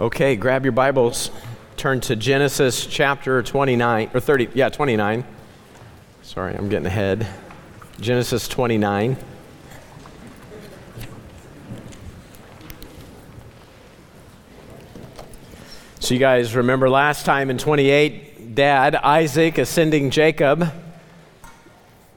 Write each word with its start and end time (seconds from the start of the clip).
Okay, 0.00 0.34
grab 0.34 0.64
your 0.64 0.72
Bibles. 0.72 1.30
Turn 1.76 2.00
to 2.00 2.16
Genesis 2.16 2.86
chapter 2.86 3.42
29, 3.42 4.10
or 4.14 4.20
30, 4.20 4.48
yeah, 4.54 4.70
29. 4.70 5.26
Sorry, 6.22 6.54
I'm 6.54 6.70
getting 6.70 6.86
ahead. 6.86 7.26
Genesis 8.00 8.48
29. 8.48 9.18
So, 15.98 16.14
you 16.14 16.18
guys 16.18 16.56
remember 16.56 16.88
last 16.88 17.26
time 17.26 17.50
in 17.50 17.58
28, 17.58 18.54
Dad, 18.54 18.94
Isaac, 18.94 19.58
ascending 19.58 20.08
Jacob, 20.08 20.72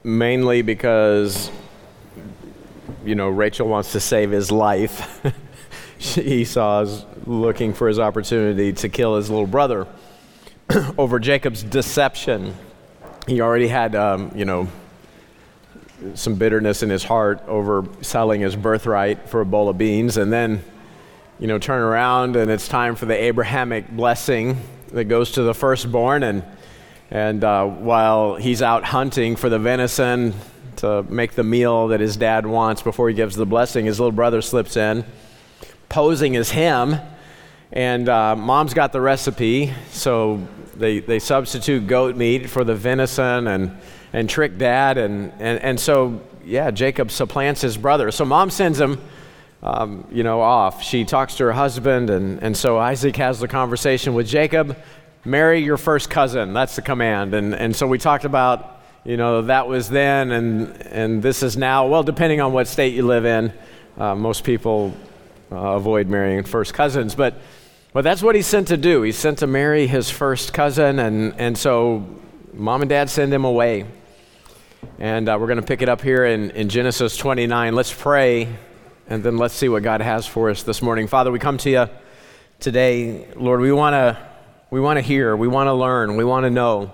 mainly 0.05 0.61
because, 0.61 1.51
you 3.03 3.15
know, 3.15 3.27
Rachel 3.27 3.67
wants 3.67 3.91
to 3.91 3.99
save 3.99 4.31
his 4.31 4.53
life. 4.53 5.21
Esau's 6.17 7.05
looking 7.25 7.73
for 7.73 7.87
his 7.87 7.99
opportunity 7.99 8.73
to 8.73 8.89
kill 8.89 9.15
his 9.15 9.29
little 9.29 9.47
brother 9.47 9.87
over 10.97 11.19
Jacob's 11.19 11.63
deception. 11.63 12.53
He 13.27 13.41
already 13.41 13.67
had, 13.67 13.95
um, 13.95 14.31
you 14.35 14.45
know, 14.45 14.67
some 16.15 16.35
bitterness 16.35 16.83
in 16.83 16.89
his 16.89 17.03
heart 17.03 17.41
over 17.47 17.85
selling 18.01 18.41
his 18.41 18.55
birthright 18.55 19.29
for 19.29 19.41
a 19.41 19.45
bowl 19.45 19.69
of 19.69 19.77
beans, 19.77 20.17
and 20.17 20.31
then, 20.31 20.63
you 21.39 21.47
know, 21.47 21.57
turn 21.57 21.81
around 21.81 22.35
and 22.35 22.51
it's 22.51 22.67
time 22.67 22.95
for 22.95 23.05
the 23.05 23.15
Abrahamic 23.15 23.89
blessing 23.89 24.57
that 24.91 25.05
goes 25.05 25.31
to 25.31 25.43
the 25.43 25.53
firstborn. 25.53 26.23
And, 26.23 26.43
and 27.09 27.43
uh, 27.43 27.65
while 27.65 28.35
he's 28.35 28.61
out 28.61 28.83
hunting 28.83 29.37
for 29.37 29.47
the 29.47 29.59
venison 29.59 30.33
to 30.77 31.03
make 31.03 31.33
the 31.33 31.43
meal 31.43 31.87
that 31.89 32.01
his 32.01 32.17
dad 32.17 32.45
wants 32.45 32.81
before 32.81 33.07
he 33.07 33.15
gives 33.15 33.35
the 33.35 33.45
blessing, 33.45 33.85
his 33.85 33.99
little 33.99 34.11
brother 34.11 34.41
slips 34.41 34.75
in 34.75 35.05
posing 35.93 36.35
as 36.35 36.49
him. 36.49 36.95
And 37.71 38.09
uh, 38.09 38.35
mom's 38.35 38.73
got 38.73 38.91
the 38.93 38.99
recipe, 38.99 39.71
so 39.91 40.47
they, 40.75 40.99
they 40.99 41.19
substitute 41.19 41.85
goat 41.85 42.15
meat 42.15 42.49
for 42.49 42.63
the 42.63 42.73
venison 42.73 43.47
and, 43.47 43.77
and 44.11 44.27
trick 44.27 44.57
dad. 44.57 44.97
And, 44.97 45.31
and, 45.39 45.61
and 45.61 45.79
so, 45.79 46.19
yeah, 46.43 46.71
Jacob 46.71 47.11
supplants 47.11 47.61
his 47.61 47.77
brother. 47.77 48.09
So 48.09 48.25
mom 48.25 48.49
sends 48.49 48.79
him, 48.79 48.99
um, 49.61 50.07
you 50.11 50.23
know, 50.23 50.41
off. 50.41 50.81
She 50.81 51.05
talks 51.05 51.35
to 51.35 51.43
her 51.43 51.51
husband, 51.51 52.09
and, 52.09 52.41
and 52.41 52.57
so 52.57 52.79
Isaac 52.79 53.15
has 53.17 53.39
the 53.39 53.47
conversation 53.47 54.15
with 54.15 54.27
Jacob 54.27 54.75
marry 55.23 55.63
your 55.63 55.77
first 55.77 56.09
cousin. 56.09 56.53
That's 56.53 56.75
the 56.75 56.81
command. 56.81 57.35
And, 57.35 57.53
and 57.53 57.75
so 57.75 57.85
we 57.85 57.99
talked 57.99 58.25
about, 58.25 58.81
you 59.05 59.15
know, 59.15 59.43
that 59.43 59.67
was 59.67 59.89
then, 59.89 60.31
and, 60.31 60.81
and 60.87 61.21
this 61.21 61.43
is 61.43 61.55
now. 61.55 61.85
Well, 61.85 62.01
depending 62.01 62.41
on 62.41 62.51
what 62.51 62.67
state 62.67 62.95
you 62.95 63.05
live 63.05 63.25
in, 63.25 63.53
uh, 63.95 64.15
most 64.15 64.43
people 64.43 64.91
uh, 65.53 65.75
avoid 65.75 66.07
marrying 66.07 66.43
first 66.43 66.73
cousins. 66.73 67.13
But, 67.13 67.35
but 67.93 68.03
that's 68.03 68.23
what 68.23 68.33
he's 68.33 68.47
sent 68.47 68.69
to 68.69 68.77
do. 68.77 69.03
He's 69.03 69.17
sent 69.17 69.39
to 69.39 69.47
marry 69.47 69.85
his 69.85 70.09
first 70.09 70.51
cousin, 70.51 70.97
and, 70.97 71.39
and 71.39 71.55
so 71.55 72.05
mom 72.53 72.81
and 72.81 72.89
dad 72.89 73.09
send 73.09 73.31
him 73.31 73.45
away. 73.45 73.85
And 74.97 75.29
uh, 75.29 75.37
we're 75.39 75.47
going 75.47 75.61
to 75.61 75.65
pick 75.65 75.83
it 75.83 75.89
up 75.89 76.01
here 76.01 76.25
in, 76.25 76.49
in 76.51 76.69
Genesis 76.69 77.15
29. 77.17 77.75
Let's 77.75 77.93
pray, 77.93 78.49
and 79.07 79.23
then 79.23 79.37
let's 79.37 79.53
see 79.53 79.69
what 79.69 79.83
God 79.83 80.01
has 80.01 80.25
for 80.25 80.49
us 80.49 80.63
this 80.63 80.81
morning. 80.81 81.07
Father, 81.07 81.31
we 81.31 81.37
come 81.37 81.57
to 81.59 81.69
you 81.69 81.89
today. 82.59 83.27
Lord, 83.35 83.61
we 83.61 83.71
want 83.71 83.93
to 83.93 84.33
we 84.71 84.79
want 84.79 84.97
to 84.97 85.01
hear, 85.01 85.37
we 85.37 85.47
want 85.47 85.67
to 85.67 85.73
learn, 85.73 86.15
we 86.15 86.23
want 86.23 86.45
to 86.45 86.49
know. 86.49 86.91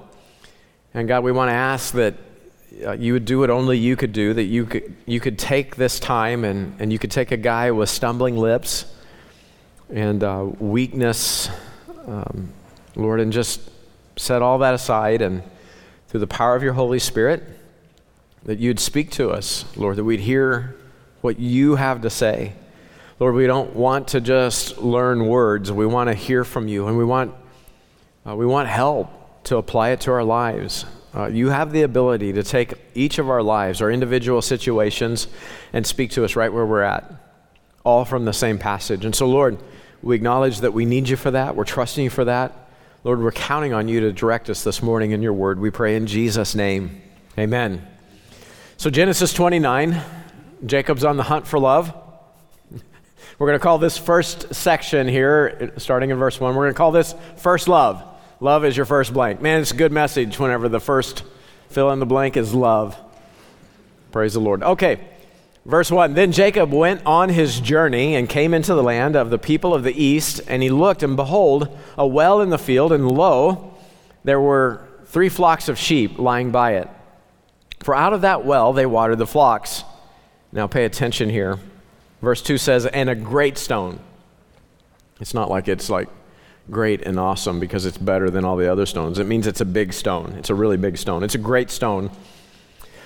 And 0.93 1.07
God, 1.07 1.23
we 1.23 1.31
want 1.31 1.47
to 1.47 1.53
ask 1.53 1.93
that 1.93 2.15
uh, 2.85 2.91
you 2.91 3.13
would 3.13 3.25
do 3.25 3.39
what 3.39 3.49
only 3.49 3.77
you 3.77 3.95
could 3.95 4.13
do, 4.13 4.33
that 4.33 4.43
you 4.43 4.65
could, 4.65 4.95
you 5.05 5.19
could 5.19 5.37
take 5.37 5.75
this 5.75 5.99
time 5.99 6.43
and, 6.43 6.75
and 6.79 6.93
you 6.93 6.99
could 6.99 7.11
take 7.11 7.31
a 7.31 7.37
guy 7.37 7.71
with 7.71 7.89
stumbling 7.89 8.37
lips 8.37 8.85
and 9.89 10.23
uh, 10.23 10.47
weakness, 10.59 11.49
um, 12.07 12.51
Lord, 12.95 13.19
and 13.19 13.33
just 13.33 13.61
set 14.17 14.41
all 14.41 14.59
that 14.59 14.73
aside 14.73 15.21
and 15.21 15.41
through 16.07 16.19
the 16.19 16.27
power 16.27 16.55
of 16.55 16.63
your 16.63 16.73
Holy 16.73 16.99
Spirit, 16.99 17.43
that 18.43 18.59
you'd 18.59 18.79
speak 18.79 19.11
to 19.11 19.29
us, 19.29 19.65
Lord, 19.75 19.97
that 19.97 20.03
we'd 20.03 20.19
hear 20.19 20.75
what 21.21 21.39
you 21.39 21.75
have 21.75 22.01
to 22.01 22.09
say. 22.09 22.53
Lord, 23.19 23.35
we 23.35 23.47
don't 23.47 23.75
want 23.75 24.09
to 24.09 24.21
just 24.21 24.77
learn 24.77 25.27
words. 25.27 25.71
We 25.71 25.85
want 25.85 26.09
to 26.09 26.13
hear 26.13 26.43
from 26.43 26.67
you, 26.67 26.87
and 26.87 26.97
we 26.97 27.03
want, 27.03 27.33
uh, 28.25 28.35
we 28.35 28.45
want 28.45 28.69
help 28.69 29.43
to 29.43 29.57
apply 29.57 29.89
it 29.89 30.01
to 30.01 30.11
our 30.11 30.23
lives. 30.23 30.85
Uh, 31.15 31.25
you 31.25 31.49
have 31.49 31.71
the 31.71 31.81
ability 31.81 32.33
to 32.33 32.43
take 32.43 32.73
each 32.93 33.17
of 33.17 33.29
our 33.29 33.41
lives, 33.41 33.81
our 33.81 33.91
individual 33.91 34.41
situations, 34.41 35.27
and 35.73 35.85
speak 35.85 36.11
to 36.11 36.23
us 36.23 36.35
right 36.35 36.53
where 36.53 36.65
we're 36.65 36.83
at, 36.83 37.11
all 37.83 38.05
from 38.05 38.25
the 38.25 38.33
same 38.33 38.59
passage. 38.59 39.05
And 39.05 39.15
so, 39.15 39.27
Lord, 39.27 39.57
we 40.03 40.15
acknowledge 40.15 40.59
that 40.59 40.73
we 40.73 40.85
need 40.85 41.09
you 41.09 41.15
for 41.15 41.31
that. 41.31 41.55
We're 41.55 41.65
trusting 41.65 42.03
you 42.03 42.09
for 42.09 42.25
that. 42.25 42.55
Lord, 43.03 43.21
we're 43.21 43.31
counting 43.31 43.73
on 43.73 43.87
you 43.87 44.01
to 44.01 44.11
direct 44.11 44.49
us 44.49 44.63
this 44.63 44.83
morning 44.83 45.11
in 45.11 45.21
your 45.21 45.33
word. 45.33 45.59
We 45.59 45.71
pray 45.71 45.95
in 45.95 46.05
Jesus' 46.05 46.53
name. 46.53 47.01
Amen. 47.37 47.87
So, 48.77 48.89
Genesis 48.89 49.33
29, 49.33 50.01
Jacob's 50.65 51.03
on 51.03 51.17
the 51.17 51.23
hunt 51.23 51.47
for 51.47 51.57
love. 51.57 51.93
We're 53.39 53.47
going 53.47 53.59
to 53.59 53.63
call 53.63 53.77
this 53.77 53.97
first 53.97 54.53
section 54.53 55.07
here, 55.07 55.71
starting 55.77 56.09
in 56.09 56.17
verse 56.17 56.41
1, 56.41 56.55
we're 56.55 56.63
going 56.65 56.73
to 56.73 56.77
call 56.77 56.91
this 56.91 57.15
First 57.37 57.69
Love. 57.69 58.03
Love 58.41 58.63
is 58.63 58.77
your 58.77 58.85
first 58.85 59.13
blank. 59.13 59.41
Man, 59.41 59.61
it's 59.61 59.71
a 59.71 59.75
good 59.75 59.91
message 59.91 60.39
whenever 60.39 60.69
the 60.69 60.79
first 60.79 61.23
fill 61.69 61.91
in 61.91 61.99
the 61.99 62.05
blank 62.05 62.37
is 62.37 62.53
love. 62.53 62.97
Praise 64.11 64.33
the 64.33 64.39
Lord. 64.39 64.63
Okay, 64.63 64.99
verse 65.65 65.91
1 65.91 66.13
Then 66.13 66.31
Jacob 66.31 66.71
went 66.71 67.01
on 67.05 67.29
his 67.29 67.59
journey 67.59 68.15
and 68.15 68.29
came 68.29 68.53
into 68.53 68.73
the 68.73 68.83
land 68.83 69.15
of 69.15 69.29
the 69.29 69.37
people 69.37 69.73
of 69.73 69.83
the 69.83 70.03
east, 70.03 70.41
and 70.47 70.63
he 70.63 70.69
looked, 70.69 71.03
and 71.03 71.17
behold, 71.17 71.77
a 71.97 72.07
well 72.07 72.41
in 72.41 72.49
the 72.49 72.57
field, 72.57 72.93
and 72.93 73.11
lo, 73.11 73.77
there 74.23 74.39
were 74.39 74.87
three 75.05 75.29
flocks 75.29 75.67
of 75.67 75.77
sheep 75.77 76.17
lying 76.17 76.51
by 76.51 76.75
it. 76.75 76.89
For 77.81 77.95
out 77.95 78.13
of 78.13 78.21
that 78.21 78.45
well 78.45 78.73
they 78.73 78.85
watered 78.85 79.17
the 79.17 79.27
flocks. 79.27 79.83
Now 80.51 80.67
pay 80.67 80.85
attention 80.85 81.29
here. 81.29 81.59
Verse 82.21 82.41
2 82.41 82.57
says, 82.57 82.85
And 82.85 83.09
a 83.09 83.15
great 83.15 83.57
stone. 83.57 83.99
It's 85.19 85.33
not 85.33 85.49
like 85.49 85.67
it's 85.67 85.89
like 85.89 86.09
great 86.69 87.01
and 87.01 87.19
awesome 87.19 87.59
because 87.59 87.85
it's 87.85 87.97
better 87.97 88.29
than 88.29 88.45
all 88.45 88.55
the 88.55 88.71
other 88.71 88.85
stones. 88.85 89.19
It 89.19 89.27
means 89.27 89.47
it's 89.47 89.61
a 89.61 89.65
big 89.65 89.93
stone. 89.93 90.33
It's 90.37 90.49
a 90.49 90.55
really 90.55 90.77
big 90.77 90.97
stone. 90.97 91.23
It's 91.23 91.35
a 91.35 91.39
great 91.39 91.71
stone. 91.71 92.11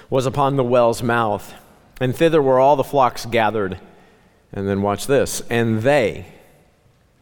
Was 0.09 0.25
upon 0.25 0.55
the 0.55 0.63
well's 0.63 1.01
mouth, 1.01 1.53
and 1.99 2.15
thither 2.15 2.41
were 2.41 2.59
all 2.59 2.75
the 2.75 2.83
flocks 2.83 3.25
gathered. 3.25 3.79
And 4.51 4.67
then 4.67 4.83
watch 4.83 5.07
this. 5.07 5.41
And 5.49 5.81
they, 5.81 6.27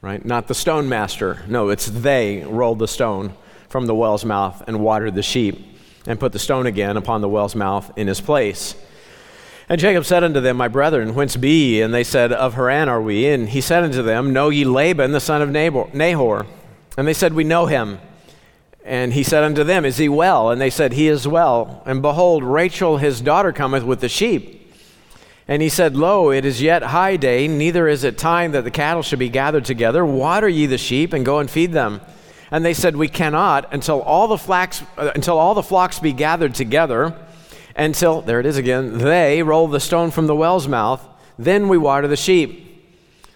right? 0.02 0.24
Not 0.26 0.48
the 0.48 0.54
stone 0.54 0.90
master. 0.90 1.44
No, 1.48 1.70
it's 1.70 1.86
they 1.86 2.44
rolled 2.44 2.80
the 2.80 2.88
stone 2.88 3.34
from 3.70 3.86
the 3.86 3.96
well's 3.96 4.26
mouth 4.26 4.62
and 4.68 4.82
watered 4.82 5.16
the 5.16 5.24
sheep 5.24 5.66
and 6.06 6.20
put 6.20 6.34
the 6.34 6.40
stone 6.40 6.66
again 6.66 6.98
upon 6.98 7.22
the 7.22 7.30
well's 7.30 7.56
mouth 7.56 7.90
in 7.98 8.08
his 8.08 8.20
place. 8.20 8.76
And 9.72 9.80
Jacob 9.80 10.04
said 10.04 10.26
unto 10.26 10.42
them, 10.42 10.58
My 10.58 10.68
brethren, 10.68 11.16
whence 11.16 11.38
be 11.38 11.76
ye? 11.76 11.82
And 11.82 11.94
they 11.94 12.04
said, 12.04 12.34
Of 12.34 12.56
Haran 12.56 12.90
are 12.90 13.02
we. 13.02 13.26
And 13.30 13.48
he 13.48 13.62
said 13.62 13.86
unto 13.86 14.04
them, 14.04 14.34
Know 14.34 14.50
ye 14.50 14.66
Laban, 14.66 15.14
the 15.14 15.22
son 15.22 15.42
of 15.42 15.50
Nahor? 15.50 16.46
And 16.98 17.08
they 17.08 17.14
said, 17.14 17.32
We 17.32 17.46
know 17.46 17.68
him. 17.68 18.00
And 18.84 19.14
he 19.14 19.24
said 19.24 19.46
unto 19.46 19.64
them, 19.64 19.86
Is 19.86 19.96
he 19.96 20.10
well? 20.10 20.50
And 20.50 20.60
they 20.60 20.70
said, 20.70 20.92
He 20.92 21.08
is 21.08 21.26
well. 21.26 21.84
And 21.86 22.02
behold, 22.02 22.44
Rachel 22.44 22.98
his 22.98 23.22
daughter 23.22 23.54
cometh 23.54 23.86
with 23.86 24.02
the 24.02 24.10
sheep. 24.10 24.74
And 25.48 25.62
he 25.62 25.70
said, 25.70 25.96
Lo, 25.96 26.32
it 26.32 26.44
is 26.44 26.62
yet 26.62 26.84
high 26.84 27.16
day, 27.16 27.48
neither 27.48 27.88
is 27.88 28.04
it 28.04 28.18
time 28.18 28.52
that 28.52 28.66
the 28.66 28.72
cattle 28.72 29.04
should 29.04 29.20
be 29.20 29.30
gathered 29.30 29.64
together. 29.64 30.06
Water 30.06 30.50
ye 30.50 30.66
the 30.66 30.78
sheep, 30.78 31.14
and 31.14 31.26
go 31.26 31.40
and 31.40 31.50
feed 31.50 31.72
them. 31.72 32.02
And 32.52 32.66
they 32.66 32.74
said, 32.74 32.98
We 32.98 33.08
cannot 33.08 33.74
until 33.74 34.02
all 34.02 34.28
the, 34.28 34.38
flax, 34.38 34.84
uh, 34.98 35.12
until 35.16 35.40
all 35.40 35.54
the 35.54 35.64
flocks 35.64 35.98
be 35.98 36.12
gathered 36.12 36.56
together 36.56 37.16
until, 37.86 38.22
there 38.22 38.40
it 38.40 38.46
is 38.46 38.58
again, 38.58 39.00
they 39.00 39.42
roll 39.42 39.68
the 39.68 39.80
stone 39.80 40.12
from 40.12 40.28
the 40.28 40.36
well's 40.36 40.68
mouth. 40.68 41.08
Then 41.40 41.68
we 41.68 41.78
water 41.78 42.08
the 42.08 42.16
sheep. 42.16 42.68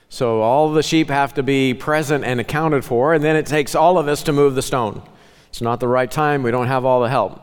So 0.09 0.41
all 0.41 0.71
the 0.71 0.83
sheep 0.83 1.09
have 1.09 1.33
to 1.33 1.43
be 1.43 1.73
present 1.73 2.23
and 2.23 2.39
accounted 2.39 2.85
for, 2.85 3.13
and 3.13 3.23
then 3.23 3.35
it 3.35 3.47
takes 3.47 3.73
all 3.73 3.97
of 3.97 4.07
us 4.07 4.23
to 4.23 4.31
move 4.31 4.55
the 4.55 4.61
stone. 4.61 5.01
It's 5.49 5.61
not 5.61 5.79
the 5.79 5.87
right 5.87 6.09
time. 6.09 6.43
We 6.43 6.51
don't 6.51 6.67
have 6.67 6.85
all 6.85 7.01
the 7.01 7.09
help. 7.09 7.41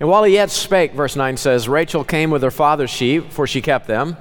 And 0.00 0.08
while 0.08 0.24
he 0.24 0.34
yet 0.34 0.50
spake, 0.50 0.92
verse 0.92 1.14
9 1.14 1.36
says, 1.36 1.68
Rachel 1.68 2.02
came 2.02 2.30
with 2.30 2.42
her 2.42 2.50
father's 2.50 2.90
sheep, 2.90 3.30
for 3.30 3.46
she 3.46 3.62
kept 3.62 3.86
them. 3.86 4.16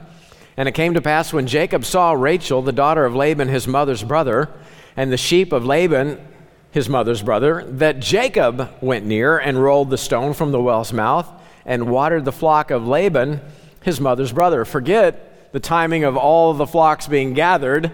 And 0.56 0.70
it 0.70 0.74
came 0.74 0.94
to 0.94 1.02
pass 1.02 1.34
when 1.34 1.48
Jacob 1.48 1.84
saw 1.84 2.12
Rachel, 2.12 2.62
the 2.62 2.72
daughter 2.72 3.06
of 3.06 3.16
Laban, 3.16 3.48
his 3.48 3.68
mother's 3.68 4.04
brother, 4.04 4.50
and 4.96 5.12
the 5.12 5.18
sheep 5.18 5.52
of 5.52 5.66
Laban, 5.66 6.24
his 6.70 6.88
mother's 6.88 7.24
brother, 7.24 7.66
that 7.70 8.00
Jacob 8.00 8.70
went 8.82 9.04
near 9.04 9.40
and 9.40 9.64
rolled 9.64 9.90
the 9.90 9.98
stone 9.98 10.34
from 10.34 10.52
the 10.52 10.62
well's 10.62 10.94
mouth 10.94 11.28
and 11.66 11.90
watered 11.90 12.26
the 12.26 12.32
flock 12.32 12.72
of 12.72 12.88
Laban, 12.88 13.42
his 13.82 14.00
mother's 14.00 14.32
brother. 14.32 14.66
Forget 14.66 15.52
the 15.52 15.60
timing 15.60 16.04
of 16.04 16.18
all 16.18 16.54
the 16.54 16.68
flocks 16.68 17.08
being 17.08 17.34
gathered. 17.34 17.92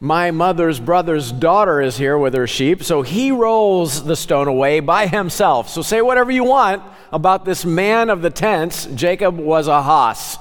My 0.00 0.30
mother's 0.30 0.78
brother's 0.78 1.32
daughter 1.32 1.80
is 1.80 1.98
here 1.98 2.16
with 2.16 2.32
her 2.34 2.46
sheep, 2.46 2.84
so 2.84 3.02
he 3.02 3.32
rolls 3.32 4.04
the 4.04 4.14
stone 4.14 4.46
away 4.46 4.78
by 4.78 5.08
himself. 5.08 5.68
So 5.68 5.82
say 5.82 6.00
whatever 6.02 6.30
you 6.30 6.44
want 6.44 6.82
about 7.12 7.44
this 7.44 7.64
man 7.64 8.08
of 8.08 8.22
the 8.22 8.30
tents. 8.30 8.86
Jacob 8.94 9.36
was 9.36 9.66
a 9.66 9.82
hoss. 9.82 10.38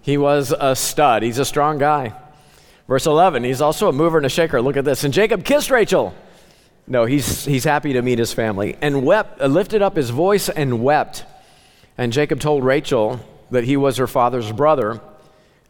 He 0.00 0.16
was 0.16 0.54
a 0.58 0.76
stud. 0.76 1.24
He's 1.24 1.38
a 1.38 1.44
strong 1.44 1.78
guy. 1.78 2.12
Verse 2.86 3.06
11, 3.06 3.42
he's 3.44 3.60
also 3.60 3.88
a 3.88 3.92
mover 3.92 4.18
and 4.18 4.26
a 4.26 4.28
shaker. 4.30 4.60
Look 4.62 4.76
at 4.76 4.84
this. 4.84 5.02
And 5.02 5.12
Jacob 5.12 5.44
kissed 5.44 5.70
Rachel. 5.70 6.14
No, 6.86 7.06
he's, 7.06 7.44
he's 7.46 7.64
happy 7.64 7.94
to 7.94 8.02
meet 8.02 8.18
his 8.18 8.32
family 8.32 8.76
and 8.82 9.04
wept, 9.04 9.40
lifted 9.40 9.80
up 9.80 9.96
his 9.96 10.10
voice 10.10 10.50
and 10.50 10.84
wept. 10.84 11.24
And 11.96 12.12
Jacob 12.12 12.40
told 12.40 12.64
Rachel 12.64 13.20
that 13.50 13.64
he 13.64 13.76
was 13.76 13.96
her 13.98 14.06
father's 14.06 14.50
brother 14.52 15.00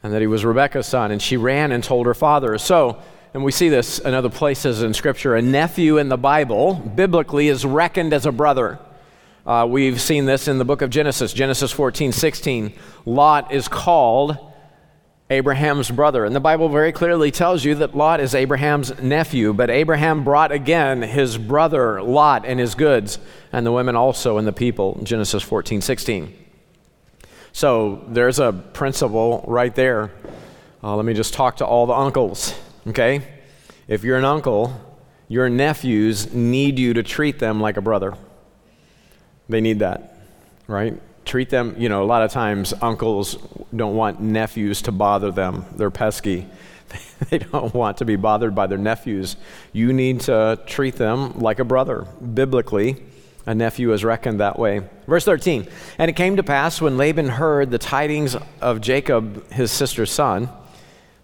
and 0.02 0.12
that 0.12 0.20
he 0.20 0.26
was 0.26 0.44
Rebekah's 0.44 0.86
son. 0.86 1.10
And 1.10 1.20
she 1.20 1.36
ran 1.36 1.72
and 1.72 1.82
told 1.82 2.06
her 2.06 2.14
father. 2.14 2.56
So, 2.58 3.02
and 3.32 3.44
we 3.44 3.52
see 3.52 3.68
this 3.68 3.98
in 3.98 4.14
other 4.14 4.30
places 4.30 4.82
in 4.82 4.94
Scripture, 4.94 5.34
a 5.34 5.42
nephew 5.42 5.98
in 5.98 6.08
the 6.08 6.16
Bible, 6.16 6.74
biblically, 6.74 7.48
is 7.48 7.64
reckoned 7.64 8.12
as 8.12 8.26
a 8.26 8.32
brother. 8.32 8.78
Uh, 9.46 9.66
we've 9.68 10.00
seen 10.00 10.24
this 10.24 10.48
in 10.48 10.58
the 10.58 10.64
book 10.64 10.80
of 10.80 10.90
Genesis, 10.90 11.32
Genesis 11.32 11.70
14, 11.72 12.12
16. 12.12 12.72
Lot 13.04 13.52
is 13.52 13.68
called 13.68 14.38
Abraham's 15.30 15.90
brother. 15.90 16.24
And 16.24 16.36
the 16.36 16.40
Bible 16.40 16.68
very 16.68 16.92
clearly 16.92 17.30
tells 17.30 17.64
you 17.64 17.74
that 17.76 17.96
Lot 17.96 18.20
is 18.20 18.34
Abraham's 18.34 19.00
nephew, 19.00 19.52
but 19.54 19.70
Abraham 19.70 20.22
brought 20.22 20.52
again 20.52 21.02
his 21.02 21.38
brother 21.38 22.02
Lot 22.02 22.44
and 22.44 22.60
his 22.60 22.74
goods, 22.74 23.18
and 23.52 23.64
the 23.64 23.72
women 23.72 23.96
also 23.96 24.36
and 24.36 24.46
the 24.46 24.52
people, 24.52 25.00
Genesis 25.02 25.42
14, 25.42 25.80
16. 25.80 26.36
So 27.52 28.04
there's 28.08 28.38
a 28.38 28.52
principle 28.52 29.44
right 29.46 29.74
there. 29.74 30.10
Uh, 30.82 30.96
let 30.96 31.06
me 31.06 31.14
just 31.14 31.32
talk 31.32 31.56
to 31.58 31.64
all 31.64 31.86
the 31.86 31.94
uncles, 31.94 32.52
okay? 32.88 33.22
If 33.88 34.04
you're 34.04 34.18
an 34.18 34.24
uncle, 34.24 34.78
your 35.28 35.48
nephews 35.48 36.34
need 36.34 36.78
you 36.78 36.94
to 36.94 37.02
treat 37.02 37.38
them 37.38 37.60
like 37.60 37.78
a 37.78 37.80
brother. 37.80 38.14
They 39.48 39.62
need 39.62 39.78
that, 39.78 40.18
right? 40.66 41.00
Treat 41.24 41.50
them, 41.50 41.74
you 41.78 41.88
know, 41.88 42.02
a 42.02 42.06
lot 42.06 42.22
of 42.22 42.30
times 42.30 42.74
uncles 42.80 43.36
don't 43.74 43.96
want 43.96 44.20
nephews 44.20 44.82
to 44.82 44.92
bother 44.92 45.30
them. 45.30 45.64
They're 45.76 45.90
pesky. 45.90 46.46
they 47.30 47.38
don't 47.38 47.74
want 47.74 47.98
to 47.98 48.04
be 48.04 48.16
bothered 48.16 48.54
by 48.54 48.66
their 48.66 48.78
nephews. 48.78 49.36
You 49.72 49.92
need 49.92 50.20
to 50.22 50.60
treat 50.66 50.96
them 50.96 51.38
like 51.40 51.58
a 51.58 51.64
brother. 51.64 52.06
Biblically, 52.34 53.02
a 53.46 53.54
nephew 53.54 53.92
is 53.92 54.04
reckoned 54.04 54.40
that 54.40 54.58
way. 54.58 54.82
Verse 55.06 55.24
13 55.24 55.66
And 55.98 56.08
it 56.08 56.14
came 56.14 56.36
to 56.36 56.42
pass 56.42 56.80
when 56.80 56.96
Laban 56.96 57.28
heard 57.28 57.70
the 57.70 57.78
tidings 57.78 58.36
of 58.60 58.80
Jacob, 58.80 59.50
his 59.52 59.70
sister's 59.70 60.10
son, 60.10 60.48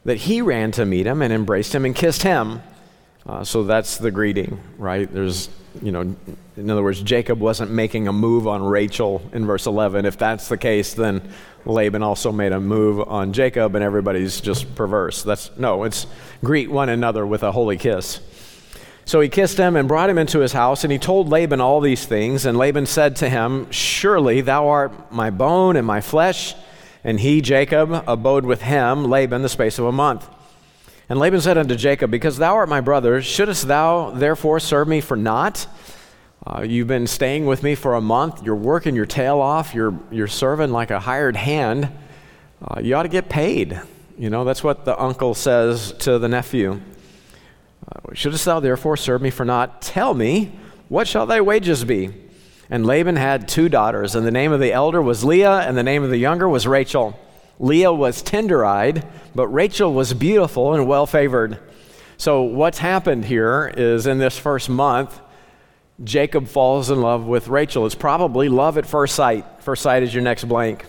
that 0.05 0.17
he 0.17 0.41
ran 0.43 0.73
to 0.73 0.87
meet 0.87 1.07
him 1.07 1.23
and 1.23 1.33
embraced 1.33 1.75
him 1.75 1.85
and 1.85 1.95
kissed 1.95 2.23
him. 2.23 2.63
Uh, 3.27 3.45
so 3.45 3.65
that's 3.65 3.99
the 3.99 4.11
greeting, 4.11 4.59
right? 4.79 5.13
There's 5.13 5.49
you 5.83 5.93
know, 5.93 6.15
in 6.57 6.71
other 6.71 6.83
words, 6.83 7.03
Jacob 7.03 7.41
wasn't 7.41 7.71
making 7.71 8.09
a 8.09 8.13
move 8.13 8.47
on 8.47 8.63
Rachel 8.63 9.23
in 9.33 9.47
verse 9.47 9.67
11. 9.67 10.05
If 10.05 10.19
that's 10.19 10.49
the 10.49 10.59
case, 10.59 10.95
then 10.95 11.23
Laban 11.65 12.03
also 12.03 12.33
made 12.33 12.53
a 12.53 12.61
move 12.61 13.07
on 13.09 13.33
Jacob 13.33 13.75
and 13.75 13.85
everybody's 13.85 14.41
just 14.41 14.75
perverse. 14.75 15.23
That's 15.23 15.57
no, 15.57 15.85
it's 15.85 16.07
greet 16.43 16.71
one 16.71 16.89
another 16.89 17.27
with 17.27 17.43
a 17.43 17.53
holy 17.53 17.77
kiss. 17.77 18.21
So 19.05 19.21
he 19.21 19.29
kissed 19.29 19.59
him 19.59 19.75
and 19.75 19.89
brought 19.89 20.09
him 20.09 20.19
into 20.19 20.39
his 20.39 20.53
house, 20.53 20.85
and 20.85 20.93
he 20.93 20.99
told 20.99 21.29
Laban 21.29 21.61
all 21.61 21.81
these 21.81 22.07
things. 22.07 22.47
And 22.47 22.57
Laban 22.57 22.87
said 22.87 23.17
to 23.17 23.29
him, 23.29 23.69
Surely 23.73 24.41
thou 24.41 24.69
art 24.69 25.11
my 25.11 25.31
bone 25.31 25.75
and 25.75 25.85
my 25.85 26.01
flesh. 26.01 26.55
And 27.03 27.19
he, 27.19 27.41
Jacob, 27.41 28.05
abode 28.07 28.45
with 28.45 28.63
him, 28.63 29.05
Laban, 29.05 29.43
the 29.43 29.49
space 29.49 29.81
of 29.81 29.87
a 29.87 29.93
month. 29.93 30.29
And 31.11 31.19
Laban 31.19 31.41
said 31.41 31.59
unto 31.59 31.75
Jacob, 31.75 32.13
Because 32.13 32.39
thou 32.39 32.55
art 32.55 32.69
my 32.69 32.81
brother, 32.81 33.21
shouldest 33.21 33.67
thou 33.67 34.11
therefore 34.11 34.61
serve 34.61 34.87
me 34.87 35.01
for 35.01 35.17
naught? 35.17 35.67
Uh, 36.47 36.63
you've 36.63 36.87
been 36.87 37.09
staying 37.09 37.47
with 37.47 37.65
me 37.65 37.75
for 37.75 37.95
a 37.95 38.01
month. 38.01 38.45
You're 38.45 38.55
working 38.55 38.95
your 38.95 39.07
tail 39.07 39.41
off. 39.41 39.75
You're, 39.75 39.93
you're 40.13 40.29
serving 40.29 40.71
like 40.71 40.93
a 40.93 41.01
hired 41.01 41.35
hand. 41.35 41.91
Uh, 42.63 42.81
you 42.81 42.95
ought 42.95 43.03
to 43.03 43.09
get 43.09 43.29
paid. 43.29 43.81
You 44.19 44.31
know, 44.31 44.45
that's 44.45 44.63
what 44.63 44.85
the 44.85 44.97
uncle 45.03 45.35
says 45.35 45.91
to 45.99 46.21
the 46.21 46.29
nephew. 46.29 46.81
Uh, 47.91 48.15
shouldest 48.15 48.45
thou 48.45 48.61
therefore 48.61 48.97
serve 48.97 49.21
me 49.21 49.31
for 49.31 49.45
naught? 49.45 49.83
Tell 49.83 50.15
me, 50.15 50.53
what 50.89 51.09
shall 51.09 51.27
thy 51.27 51.41
wages 51.41 51.85
be? 51.85 52.11
And 52.71 52.87
Laban 52.87 53.17
had 53.17 53.49
two 53.49 53.69
daughters, 53.69 54.15
and 54.15 54.25
the 54.25 54.31
name 54.31 54.53
of 54.53 54.61
the 54.61 54.73
elder 54.73 55.03
was 55.03 55.25
Leah, 55.25 55.63
and 55.63 55.77
the 55.77 55.83
name 55.83 56.05
of 56.05 56.11
the 56.11 56.19
younger 56.19 56.49
was 56.49 56.69
Rachel. 56.69 57.19
Leah 57.61 57.93
was 57.93 58.23
tender 58.23 58.65
eyed, 58.65 59.07
but 59.35 59.47
Rachel 59.49 59.93
was 59.93 60.15
beautiful 60.15 60.73
and 60.73 60.89
well 60.89 61.07
favored. 61.07 61.59
So, 62.17 62.43
what's 62.43 62.79
happened 62.79 63.27
here 63.27 63.73
is 63.77 64.07
in 64.07 64.19
this 64.19 64.39
first 64.39 64.71
month, 64.71 65.21
Jacob 66.03 66.49
falls 66.49 66.91
in 66.91 67.03
love 67.03 67.27
with 67.27 67.49
Rachel. 67.49 67.85
It's 67.85 67.95
probably 67.95 68.49
love 68.49 68.79
at 68.79 68.87
first 68.87 69.15
sight. 69.15 69.45
First 69.63 69.83
sight 69.83 70.03
is 70.03 70.15
your 70.15 70.23
next 70.23 70.45
blank. 70.45 70.87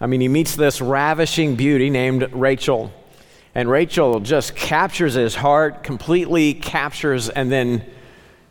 I 0.00 0.06
mean, 0.06 0.20
he 0.20 0.28
meets 0.28 0.54
this 0.54 0.82
ravishing 0.82 1.56
beauty 1.56 1.88
named 1.88 2.30
Rachel. 2.32 2.92
And 3.54 3.70
Rachel 3.70 4.20
just 4.20 4.54
captures 4.54 5.14
his 5.14 5.34
heart, 5.34 5.82
completely 5.82 6.52
captures, 6.52 7.30
and 7.30 7.50
then, 7.50 7.86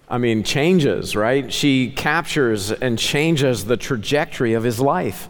I 0.09 0.17
mean, 0.17 0.43
changes, 0.43 1.15
right? 1.15 1.53
She 1.53 1.91
captures 1.91 2.71
and 2.71 2.97
changes 2.97 3.65
the 3.65 3.77
trajectory 3.77 4.53
of 4.53 4.63
his 4.63 4.79
life. 4.79 5.29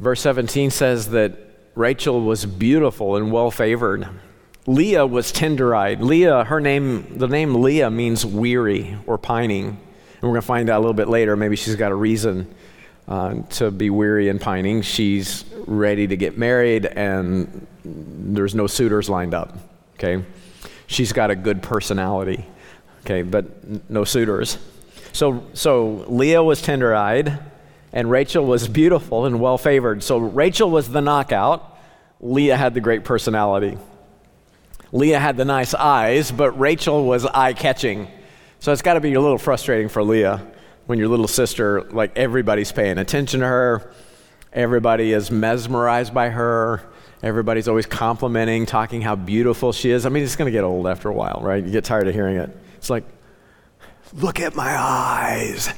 Verse 0.00 0.22
17 0.22 0.70
says 0.70 1.10
that 1.10 1.36
Rachel 1.74 2.22
was 2.22 2.46
beautiful 2.46 3.16
and 3.16 3.30
well 3.30 3.50
favored. 3.50 4.08
Leah 4.66 5.06
was 5.06 5.30
tender 5.30 5.74
eyed. 5.74 6.00
Leah, 6.00 6.44
her 6.44 6.58
name, 6.58 7.18
the 7.18 7.28
name 7.28 7.60
Leah 7.60 7.90
means 7.90 8.24
weary 8.24 8.96
or 9.06 9.18
pining. 9.18 9.66
And 9.68 10.22
we're 10.22 10.30
going 10.30 10.40
to 10.40 10.46
find 10.46 10.70
out 10.70 10.78
a 10.78 10.80
little 10.80 10.94
bit 10.94 11.08
later. 11.08 11.36
Maybe 11.36 11.54
she's 11.54 11.76
got 11.76 11.92
a 11.92 11.94
reason 11.94 12.52
uh, 13.08 13.42
to 13.50 13.70
be 13.70 13.90
weary 13.90 14.30
and 14.30 14.40
pining. 14.40 14.80
She's 14.80 15.44
ready 15.66 16.06
to 16.06 16.16
get 16.16 16.38
married, 16.38 16.86
and 16.86 17.66
there's 17.84 18.54
no 18.54 18.66
suitors 18.66 19.10
lined 19.10 19.34
up. 19.34 19.56
Okay? 19.94 20.24
She's 20.86 21.12
got 21.12 21.30
a 21.30 21.36
good 21.36 21.62
personality. 21.62 22.46
Okay, 23.02 23.22
but 23.22 23.90
no 23.90 24.04
suitors. 24.04 24.56
So, 25.12 25.46
so 25.52 26.06
Leah 26.08 26.42
was 26.42 26.62
tender 26.62 26.94
eyed 26.94 27.38
and 27.92 28.10
Rachel 28.10 28.44
was 28.44 28.68
beautiful 28.68 29.26
and 29.26 29.40
well 29.40 29.58
favored. 29.58 30.02
So 30.02 30.18
Rachel 30.18 30.70
was 30.70 30.88
the 30.88 31.00
knockout. 31.00 31.78
Leah 32.20 32.56
had 32.56 32.74
the 32.74 32.80
great 32.80 33.04
personality. 33.04 33.78
Leah 34.92 35.18
had 35.18 35.36
the 35.36 35.44
nice 35.44 35.74
eyes, 35.74 36.30
but 36.32 36.58
Rachel 36.58 37.04
was 37.04 37.24
eye 37.26 37.52
catching. 37.52 38.08
So 38.58 38.72
it's 38.72 38.82
got 38.82 38.94
to 38.94 39.00
be 39.00 39.14
a 39.14 39.20
little 39.20 39.38
frustrating 39.38 39.88
for 39.88 40.02
Leah 40.02 40.46
when 40.86 40.98
your 40.98 41.08
little 41.08 41.28
sister, 41.28 41.82
like 41.92 42.16
everybody's 42.16 42.72
paying 42.72 42.98
attention 42.98 43.40
to 43.40 43.46
her, 43.46 43.92
everybody 44.52 45.12
is 45.12 45.30
mesmerized 45.30 46.12
by 46.12 46.28
her, 46.30 46.82
everybody's 47.22 47.68
always 47.68 47.86
complimenting, 47.86 48.66
talking 48.66 49.00
how 49.00 49.14
beautiful 49.14 49.72
she 49.72 49.90
is. 49.90 50.04
I 50.04 50.08
mean, 50.08 50.24
it's 50.24 50.36
going 50.36 50.46
to 50.46 50.56
get 50.56 50.64
old 50.64 50.88
after 50.88 51.08
a 51.08 51.12
while, 51.12 51.40
right? 51.42 51.64
You 51.64 51.70
get 51.70 51.84
tired 51.84 52.08
of 52.08 52.14
hearing 52.14 52.36
it. 52.36 52.50
It's 52.76 52.90
like, 52.90 53.04
look 54.14 54.40
at 54.40 54.56
my 54.56 54.76
eyes. 54.76 55.72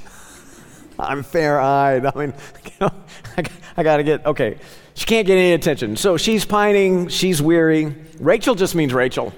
I'm 1.03 1.23
fair 1.23 1.61
eyed. 1.61 2.07
I 2.15 2.15
mean, 2.15 2.35
you 2.65 2.71
know, 2.81 2.91
I, 3.37 3.45
I 3.77 3.83
got 3.83 3.99
to 3.99 4.05
get, 4.05 4.25
okay. 4.27 4.59
She 4.95 5.07
can't 5.07 5.27
get 5.27 5.39
any 5.39 5.53
attention. 5.53 5.97
So 5.97 6.17
she's 6.17 6.45
pining, 6.45 7.09
she's 7.09 7.41
weary. 7.41 7.95
Rachel 8.19 8.55
just 8.55 8.75
means 8.75 8.93
Rachel. 8.93 9.33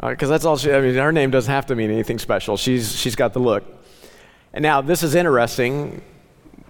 Because 0.00 0.30
that's 0.30 0.46
all 0.46 0.56
she, 0.56 0.72
I 0.72 0.80
mean, 0.80 0.94
her 0.94 1.12
name 1.12 1.30
doesn't 1.30 1.52
have 1.52 1.66
to 1.66 1.76
mean 1.76 1.90
anything 1.90 2.18
special. 2.18 2.56
She's, 2.56 2.96
she's 2.96 3.14
got 3.14 3.34
the 3.34 3.38
look. 3.40 3.64
And 4.52 4.62
now, 4.62 4.80
this 4.80 5.02
is 5.02 5.14
interesting. 5.14 6.02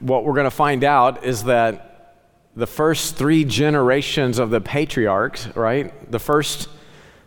What 0.01 0.25
we're 0.25 0.35
going 0.35 0.45
to 0.45 0.51
find 0.51 0.83
out 0.83 1.25
is 1.25 1.45
that 1.45 2.17
the 2.57 2.67
first 2.67 3.17
three 3.17 3.45
generations 3.45 4.39
of 4.39 4.51
the 4.51 4.61
patriarchs, 4.61 5.47
right? 5.55 6.11
The 6.11 6.19
first, 6.19 6.69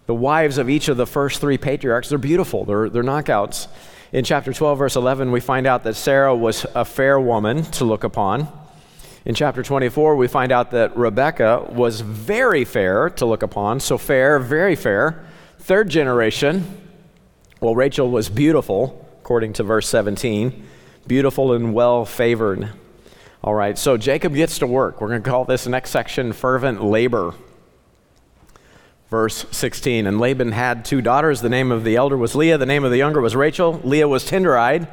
the 0.06 0.14
wives 0.14 0.58
of 0.58 0.70
each 0.70 0.90
of 0.90 0.98
the 0.98 1.08
first 1.08 1.40
three 1.40 1.58
patriarchs, 1.58 2.10
they're 2.10 2.18
beautiful. 2.18 2.66
They're, 2.66 2.90
they're 2.90 3.04
knockouts. 3.04 3.68
In 4.14 4.24
chapter 4.24 4.54
12, 4.54 4.78
verse 4.78 4.96
11, 4.96 5.32
we 5.32 5.40
find 5.40 5.66
out 5.66 5.84
that 5.86 5.96
Sarah 5.96 6.36
was 6.36 6.68
a 6.76 6.86
fair 6.86 7.20
woman 7.20 7.64
to 7.64 7.84
look 7.84 8.04
upon. 8.04 8.48
In 9.26 9.34
chapter 9.34 9.64
24, 9.64 10.16
we 10.16 10.28
find 10.28 10.52
out 10.52 10.70
that 10.70 10.96
Rebekah 10.96 11.70
was 11.72 12.02
very 12.02 12.64
fair 12.64 13.10
to 13.10 13.26
look 13.26 13.42
upon. 13.42 13.80
So 13.80 13.98
fair, 13.98 14.38
very 14.38 14.76
fair. 14.76 15.26
Third 15.58 15.90
generation, 15.90 16.64
well, 17.60 17.74
Rachel 17.74 18.12
was 18.12 18.30
beautiful, 18.30 19.04
according 19.20 19.54
to 19.54 19.64
verse 19.64 19.90
17, 19.90 20.64
beautiful 21.08 21.54
and 21.54 21.74
well 21.74 22.06
favored. 22.06 22.70
All 23.44 23.56
right, 23.56 23.80
so 23.80 23.98
Jacob 23.98 24.36
gets 24.36 24.60
to 24.60 24.68
work. 24.68 25.02
We're 25.02 25.08
going 25.08 25.24
to 25.24 25.30
call 25.30 25.46
this 25.46 25.66
next 25.66 25.90
section 25.90 26.34
fervent 26.34 26.84
labor. 26.84 27.34
Verse 29.14 29.46
16 29.52 30.08
And 30.08 30.20
Laban 30.20 30.54
had 30.54 30.86
two 30.86 31.00
daughters. 31.00 31.40
The 31.40 31.48
name 31.48 31.72
of 31.72 31.84
the 31.84 31.98
elder 31.98 32.18
was 32.18 32.34
Leah, 32.34 32.58
the 32.58 32.66
name 32.66 32.84
of 32.84 32.90
the 32.90 32.98
younger 32.98 33.22
was 33.22 33.36
Rachel. 33.36 33.80
Leah 33.84 34.08
was 34.08 34.26
tender 34.26 34.58
eyed, 34.58 34.88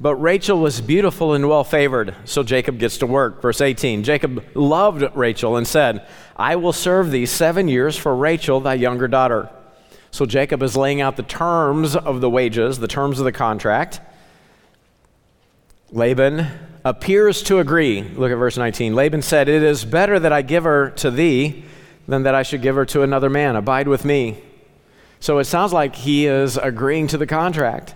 but 0.00 0.14
Rachel 0.14 0.60
was 0.60 0.80
beautiful 0.80 1.34
and 1.34 1.48
well 1.48 1.64
favored. 1.64 2.14
So 2.24 2.44
Jacob 2.44 2.78
gets 2.78 2.98
to 2.98 3.06
work. 3.08 3.42
Verse 3.42 3.60
18 3.60 4.04
Jacob 4.04 4.44
loved 4.54 5.02
Rachel 5.16 5.56
and 5.56 5.66
said, 5.66 6.06
I 6.36 6.54
will 6.54 6.72
serve 6.72 7.10
thee 7.10 7.26
seven 7.26 7.66
years 7.66 7.96
for 7.96 8.14
Rachel, 8.14 8.60
thy 8.60 8.74
younger 8.74 9.08
daughter. 9.08 9.50
So 10.12 10.24
Jacob 10.24 10.62
is 10.62 10.76
laying 10.76 11.00
out 11.00 11.16
the 11.16 11.24
terms 11.24 11.96
of 11.96 12.20
the 12.20 12.30
wages, 12.30 12.78
the 12.78 12.86
terms 12.86 13.18
of 13.18 13.24
the 13.24 13.32
contract. 13.32 14.00
Laban 15.90 16.46
appears 16.84 17.42
to 17.42 17.58
agree. 17.58 18.02
Look 18.02 18.30
at 18.30 18.36
verse 18.36 18.56
19. 18.56 18.94
Laban 18.94 19.22
said, 19.22 19.48
It 19.48 19.64
is 19.64 19.84
better 19.84 20.20
that 20.20 20.32
I 20.32 20.42
give 20.42 20.62
her 20.62 20.90
to 20.90 21.10
thee 21.10 21.64
than 22.06 22.24
that 22.24 22.34
I 22.34 22.42
should 22.42 22.62
give 22.62 22.74
her 22.76 22.84
to 22.86 23.02
another 23.02 23.30
man. 23.30 23.56
Abide 23.56 23.88
with 23.88 24.04
me. 24.04 24.42
So 25.20 25.38
it 25.38 25.44
sounds 25.44 25.72
like 25.72 25.96
he 25.96 26.26
is 26.26 26.56
agreeing 26.56 27.06
to 27.08 27.18
the 27.18 27.26
contract. 27.26 27.94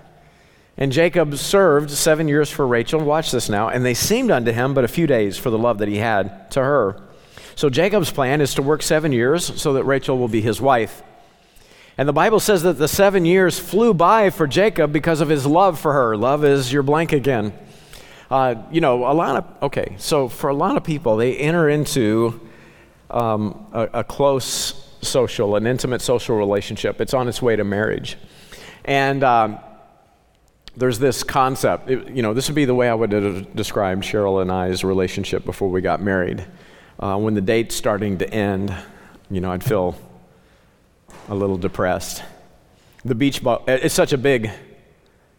And 0.76 0.92
Jacob 0.92 1.34
served 1.36 1.90
seven 1.90 2.28
years 2.28 2.50
for 2.50 2.66
Rachel. 2.66 3.00
Watch 3.00 3.32
this 3.32 3.48
now. 3.48 3.68
And 3.68 3.84
they 3.84 3.94
seemed 3.94 4.30
unto 4.30 4.52
him 4.52 4.74
but 4.74 4.84
a 4.84 4.88
few 4.88 5.06
days 5.06 5.36
for 5.36 5.50
the 5.50 5.58
love 5.58 5.78
that 5.78 5.88
he 5.88 5.96
had 5.96 6.50
to 6.52 6.60
her. 6.60 7.02
So 7.56 7.68
Jacob's 7.68 8.12
plan 8.12 8.40
is 8.40 8.54
to 8.54 8.62
work 8.62 8.82
seven 8.82 9.10
years 9.10 9.60
so 9.60 9.72
that 9.72 9.84
Rachel 9.84 10.16
will 10.16 10.28
be 10.28 10.40
his 10.40 10.60
wife. 10.60 11.02
And 11.98 12.08
the 12.08 12.12
Bible 12.12 12.38
says 12.38 12.62
that 12.62 12.74
the 12.74 12.86
seven 12.86 13.24
years 13.24 13.58
flew 13.58 13.92
by 13.92 14.30
for 14.30 14.46
Jacob 14.46 14.92
because 14.92 15.20
of 15.20 15.28
his 15.28 15.44
love 15.44 15.80
for 15.80 15.92
her. 15.92 16.16
Love 16.16 16.44
is 16.44 16.72
your 16.72 16.84
blank 16.84 17.12
again. 17.12 17.52
Uh, 18.30 18.54
you 18.70 18.80
know, 18.80 19.10
a 19.10 19.12
lot 19.12 19.36
of, 19.36 19.62
okay, 19.64 19.96
so 19.98 20.28
for 20.28 20.48
a 20.48 20.54
lot 20.54 20.76
of 20.76 20.84
people, 20.84 21.16
they 21.16 21.36
enter 21.36 21.68
into 21.68 22.40
um, 23.10 23.66
a, 23.72 23.88
a 23.94 24.04
close 24.04 24.88
social, 25.00 25.56
an 25.56 25.66
intimate 25.66 26.02
social 26.02 26.36
relationship. 26.36 27.00
It's 27.00 27.14
on 27.14 27.28
its 27.28 27.40
way 27.40 27.56
to 27.56 27.64
marriage. 27.64 28.16
And 28.84 29.22
um, 29.22 29.58
there's 30.76 30.98
this 30.98 31.22
concept, 31.22 31.90
it, 31.90 32.08
you 32.08 32.22
know, 32.22 32.34
this 32.34 32.48
would 32.48 32.54
be 32.54 32.64
the 32.64 32.74
way 32.74 32.88
I 32.88 32.94
would 32.94 33.12
have 33.12 33.54
described 33.54 34.04
Cheryl 34.04 34.40
and 34.40 34.50
I's 34.50 34.84
relationship 34.84 35.44
before 35.44 35.68
we 35.68 35.80
got 35.80 36.00
married. 36.00 36.44
Uh, 36.98 37.16
when 37.16 37.34
the 37.34 37.40
date's 37.40 37.74
starting 37.74 38.18
to 38.18 38.32
end, 38.32 38.74
you 39.30 39.40
know, 39.40 39.52
I'd 39.52 39.64
feel 39.64 39.96
a 41.28 41.34
little 41.34 41.58
depressed. 41.58 42.22
The 43.04 43.14
Beach 43.14 43.42
Boys, 43.42 43.60
it's 43.66 43.94
such 43.94 44.12
a 44.12 44.18
big 44.18 44.50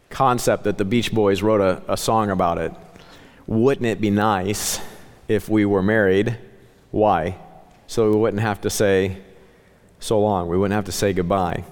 concept 0.08 0.64
that 0.64 0.78
the 0.78 0.84
Beach 0.84 1.12
Boys 1.12 1.42
wrote 1.42 1.60
a, 1.60 1.82
a 1.92 1.96
song 1.96 2.30
about 2.30 2.58
it. 2.58 2.72
Wouldn't 3.46 3.86
it 3.86 4.00
be 4.00 4.10
nice 4.10 4.80
if 5.28 5.48
we 5.48 5.64
were 5.64 5.82
married? 5.82 6.38
Why? 6.90 7.36
So 7.90 8.08
we 8.08 8.16
wouldn't 8.16 8.40
have 8.40 8.60
to 8.60 8.70
say 8.70 9.16
so 9.98 10.20
long. 10.20 10.46
We 10.46 10.56
wouldn't 10.56 10.76
have 10.76 10.84
to 10.84 10.92
say 10.92 11.12
goodbye. 11.12 11.64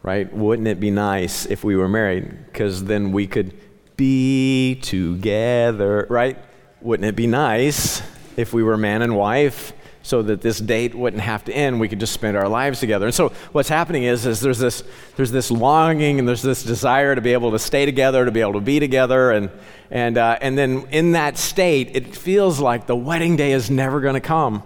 Right? 0.00 0.32
Wouldn't 0.32 0.68
it 0.68 0.78
be 0.78 0.92
nice 0.92 1.44
if 1.44 1.64
we 1.64 1.74
were 1.74 1.88
married? 1.88 2.46
Because 2.46 2.84
then 2.84 3.10
we 3.10 3.26
could 3.26 3.52
be 3.96 4.76
together, 4.76 6.06
right? 6.08 6.38
Wouldn't 6.82 7.08
it 7.08 7.16
be 7.16 7.26
nice 7.26 8.00
if 8.36 8.52
we 8.52 8.62
were 8.62 8.76
man 8.76 9.02
and 9.02 9.16
wife? 9.16 9.72
so 10.04 10.20
that 10.20 10.42
this 10.42 10.58
date 10.58 10.94
wouldn't 10.94 11.22
have 11.22 11.42
to 11.46 11.52
end. 11.52 11.80
We 11.80 11.88
could 11.88 11.98
just 11.98 12.12
spend 12.12 12.36
our 12.36 12.46
lives 12.46 12.78
together. 12.78 13.06
And 13.06 13.14
so 13.14 13.30
what's 13.52 13.70
happening 13.70 14.02
is, 14.02 14.26
is 14.26 14.38
there's, 14.38 14.58
this, 14.58 14.82
there's 15.16 15.30
this 15.30 15.50
longing 15.50 16.18
and 16.18 16.28
there's 16.28 16.42
this 16.42 16.62
desire 16.62 17.14
to 17.14 17.22
be 17.22 17.32
able 17.32 17.52
to 17.52 17.58
stay 17.58 17.86
together, 17.86 18.26
to 18.26 18.30
be 18.30 18.42
able 18.42 18.52
to 18.52 18.60
be 18.60 18.78
together. 18.78 19.30
And, 19.30 19.50
and, 19.90 20.18
uh, 20.18 20.36
and 20.42 20.58
then 20.58 20.86
in 20.90 21.12
that 21.12 21.38
state, 21.38 21.96
it 21.96 22.14
feels 22.14 22.60
like 22.60 22.86
the 22.86 22.94
wedding 22.94 23.36
day 23.36 23.52
is 23.52 23.70
never 23.70 24.02
going 24.02 24.12
to 24.12 24.20
come. 24.20 24.62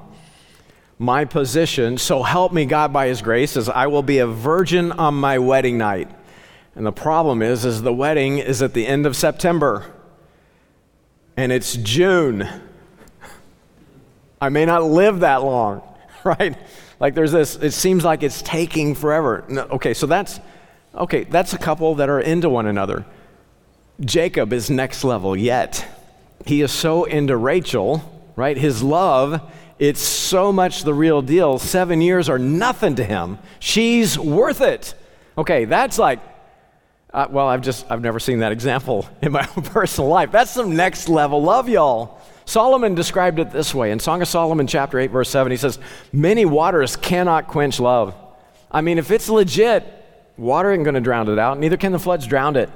My 0.98 1.24
position, 1.24 1.96
so 1.96 2.22
help 2.24 2.52
me 2.52 2.64
God 2.64 2.92
by 2.92 3.06
his 3.06 3.22
grace, 3.22 3.56
is 3.56 3.68
I 3.68 3.86
will 3.86 4.02
be 4.02 4.18
a 4.18 4.26
virgin 4.26 4.90
on 4.90 5.14
my 5.14 5.38
wedding 5.38 5.78
night. 5.78 6.10
And 6.74 6.84
the 6.84 6.92
problem 6.92 7.40
is, 7.40 7.64
is 7.64 7.82
the 7.82 7.92
wedding 7.92 8.38
is 8.38 8.62
at 8.62 8.74
the 8.74 8.86
end 8.86 9.06
of 9.06 9.16
September. 9.16 9.84
And 11.36 11.52
it's 11.52 11.76
June. 11.76 12.48
I 14.40 14.48
may 14.48 14.64
not 14.64 14.84
live 14.84 15.20
that 15.20 15.42
long, 15.42 15.82
right? 16.24 16.56
Like 16.98 17.14
there's 17.14 17.32
this, 17.32 17.56
it 17.56 17.72
seems 17.72 18.04
like 18.04 18.22
it's 18.24 18.42
taking 18.42 18.94
forever. 18.94 19.44
No, 19.48 19.62
okay, 19.62 19.94
so 19.94 20.06
that's, 20.06 20.40
okay, 20.94 21.24
that's 21.24 21.52
a 21.52 21.58
couple 21.58 21.96
that 21.96 22.08
are 22.08 22.20
into 22.20 22.48
one 22.48 22.66
another. 22.66 23.06
Jacob 24.00 24.52
is 24.52 24.70
next 24.70 25.04
level 25.04 25.36
yet. 25.36 25.86
He 26.44 26.60
is 26.62 26.72
so 26.72 27.04
into 27.04 27.36
Rachel, 27.36 28.30
right? 28.36 28.56
His 28.56 28.82
love, 28.82 29.40
it's 29.78 30.00
so 30.00 30.52
much 30.52 30.82
the 30.82 30.94
real 30.94 31.22
deal. 31.22 31.58
Seven 31.58 32.00
years 32.00 32.28
are 32.28 32.38
nothing 32.38 32.96
to 32.96 33.04
him. 33.04 33.38
She's 33.60 34.18
worth 34.18 34.60
it. 34.60 34.94
Okay, 35.36 35.66
that's 35.66 35.98
like, 35.98 36.18
uh, 37.12 37.28
well, 37.30 37.46
I've 37.46 37.62
just, 37.62 37.86
I've 37.90 38.00
never 38.00 38.18
seen 38.18 38.40
that 38.40 38.52
example 38.52 39.08
in 39.22 39.32
my 39.32 39.48
own 39.56 39.62
personal 39.62 40.10
life. 40.10 40.32
That's 40.32 40.50
some 40.50 40.74
next 40.74 41.08
level 41.08 41.42
love, 41.42 41.68
y'all. 41.68 42.20
Solomon 42.44 42.94
described 42.94 43.38
it 43.38 43.50
this 43.52 43.74
way 43.74 43.90
in 43.90 44.00
Song 44.00 44.22
of 44.22 44.28
Solomon, 44.28 44.66
chapter 44.66 44.98
8, 44.98 45.10
verse 45.10 45.30
7. 45.30 45.50
He 45.50 45.58
says, 45.58 45.78
Many 46.12 46.44
waters 46.44 46.96
cannot 46.96 47.46
quench 47.46 47.78
love. 47.78 48.14
I 48.70 48.80
mean, 48.80 48.98
if 48.98 49.10
it's 49.10 49.28
legit, 49.28 49.84
water 50.36 50.72
ain't 50.72 50.84
going 50.84 50.94
to 50.94 51.00
drown 51.00 51.28
it 51.28 51.38
out, 51.38 51.58
neither 51.58 51.76
can 51.76 51.92
the 51.92 51.98
floods 51.98 52.26
drown 52.26 52.56
it. 52.56 52.70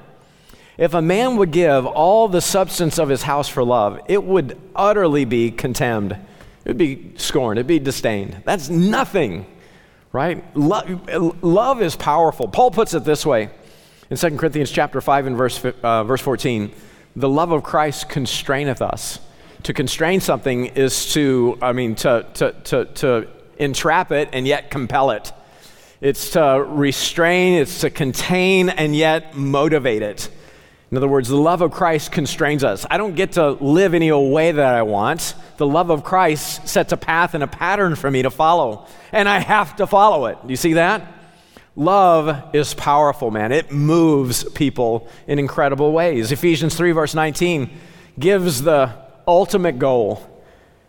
If 0.79 0.95
a 0.95 1.03
man 1.03 1.37
would 1.37 1.51
give 1.51 1.87
all 1.87 2.29
the 2.29 2.41
substance 2.41 2.99
of 2.99 3.09
his 3.09 3.23
house 3.23 3.49
for 3.49 3.65
love, 3.65 4.01
it 4.07 4.23
would 4.23 4.59
utterly 4.75 5.25
be 5.25 5.51
contemned. 5.51 6.17
It 6.64 6.69
would 6.69 6.78
be 6.78 7.12
scorned, 7.16 7.59
it'd 7.59 7.66
be 7.66 7.78
disdained. 7.78 8.42
That's 8.45 8.69
nothing, 8.69 9.47
right? 10.12 10.45
Love, 10.57 11.42
love 11.42 11.83
is 11.83 11.97
powerful. 11.97 12.49
Paul 12.49 12.71
puts 12.71 12.95
it 12.95 13.04
this 13.04 13.26
way 13.26 13.50
in 14.11 14.16
2 14.16 14.37
Corinthians 14.37 14.71
chapter 14.71 15.00
5 15.00 15.26
and 15.26 15.37
verse, 15.37 15.64
uh, 15.64 16.04
verse 16.04 16.21
14 16.21 16.73
the 17.14 17.28
love 17.28 17.52
of 17.52 17.62
Christ 17.62 18.09
constraineth 18.09 18.81
us 18.81 19.21
to 19.64 19.73
constrain 19.73 20.21
something 20.21 20.66
is 20.66 21.12
to, 21.12 21.59
I 21.62 21.73
mean, 21.73 21.95
to, 21.97 22.26
to, 22.35 22.52
to, 22.64 22.85
to 22.87 23.28
entrap 23.59 24.12
it 24.12 24.31
and 24.33 24.47
yet 24.47 24.71
compel 24.71 25.11
it. 25.11 25.33
It's 26.00 26.31
to 26.31 26.64
restrain, 26.66 27.61
it's 27.61 27.83
to 27.83 27.90
contain 27.90 28.71
and 28.71 28.97
yet 28.97 29.37
motivate 29.37 30.02
it. 30.02 30.31
In 30.93 30.99
other 30.99 31.09
words, 31.09 31.31
the 31.31 31.39
love 31.39 31.63
of 31.63 31.71
Christ 31.71 32.13
constrains 32.13 32.63
us. 32.63 32.85
I 32.91 32.99
don't 32.99 33.15
get 33.15 33.33
to 33.33 33.53
live 33.53 33.95
any 33.95 34.13
way 34.13 34.53
that 34.53 34.75
I 34.75 34.83
want. 34.83 35.35
The 35.57 35.67
love 35.67 35.89
of 35.89 36.05
Christ 36.05 36.69
sets 36.69 36.93
a 36.93 36.99
path 36.99 37.33
and 37.33 37.43
a 37.43 37.47
pattern 37.47 37.97
for 37.97 38.11
me 38.11 38.21
to 38.21 38.31
follow, 38.31 38.87
and 39.11 39.27
I 39.27 39.39
have 39.39 39.75
to 39.77 39.87
follow 39.87 40.27
it. 40.27 40.37
Do 40.43 40.51
you 40.51 40.57
see 40.57 40.75
that? 40.75 41.11
Love 41.77 42.55
is 42.55 42.75
powerful, 42.75 43.31
man. 43.31 43.53
It 43.53 43.73
moves 43.73 44.45
people 44.45 45.09
in 45.27 45.39
incredible 45.39 45.93
ways. 45.93 46.31
Ephesians 46.31 46.75
3, 46.75 46.93
verse 46.93 47.15
19, 47.15 47.71
gives 48.19 48.61
the 48.61 48.95
ultimate 49.27 49.79
goal. 49.79 50.29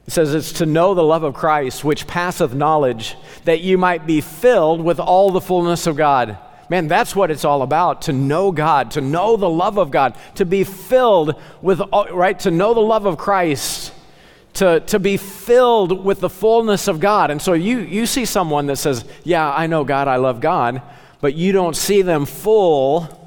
It 0.05 0.12
says 0.12 0.33
it's 0.36 0.51
to 0.53 0.65
know 0.65 0.95
the 0.95 1.01
love 1.01 1.24
of 1.24 1.33
Christ, 1.33 1.86
which 1.86 2.07
passeth 2.07 2.53
knowledge, 2.53 3.15
that 3.45 3.62
you 3.62 3.77
might 3.77 4.05
be 4.05 4.19
filled 4.19 4.83
with 4.83 5.00
all 5.00 5.31
the 5.31 5.39
fullness 5.39 5.88
of 5.88 5.95
God. 5.95 6.38
Man, 6.70 6.88
that's 6.88 7.15
what 7.15 7.29
it's 7.29 7.46
all 7.46 7.62
about 7.62 8.03
to 8.03 8.13
know 8.13 8.51
God, 8.51 8.91
to 8.91 9.01
know 9.01 9.36
the 9.36 9.50
love 9.50 9.77
of 9.77 9.91
God, 9.91 10.17
to 10.36 10.46
be 10.46 10.63
filled 10.63 11.39
with, 11.62 11.82
right, 12.12 12.39
to 12.39 12.51
know 12.51 12.74
the 12.74 12.79
love 12.79 13.05
of 13.05 13.17
Christ, 13.17 13.93
to, 14.53 14.79
to 14.82 15.00
be 15.00 15.17
filled 15.17 16.03
with 16.03 16.20
the 16.20 16.29
fullness 16.29 16.88
of 16.88 17.00
God. 17.00 17.32
And 17.32 17.41
so 17.41 17.53
you, 17.53 17.79
you 17.79 18.05
see 18.05 18.25
someone 18.25 18.67
that 18.67 18.77
says, 18.77 19.03
Yeah, 19.24 19.51
I 19.51 19.67
know 19.67 19.84
God, 19.84 20.08
I 20.08 20.15
love 20.17 20.39
God, 20.39 20.82
but 21.22 21.36
you 21.36 21.51
don't 21.51 21.75
see 21.75 22.01
them 22.01 22.25
full 22.25 23.20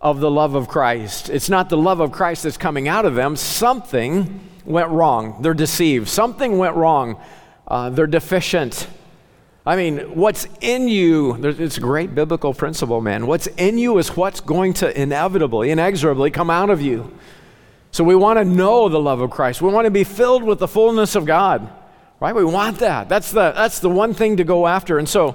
of 0.00 0.20
the 0.20 0.30
love 0.30 0.54
of 0.54 0.68
Christ. 0.68 1.30
It's 1.30 1.48
not 1.48 1.68
the 1.68 1.76
love 1.76 2.00
of 2.00 2.12
Christ 2.12 2.44
that's 2.44 2.56
coming 2.56 2.86
out 2.86 3.04
of 3.04 3.14
them. 3.14 3.34
Something 3.34 4.40
went 4.64 4.90
wrong. 4.90 5.42
They're 5.42 5.54
deceived. 5.54 6.08
Something 6.08 6.58
went 6.58 6.76
wrong. 6.76 7.20
Uh, 7.66 7.90
they're 7.90 8.06
deficient. 8.06 8.88
I 9.66 9.74
mean, 9.74 10.14
what's 10.14 10.46
in 10.60 10.88
you, 10.88 11.34
it's 11.44 11.76
a 11.76 11.80
great 11.80 12.14
biblical 12.14 12.54
principle, 12.54 13.00
man. 13.00 13.26
What's 13.26 13.48
in 13.48 13.78
you 13.78 13.98
is 13.98 14.16
what's 14.16 14.40
going 14.40 14.74
to 14.74 15.00
inevitably, 15.00 15.72
inexorably 15.72 16.30
come 16.30 16.50
out 16.50 16.70
of 16.70 16.80
you. 16.80 17.12
So 17.90 18.04
we 18.04 18.14
want 18.14 18.38
to 18.38 18.44
know 18.44 18.88
the 18.88 19.00
love 19.00 19.20
of 19.20 19.30
Christ. 19.30 19.60
We 19.60 19.72
want 19.72 19.86
to 19.86 19.90
be 19.90 20.04
filled 20.04 20.44
with 20.44 20.60
the 20.60 20.68
fullness 20.68 21.16
of 21.16 21.24
God, 21.24 21.68
right? 22.20 22.32
We 22.32 22.44
want 22.44 22.78
that. 22.78 23.08
That's 23.08 23.32
the, 23.32 23.50
that's 23.52 23.80
the 23.80 23.90
one 23.90 24.14
thing 24.14 24.36
to 24.36 24.44
go 24.44 24.68
after. 24.68 24.98
And 24.98 25.08
so 25.08 25.34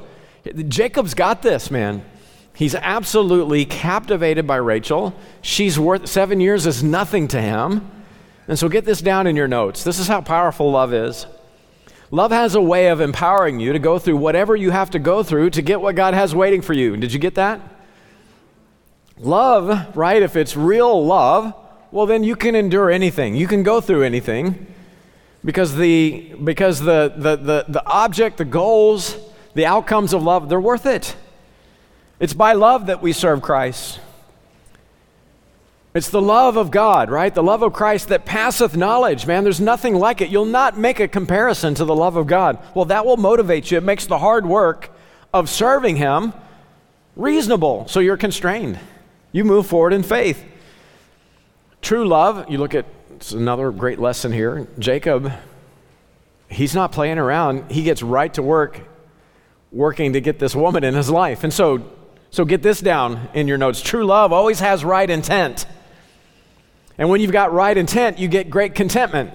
Jacob's 0.69 1.13
got 1.13 1.41
this, 1.41 1.69
man. 1.69 2.05
He's 2.53 2.75
absolutely 2.75 3.65
captivated 3.65 4.47
by 4.47 4.57
Rachel. 4.57 5.13
She's 5.41 5.77
worth 5.77 6.07
seven 6.07 6.39
years 6.39 6.65
is 6.65 6.81
nothing 6.81 7.27
to 7.29 7.41
him. 7.41 7.89
And 8.47 8.57
so 8.57 8.69
get 8.69 8.85
this 8.85 9.01
down 9.01 9.27
in 9.27 9.35
your 9.35 9.49
notes. 9.49 9.83
This 9.83 9.99
is 9.99 10.07
how 10.07 10.21
powerful 10.21 10.71
love 10.71 10.93
is. 10.93 11.25
Love 12.13 12.31
has 12.31 12.55
a 12.55 12.61
way 12.61 12.87
of 12.89 12.99
empowering 12.99 13.61
you 13.61 13.71
to 13.71 13.79
go 13.79 13.97
through 13.97 14.17
whatever 14.17 14.53
you 14.53 14.71
have 14.71 14.89
to 14.89 14.99
go 14.99 15.23
through 15.23 15.49
to 15.49 15.61
get 15.61 15.79
what 15.79 15.95
God 15.95 16.13
has 16.13 16.35
waiting 16.35 16.61
for 16.61 16.73
you. 16.73 16.97
Did 16.97 17.13
you 17.13 17.19
get 17.19 17.35
that? 17.35 17.61
Love, 19.17 19.95
right? 19.95 20.21
If 20.21 20.35
it's 20.35 20.57
real 20.57 21.05
love, 21.05 21.53
well, 21.91 22.05
then 22.05 22.23
you 22.23 22.35
can 22.35 22.53
endure 22.53 22.91
anything. 22.91 23.35
You 23.35 23.47
can 23.47 23.63
go 23.63 23.79
through 23.79 24.03
anything 24.03 24.67
because 25.45 25.75
the, 25.75 26.35
because 26.43 26.81
the, 26.81 27.13
the, 27.15 27.37
the, 27.37 27.65
the 27.69 27.85
object, 27.85 28.37
the 28.37 28.45
goals, 28.45 29.17
the 29.53 29.65
outcomes 29.65 30.11
of 30.11 30.21
love, 30.21 30.49
they're 30.49 30.59
worth 30.59 30.85
it. 30.85 31.15
It's 32.19 32.33
by 32.33 32.53
love 32.53 32.87
that 32.87 33.01
we 33.01 33.13
serve 33.13 33.41
Christ. 33.41 33.99
It's 35.93 36.09
the 36.09 36.21
love 36.21 36.55
of 36.55 36.71
God, 36.71 37.11
right? 37.11 37.33
The 37.33 37.43
love 37.43 37.63
of 37.63 37.73
Christ 37.73 38.07
that 38.09 38.25
passeth 38.25 38.77
knowledge, 38.77 39.27
man. 39.27 39.43
There's 39.43 39.59
nothing 39.59 39.95
like 39.95 40.21
it. 40.21 40.29
You'll 40.29 40.45
not 40.45 40.77
make 40.77 40.99
a 40.99 41.07
comparison 41.07 41.75
to 41.75 41.85
the 41.85 41.95
love 41.95 42.15
of 42.15 42.27
God. 42.27 42.59
Well, 42.73 42.85
that 42.85 43.05
will 43.05 43.17
motivate 43.17 43.71
you. 43.71 43.77
It 43.77 43.83
makes 43.83 44.05
the 44.05 44.19
hard 44.19 44.45
work 44.45 44.89
of 45.33 45.49
serving 45.49 45.97
Him 45.97 46.33
reasonable, 47.15 47.87
so 47.87 47.99
you're 47.99 48.17
constrained. 48.17 48.79
You 49.33 49.43
move 49.43 49.67
forward 49.67 49.91
in 49.91 50.03
faith. 50.03 50.43
True 51.81 52.07
love, 52.07 52.49
you 52.49 52.57
look 52.57 52.73
at 52.75 52.85
it's 53.15 53.33
another 53.33 53.71
great 53.71 53.99
lesson 53.99 54.31
here. 54.31 54.67
Jacob 54.79 55.31
he's 56.51 56.75
not 56.75 56.91
playing 56.91 57.17
around. 57.17 57.71
He 57.71 57.83
gets 57.83 58.03
right 58.03 58.33
to 58.35 58.43
work 58.43 58.81
working 59.71 60.13
to 60.13 60.21
get 60.21 60.37
this 60.37 60.53
woman 60.53 60.83
in 60.83 60.93
his 60.93 61.09
life. 61.09 61.43
And 61.43 61.53
so, 61.53 61.89
so 62.29 62.43
get 62.43 62.61
this 62.61 62.81
down 62.81 63.29
in 63.33 63.47
your 63.47 63.57
notes. 63.57 63.81
True 63.81 64.05
love 64.05 64.33
always 64.33 64.59
has 64.59 64.83
right 64.83 65.09
intent. 65.09 65.65
And 67.01 67.09
when 67.09 67.19
you've 67.19 67.31
got 67.31 67.51
right 67.51 67.75
intent, 67.75 68.19
you 68.19 68.27
get 68.27 68.51
great 68.51 68.75
contentment. 68.75 69.31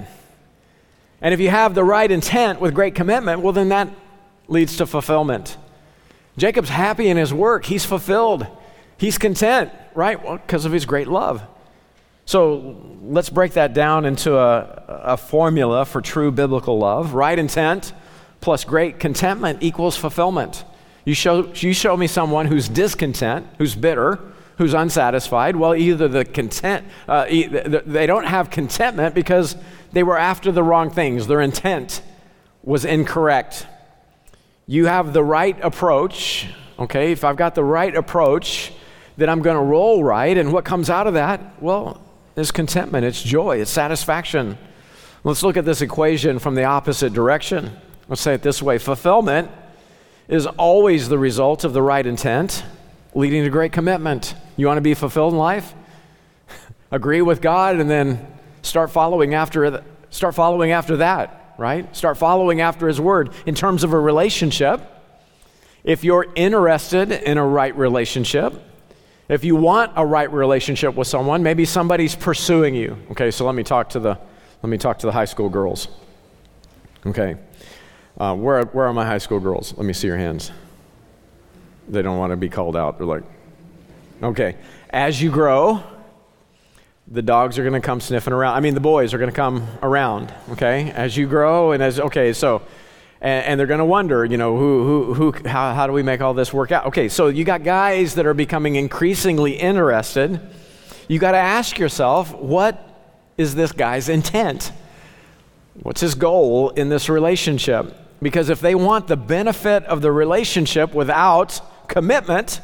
And 1.20 1.34
if 1.34 1.40
you 1.40 1.50
have 1.50 1.74
the 1.74 1.82
right 1.82 2.08
intent 2.08 2.60
with 2.60 2.72
great 2.72 2.94
commitment, 2.94 3.40
well, 3.40 3.52
then 3.52 3.70
that 3.70 3.88
leads 4.46 4.76
to 4.76 4.86
fulfillment. 4.86 5.56
Jacob's 6.36 6.68
happy 6.68 7.08
in 7.08 7.16
his 7.16 7.34
work. 7.34 7.64
He's 7.64 7.84
fulfilled. 7.84 8.46
He's 8.98 9.18
content, 9.18 9.72
right? 9.96 10.24
Well, 10.24 10.36
because 10.36 10.64
of 10.64 10.70
his 10.70 10.86
great 10.86 11.08
love. 11.08 11.42
So 12.24 12.80
let's 13.02 13.30
break 13.30 13.54
that 13.54 13.74
down 13.74 14.04
into 14.04 14.38
a, 14.38 14.84
a 14.86 15.16
formula 15.16 15.84
for 15.86 16.00
true 16.00 16.30
biblical 16.30 16.78
love. 16.78 17.14
Right 17.14 17.36
intent 17.36 17.92
plus 18.40 18.62
great 18.62 19.00
contentment 19.00 19.64
equals 19.64 19.96
fulfillment. 19.96 20.64
You 21.04 21.14
show, 21.14 21.52
you 21.52 21.72
show 21.72 21.96
me 21.96 22.06
someone 22.06 22.46
who's 22.46 22.68
discontent, 22.68 23.48
who's 23.58 23.74
bitter, 23.74 24.20
who's 24.58 24.74
unsatisfied. 24.74 25.56
Well, 25.56 25.74
either 25.74 26.08
the 26.08 26.24
content, 26.24 26.86
uh, 27.06 27.26
they 27.26 28.06
don't 28.06 28.24
have 28.24 28.50
contentment 28.50 29.14
because 29.14 29.56
they 29.92 30.02
were 30.02 30.18
after 30.18 30.50
the 30.50 30.62
wrong 30.62 30.90
things. 30.90 31.26
Their 31.26 31.40
intent 31.40 32.02
was 32.62 32.84
incorrect. 32.84 33.66
You 34.66 34.86
have 34.86 35.12
the 35.12 35.22
right 35.22 35.56
approach, 35.62 36.48
okay? 36.78 37.12
If 37.12 37.22
I've 37.22 37.36
got 37.36 37.54
the 37.54 37.64
right 37.64 37.94
approach, 37.94 38.72
then 39.16 39.28
I'm 39.28 39.42
going 39.42 39.56
to 39.56 39.62
roll 39.62 40.02
right. 40.02 40.36
And 40.36 40.52
what 40.52 40.64
comes 40.64 40.90
out 40.90 41.06
of 41.06 41.14
that? 41.14 41.62
Well, 41.62 42.02
it's 42.34 42.50
contentment, 42.50 43.04
it's 43.04 43.22
joy, 43.22 43.60
it's 43.60 43.70
satisfaction. 43.70 44.58
Let's 45.24 45.42
look 45.42 45.56
at 45.56 45.64
this 45.64 45.80
equation 45.80 46.38
from 46.38 46.54
the 46.54 46.64
opposite 46.64 47.12
direction. 47.12 47.72
Let's 48.08 48.20
say 48.20 48.34
it 48.34 48.42
this 48.42 48.62
way 48.62 48.78
fulfillment 48.78 49.50
is 50.28 50.46
always 50.46 51.08
the 51.08 51.18
result 51.18 51.64
of 51.64 51.72
the 51.72 51.82
right 51.82 52.06
intent, 52.06 52.64
leading 53.16 53.44
to 53.44 53.50
great 53.50 53.72
commitment. 53.72 54.34
You 54.56 54.66
want 54.66 54.76
to 54.76 54.82
be 54.82 54.94
fulfilled 54.94 55.32
in 55.32 55.38
life? 55.38 55.74
Agree 56.90 57.22
with 57.22 57.40
God 57.40 57.80
and 57.80 57.90
then 57.90 58.24
start 58.62 58.90
following 58.90 59.32
after 59.34 59.82
start 60.10 60.34
following 60.34 60.70
after 60.70 60.98
that, 60.98 61.54
right? 61.58 61.94
Start 61.96 62.18
following 62.18 62.60
after 62.60 62.86
his 62.86 63.00
word 63.00 63.30
in 63.46 63.54
terms 63.54 63.84
of 63.84 63.94
a 63.94 63.98
relationship. 63.98 64.80
If 65.82 66.04
you're 66.04 66.26
interested 66.34 67.10
in 67.10 67.38
a 67.38 67.46
right 67.46 67.74
relationship, 67.76 68.52
if 69.28 69.44
you 69.44 69.56
want 69.56 69.92
a 69.96 70.04
right 70.04 70.30
relationship 70.30 70.94
with 70.94 71.08
someone, 71.08 71.42
maybe 71.42 71.64
somebody's 71.64 72.14
pursuing 72.14 72.74
you. 72.74 72.98
Okay, 73.12 73.30
so 73.30 73.46
let 73.46 73.54
me 73.54 73.62
talk 73.62 73.88
to 73.90 74.00
the 74.00 74.18
let 74.62 74.68
me 74.68 74.78
talk 74.78 74.98
to 74.98 75.06
the 75.06 75.12
high 75.12 75.24
school 75.24 75.48
girls. 75.48 75.88
Okay, 77.06 77.36
uh, 78.18 78.34
where 78.34 78.64
where 78.66 78.86
are 78.86 78.92
my 78.92 79.06
high 79.06 79.18
school 79.18 79.40
girls? 79.40 79.74
Let 79.76 79.86
me 79.86 79.94
see 79.94 80.06
your 80.06 80.18
hands. 80.18 80.50
They 81.88 82.02
don't 82.02 82.18
want 82.18 82.32
to 82.32 82.36
be 82.36 82.48
called 82.48 82.76
out. 82.76 82.98
They're 82.98 83.06
like, 83.06 83.24
okay. 84.22 84.56
As 84.90 85.20
you 85.20 85.30
grow, 85.30 85.82
the 87.08 87.22
dogs 87.22 87.58
are 87.58 87.62
going 87.62 87.80
to 87.80 87.84
come 87.84 88.00
sniffing 88.00 88.32
around. 88.32 88.56
I 88.56 88.60
mean, 88.60 88.74
the 88.74 88.80
boys 88.80 89.14
are 89.14 89.18
going 89.18 89.30
to 89.30 89.36
come 89.36 89.66
around. 89.82 90.32
Okay, 90.50 90.90
as 90.90 91.16
you 91.16 91.26
grow 91.26 91.72
and 91.72 91.82
as 91.82 92.00
okay, 92.00 92.32
so 92.32 92.62
and, 93.20 93.44
and 93.44 93.60
they're 93.60 93.66
going 93.66 93.78
to 93.78 93.84
wonder, 93.84 94.24
you 94.24 94.36
know, 94.36 94.56
who, 94.56 95.14
who, 95.14 95.32
who, 95.32 95.48
how, 95.48 95.74
how 95.74 95.86
do 95.86 95.92
we 95.92 96.02
make 96.02 96.20
all 96.20 96.34
this 96.34 96.52
work 96.52 96.72
out? 96.72 96.86
Okay, 96.86 97.08
so 97.08 97.28
you 97.28 97.44
got 97.44 97.62
guys 97.62 98.14
that 98.14 98.26
are 98.26 98.34
becoming 98.34 98.76
increasingly 98.76 99.52
interested. 99.52 100.40
You 101.08 101.18
got 101.18 101.32
to 101.32 101.38
ask 101.38 101.78
yourself, 101.78 102.34
what 102.34 102.82
is 103.38 103.54
this 103.54 103.72
guy's 103.72 104.08
intent? 104.08 104.72
What's 105.82 106.00
his 106.00 106.14
goal 106.14 106.70
in 106.70 106.88
this 106.88 107.08
relationship? 107.08 107.94
Because 108.20 108.48
if 108.48 108.60
they 108.60 108.74
want 108.74 109.08
the 109.08 109.16
benefit 109.16 109.84
of 109.84 110.00
the 110.00 110.10
relationship 110.10 110.94
without 110.94 111.60
commitment, 111.88 112.60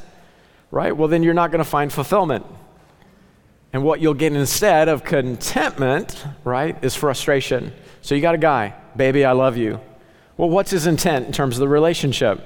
right, 0.70 0.96
well, 0.96 1.08
then 1.08 1.22
you're 1.22 1.34
not 1.34 1.50
going 1.50 1.62
to 1.62 1.68
find 1.68 1.92
fulfillment. 1.92 2.44
And 3.72 3.84
what 3.84 4.00
you'll 4.00 4.14
get 4.14 4.32
instead 4.34 4.88
of 4.88 5.02
contentment, 5.02 6.24
right, 6.44 6.82
is 6.84 6.94
frustration. 6.94 7.72
So 8.02 8.14
you 8.14 8.20
got 8.20 8.34
a 8.34 8.38
guy, 8.38 8.74
baby, 8.96 9.24
I 9.24 9.32
love 9.32 9.56
you. 9.56 9.80
Well, 10.36 10.50
what's 10.50 10.70
his 10.70 10.86
intent 10.86 11.26
in 11.26 11.32
terms 11.32 11.56
of 11.56 11.60
the 11.60 11.68
relationship? 11.68 12.40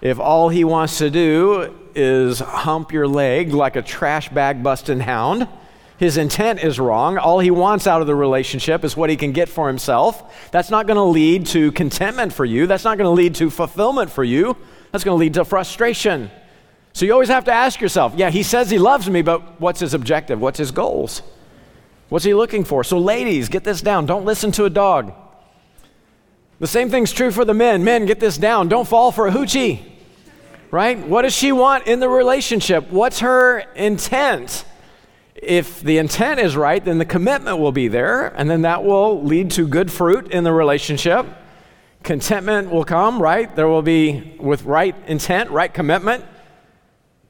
If 0.00 0.18
all 0.18 0.48
he 0.48 0.64
wants 0.64 0.98
to 0.98 1.10
do 1.10 1.78
is 1.94 2.40
hump 2.40 2.90
your 2.90 3.06
leg 3.06 3.52
like 3.52 3.76
a 3.76 3.82
trash 3.82 4.28
bag 4.30 4.62
busting 4.62 5.00
hound, 5.00 5.46
his 5.98 6.16
intent 6.16 6.64
is 6.64 6.80
wrong. 6.80 7.18
All 7.18 7.38
he 7.38 7.52
wants 7.52 7.86
out 7.86 8.00
of 8.00 8.08
the 8.08 8.14
relationship 8.14 8.82
is 8.82 8.96
what 8.96 9.10
he 9.10 9.16
can 9.16 9.30
get 9.30 9.48
for 9.48 9.68
himself. 9.68 10.50
That's 10.50 10.70
not 10.70 10.88
going 10.88 10.96
to 10.96 11.02
lead 11.02 11.46
to 11.46 11.70
contentment 11.70 12.32
for 12.32 12.44
you. 12.44 12.66
That's 12.66 12.82
not 12.82 12.98
going 12.98 13.06
to 13.06 13.14
lead 13.14 13.36
to 13.36 13.50
fulfillment 13.50 14.10
for 14.10 14.24
you. 14.24 14.56
That's 14.92 15.04
going 15.04 15.16
to 15.16 15.20
lead 15.20 15.34
to 15.34 15.44
frustration. 15.44 16.30
So 16.92 17.06
you 17.06 17.12
always 17.12 17.30
have 17.30 17.46
to 17.46 17.52
ask 17.52 17.80
yourself 17.80 18.14
yeah, 18.16 18.30
he 18.30 18.42
says 18.42 18.70
he 18.70 18.78
loves 18.78 19.08
me, 19.08 19.22
but 19.22 19.60
what's 19.60 19.80
his 19.80 19.94
objective? 19.94 20.40
What's 20.40 20.58
his 20.58 20.70
goals? 20.70 21.22
What's 22.10 22.26
he 22.26 22.34
looking 22.34 22.64
for? 22.64 22.84
So, 22.84 22.98
ladies, 22.98 23.48
get 23.48 23.64
this 23.64 23.80
down. 23.80 24.04
Don't 24.04 24.26
listen 24.26 24.52
to 24.52 24.66
a 24.66 24.70
dog. 24.70 25.14
The 26.58 26.66
same 26.66 26.90
thing's 26.90 27.10
true 27.10 27.30
for 27.30 27.46
the 27.46 27.54
men. 27.54 27.84
Men, 27.84 28.04
get 28.04 28.20
this 28.20 28.36
down. 28.36 28.68
Don't 28.68 28.86
fall 28.86 29.12
for 29.12 29.26
a 29.26 29.32
hoochie. 29.32 29.80
Right? 30.70 30.98
What 30.98 31.22
does 31.22 31.34
she 31.34 31.52
want 31.52 31.86
in 31.86 32.00
the 32.00 32.10
relationship? 32.10 32.90
What's 32.90 33.20
her 33.20 33.60
intent? 33.74 34.66
If 35.34 35.80
the 35.80 35.96
intent 35.96 36.38
is 36.38 36.54
right, 36.54 36.84
then 36.84 36.98
the 36.98 37.06
commitment 37.06 37.58
will 37.58 37.72
be 37.72 37.88
there, 37.88 38.26
and 38.26 38.48
then 38.48 38.62
that 38.62 38.84
will 38.84 39.24
lead 39.24 39.50
to 39.52 39.66
good 39.66 39.90
fruit 39.90 40.30
in 40.30 40.44
the 40.44 40.52
relationship. 40.52 41.26
Contentment 42.02 42.70
will 42.70 42.84
come, 42.84 43.22
right? 43.22 43.54
There 43.54 43.68
will 43.68 43.82
be, 43.82 44.36
with 44.40 44.64
right 44.64 44.94
intent, 45.06 45.50
right 45.50 45.72
commitment, 45.72 46.24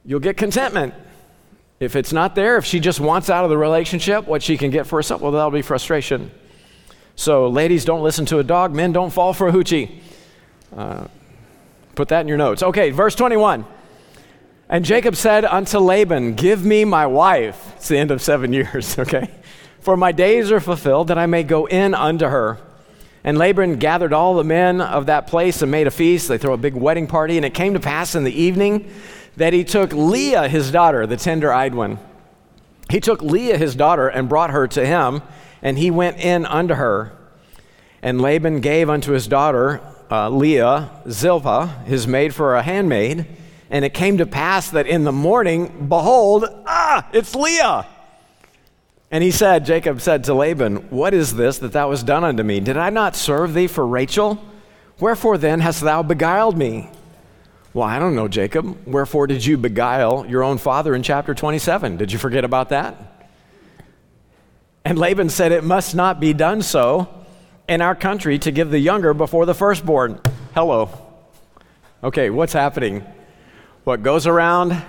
you'll 0.04 0.20
get 0.20 0.36
contentment. 0.36 0.94
If 1.78 1.96
it's 1.96 2.12
not 2.12 2.34
there, 2.34 2.56
if 2.56 2.64
she 2.64 2.80
just 2.80 3.00
wants 3.00 3.28
out 3.28 3.44
of 3.44 3.50
the 3.50 3.58
relationship 3.58 4.26
what 4.26 4.42
she 4.42 4.56
can 4.56 4.70
get 4.70 4.86
for 4.86 4.96
herself, 4.96 5.20
well, 5.20 5.32
that'll 5.32 5.50
be 5.50 5.62
frustration. 5.62 6.30
So, 7.16 7.48
ladies, 7.48 7.84
don't 7.84 8.02
listen 8.02 8.24
to 8.26 8.38
a 8.38 8.44
dog. 8.44 8.74
Men, 8.74 8.92
don't 8.92 9.10
fall 9.10 9.32
for 9.34 9.48
a 9.48 9.52
hoochie. 9.52 10.00
Uh, 10.74 11.06
put 11.94 12.08
that 12.08 12.20
in 12.20 12.28
your 12.28 12.38
notes. 12.38 12.62
Okay, 12.62 12.90
verse 12.90 13.14
21. 13.14 13.66
And 14.68 14.84
Jacob 14.84 15.16
said 15.16 15.44
unto 15.44 15.78
Laban, 15.78 16.34
Give 16.34 16.64
me 16.64 16.84
my 16.84 17.06
wife. 17.06 17.74
It's 17.76 17.88
the 17.88 17.98
end 17.98 18.10
of 18.10 18.22
seven 18.22 18.52
years, 18.54 18.98
okay? 18.98 19.30
For 19.80 19.96
my 19.96 20.12
days 20.12 20.50
are 20.50 20.60
fulfilled 20.60 21.08
that 21.08 21.18
I 21.18 21.26
may 21.26 21.42
go 21.42 21.66
in 21.66 21.94
unto 21.94 22.26
her. 22.26 22.58
And 23.24 23.38
Laban 23.38 23.76
gathered 23.76 24.12
all 24.12 24.34
the 24.34 24.44
men 24.44 24.80
of 24.80 25.06
that 25.06 25.26
place 25.26 25.62
and 25.62 25.70
made 25.70 25.86
a 25.86 25.90
feast. 25.90 26.28
They 26.28 26.38
throw 26.38 26.54
a 26.54 26.58
big 26.58 26.74
wedding 26.74 27.06
party. 27.06 27.36
And 27.36 27.46
it 27.46 27.54
came 27.54 27.74
to 27.74 27.80
pass 27.80 28.14
in 28.14 28.24
the 28.24 28.32
evening 28.32 28.90
that 29.36 29.52
he 29.52 29.64
took 29.64 29.92
Leah, 29.92 30.48
his 30.48 30.70
daughter, 30.70 31.06
the 31.06 31.16
tender 31.16 31.52
eyed 31.52 31.74
one. 31.74 31.98
He 32.90 33.00
took 33.00 33.22
Leah, 33.22 33.56
his 33.56 33.74
daughter, 33.74 34.08
and 34.08 34.28
brought 34.28 34.50
her 34.50 34.66
to 34.68 34.84
him 34.84 35.22
and 35.62 35.78
he 35.78 35.90
went 35.90 36.18
in 36.18 36.44
unto 36.44 36.74
her. 36.74 37.12
And 38.02 38.20
Laban 38.20 38.60
gave 38.60 38.90
unto 38.90 39.12
his 39.12 39.28
daughter 39.28 39.80
uh, 40.10 40.28
Leah 40.28 40.90
Zilpah, 41.08 41.84
his 41.86 42.06
maid, 42.06 42.34
for 42.34 42.56
a 42.56 42.62
handmaid. 42.62 43.26
And 43.70 43.84
it 43.84 43.94
came 43.94 44.18
to 44.18 44.26
pass 44.26 44.70
that 44.70 44.86
in 44.86 45.04
the 45.04 45.12
morning, 45.12 45.86
behold, 45.88 46.44
ah, 46.66 47.08
it's 47.12 47.34
Leah. 47.34 47.86
And 49.12 49.22
he 49.22 49.30
said, 49.30 49.66
Jacob 49.66 50.00
said 50.00 50.24
to 50.24 50.34
Laban, 50.34 50.76
What 50.88 51.12
is 51.12 51.36
this 51.36 51.58
that 51.58 51.72
thou 51.72 51.90
hast 51.90 52.06
done 52.06 52.24
unto 52.24 52.42
me? 52.42 52.60
Did 52.60 52.78
I 52.78 52.88
not 52.88 53.14
serve 53.14 53.52
thee 53.52 53.66
for 53.66 53.86
Rachel? 53.86 54.42
Wherefore 54.98 55.36
then 55.36 55.60
hast 55.60 55.82
thou 55.82 56.02
beguiled 56.02 56.56
me? 56.56 56.88
Well, 57.74 57.86
I 57.86 57.98
don't 57.98 58.14
know, 58.14 58.26
Jacob. 58.26 58.86
Wherefore 58.86 59.26
did 59.26 59.44
you 59.44 59.58
beguile 59.58 60.24
your 60.26 60.42
own 60.42 60.56
father 60.56 60.94
in 60.94 61.02
chapter 61.02 61.34
27? 61.34 61.98
Did 61.98 62.10
you 62.10 62.18
forget 62.18 62.42
about 62.42 62.70
that? 62.70 63.28
And 64.82 64.98
Laban 64.98 65.28
said, 65.28 65.52
It 65.52 65.62
must 65.62 65.94
not 65.94 66.18
be 66.18 66.32
done 66.32 66.62
so 66.62 67.06
in 67.68 67.82
our 67.82 67.94
country 67.94 68.38
to 68.38 68.50
give 68.50 68.70
the 68.70 68.78
younger 68.78 69.12
before 69.12 69.44
the 69.44 69.54
firstborn. 69.54 70.20
Hello. 70.54 70.88
Okay, 72.02 72.30
what's 72.30 72.54
happening? 72.54 73.04
What 73.84 74.02
goes 74.02 74.26
around 74.26 74.82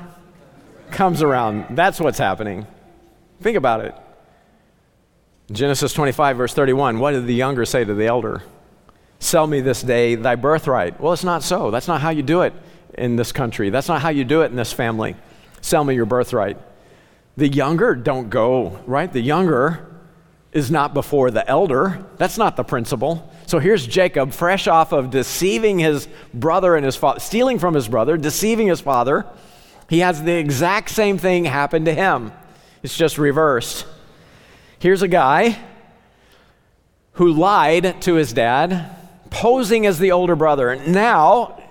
comes 0.92 1.22
around. 1.22 1.76
That's 1.76 2.00
what's 2.00 2.18
happening. 2.20 2.66
Think 3.42 3.58
about 3.58 3.84
it. 3.84 3.96
Genesis 5.54 5.94
25, 5.94 6.38
verse 6.38 6.54
31. 6.54 6.98
What 6.98 7.12
did 7.12 7.28
the 7.28 7.34
younger 7.34 7.64
say 7.64 7.86
to 7.86 7.94
the 7.94 8.08
elder? 8.08 8.42
Sell 9.20 9.46
me 9.46 9.62
this 9.62 9.84
day 9.84 10.16
thy 10.16 10.36
birthright. 10.36 11.00
Well, 11.00 11.14
it's 11.14 11.24
not 11.24 11.44
so. 11.44 11.70
That's 11.70 11.88
not 11.88 12.02
how 12.02 12.10
you 12.10 12.24
do 12.24 12.42
it 12.42 12.54
in 12.96 13.16
this 13.16 13.32
country. 13.32 13.70
That's 13.70 13.88
not 13.88 14.02
how 14.02 14.10
you 14.10 14.26
do 14.26 14.42
it 14.42 14.48
in 14.48 14.56
this 14.56 14.74
family. 14.74 15.16
Sell 15.62 15.84
me 15.84 15.94
your 15.94 16.08
birthright. 16.08 16.58
The 17.38 17.48
younger 17.48 17.94
don't 17.94 18.30
go, 18.30 18.80
right? 18.88 19.12
The 19.12 19.22
younger 19.22 19.96
is 20.52 20.72
not 20.72 20.94
before 20.94 21.30
the 21.30 21.48
elder. 21.48 22.04
That's 22.18 22.38
not 22.38 22.56
the 22.58 22.64
principle. 22.64 23.32
So 23.46 23.60
here's 23.60 23.86
Jacob, 23.86 24.32
fresh 24.32 24.68
off 24.68 24.92
of 24.92 25.12
deceiving 25.12 25.78
his 25.78 26.08
brother 26.34 26.76
and 26.76 26.86
his 26.86 26.96
father, 26.96 27.20
stealing 27.20 27.60
from 27.60 27.76
his 27.76 27.88
brother, 27.88 28.18
deceiving 28.18 28.68
his 28.68 28.82
father. 28.82 29.26
He 29.88 30.00
has 30.00 30.24
the 30.24 30.34
exact 30.34 30.90
same 30.90 31.18
thing 31.18 31.46
happen 31.46 31.86
to 31.86 31.94
him. 31.94 32.32
It's 32.82 32.98
just 32.98 33.18
reversed. 33.18 33.86
Here's 34.84 35.02
a 35.02 35.08
guy 35.08 35.58
who 37.14 37.32
lied 37.32 38.02
to 38.02 38.16
his 38.16 38.34
dad, 38.34 38.94
posing 39.30 39.86
as 39.86 39.98
the 39.98 40.12
older 40.12 40.36
brother. 40.36 40.72
And 40.72 40.94
Now, 40.94 41.64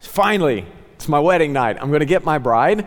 finally, 0.00 0.66
it's 0.92 1.08
my 1.08 1.18
wedding 1.18 1.54
night. 1.54 1.78
I'm 1.80 1.88
going 1.88 2.00
to 2.00 2.04
get 2.04 2.26
my 2.26 2.36
bride. 2.36 2.86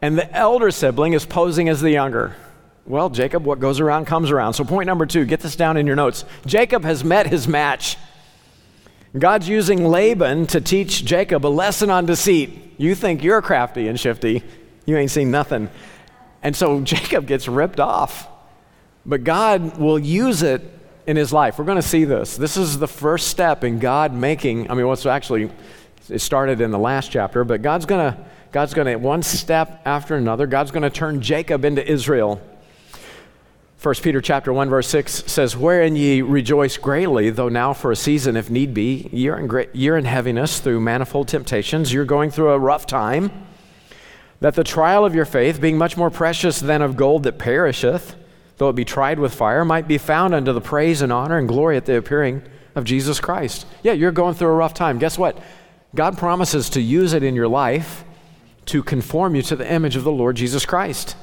And 0.00 0.16
the 0.16 0.32
elder 0.32 0.70
sibling 0.70 1.12
is 1.12 1.26
posing 1.26 1.68
as 1.68 1.80
the 1.80 1.90
younger. 1.90 2.36
Well, 2.86 3.10
Jacob, 3.10 3.44
what 3.44 3.58
goes 3.58 3.80
around 3.80 4.04
comes 4.04 4.30
around. 4.30 4.54
So, 4.54 4.62
point 4.62 4.86
number 4.86 5.06
two, 5.06 5.24
get 5.24 5.40
this 5.40 5.56
down 5.56 5.76
in 5.76 5.88
your 5.88 5.96
notes. 5.96 6.24
Jacob 6.46 6.84
has 6.84 7.02
met 7.02 7.26
his 7.26 7.48
match. 7.48 7.96
God's 9.18 9.48
using 9.48 9.88
Laban 9.88 10.46
to 10.46 10.60
teach 10.60 11.04
Jacob 11.04 11.44
a 11.44 11.48
lesson 11.48 11.90
on 11.90 12.06
deceit. 12.06 12.76
You 12.78 12.94
think 12.94 13.24
you're 13.24 13.42
crafty 13.42 13.88
and 13.88 13.98
shifty, 13.98 14.44
you 14.86 14.96
ain't 14.96 15.10
seen 15.10 15.32
nothing. 15.32 15.68
And 16.44 16.54
so 16.54 16.80
Jacob 16.84 17.26
gets 17.26 17.48
ripped 17.48 17.80
off. 17.80 18.28
But 19.06 19.24
God 19.24 19.78
will 19.78 19.98
use 19.98 20.42
it 20.42 20.62
in 21.06 21.16
his 21.16 21.32
life. 21.32 21.58
We're 21.58 21.66
going 21.66 21.80
to 21.80 21.86
see 21.86 22.04
this. 22.04 22.36
This 22.36 22.56
is 22.56 22.78
the 22.78 22.88
first 22.88 23.28
step 23.28 23.64
in 23.64 23.78
God 23.78 24.12
making, 24.14 24.70
I 24.70 24.74
mean, 24.74 24.86
what's 24.86 25.04
actually, 25.04 25.50
it 26.08 26.20
started 26.20 26.60
in 26.60 26.70
the 26.70 26.78
last 26.78 27.10
chapter, 27.10 27.44
but 27.44 27.62
God's 27.62 27.86
going 27.86 28.12
to, 28.12 28.18
God's 28.52 28.72
going 28.72 28.86
to, 28.86 28.96
one 28.96 29.22
step 29.22 29.82
after 29.84 30.16
another, 30.16 30.46
God's 30.46 30.70
going 30.70 30.82
to 30.82 30.90
turn 30.90 31.20
Jacob 31.20 31.64
into 31.64 31.86
Israel. 31.86 32.40
1 33.82 33.94
Peter 33.96 34.22
chapter 34.22 34.50
1 34.50 34.70
verse 34.70 34.88
6 34.88 35.24
says, 35.26 35.54
"Wherein 35.54 35.94
ye 35.94 36.22
rejoice 36.22 36.78
greatly, 36.78 37.28
though 37.28 37.50
now 37.50 37.74
for 37.74 37.92
a 37.92 37.96
season 37.96 38.34
if 38.34 38.48
need 38.48 38.72
be, 38.72 39.10
you're 39.12 39.36
in 39.36 39.46
great, 39.46 39.68
you're 39.74 39.98
in 39.98 40.06
heaviness 40.06 40.60
through 40.60 40.80
manifold 40.80 41.28
temptations, 41.28 41.92
you're 41.92 42.06
going 42.06 42.30
through 42.30 42.52
a 42.52 42.58
rough 42.58 42.86
time, 42.86 43.30
that 44.40 44.54
the 44.54 44.64
trial 44.64 45.04
of 45.04 45.14
your 45.14 45.26
faith, 45.26 45.60
being 45.60 45.76
much 45.76 45.98
more 45.98 46.08
precious 46.08 46.60
than 46.60 46.80
of 46.80 46.96
gold 46.96 47.24
that 47.24 47.38
perisheth, 47.38 48.16
though 48.58 48.68
it 48.68 48.76
be 48.76 48.84
tried 48.84 49.18
with 49.18 49.34
fire, 49.34 49.64
might 49.64 49.88
be 49.88 49.98
found 49.98 50.34
unto 50.34 50.52
the 50.52 50.60
praise 50.60 51.02
and 51.02 51.12
honor 51.12 51.38
and 51.38 51.48
glory 51.48 51.76
at 51.76 51.86
the 51.86 51.96
appearing 51.96 52.42
of 52.74 52.84
Jesus 52.84 53.20
Christ." 53.20 53.66
Yeah, 53.82 53.92
you're 53.92 54.12
going 54.12 54.34
through 54.34 54.48
a 54.48 54.54
rough 54.54 54.74
time. 54.74 54.98
Guess 54.98 55.18
what? 55.18 55.38
God 55.94 56.18
promises 56.18 56.68
to 56.70 56.80
use 56.80 57.12
it 57.12 57.22
in 57.22 57.34
your 57.34 57.48
life 57.48 58.04
to 58.66 58.82
conform 58.82 59.34
you 59.34 59.42
to 59.42 59.56
the 59.56 59.70
image 59.70 59.96
of 59.96 60.04
the 60.04 60.12
Lord 60.12 60.36
Jesus 60.36 60.66
Christ. 60.66 61.16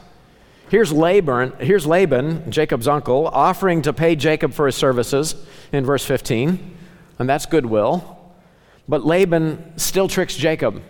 Here's 0.70 0.94
Laban, 0.94 1.52
here's 1.60 1.86
Laban, 1.86 2.50
Jacob's 2.50 2.88
uncle, 2.88 3.28
offering 3.28 3.82
to 3.82 3.92
pay 3.92 4.16
Jacob 4.16 4.54
for 4.54 4.68
his 4.68 4.76
services 4.76 5.36
in 5.74 5.84
verse 5.84 6.06
15, 6.06 6.78
and 7.20 7.28
that's 7.28 7.46
goodwill. 7.46 8.18
But 8.88 9.06
Laban 9.06 9.74
still 9.78 10.08
tricks 10.08 10.36
Jacob. 10.36 10.82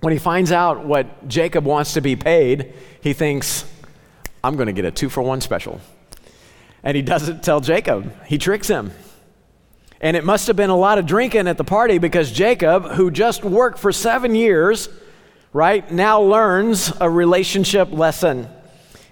When 0.00 0.12
he 0.12 0.18
finds 0.18 0.50
out 0.50 0.84
what 0.84 1.28
Jacob 1.28 1.64
wants 1.64 1.92
to 1.94 2.00
be 2.00 2.16
paid, 2.16 2.74
he 3.00 3.12
thinks, 3.12 3.64
I'm 4.42 4.56
going 4.56 4.66
to 4.66 4.72
get 4.72 4.84
a 4.84 4.90
two 4.90 5.08
for 5.08 5.22
one 5.22 5.40
special. 5.40 5.80
And 6.82 6.96
he 6.96 7.02
doesn't 7.02 7.42
tell 7.42 7.60
Jacob, 7.60 8.12
he 8.26 8.38
tricks 8.38 8.68
him. 8.68 8.92
And 10.00 10.16
it 10.16 10.24
must 10.24 10.46
have 10.46 10.56
been 10.56 10.70
a 10.70 10.76
lot 10.76 10.98
of 10.98 11.06
drinking 11.06 11.48
at 11.48 11.56
the 11.56 11.64
party 11.64 11.98
because 11.98 12.30
Jacob, 12.30 12.84
who 12.92 13.10
just 13.10 13.44
worked 13.44 13.78
for 13.78 13.92
seven 13.92 14.34
years, 14.34 14.88
right, 15.52 15.90
now 15.90 16.20
learns 16.20 16.92
a 17.00 17.08
relationship 17.08 17.90
lesson. 17.90 18.46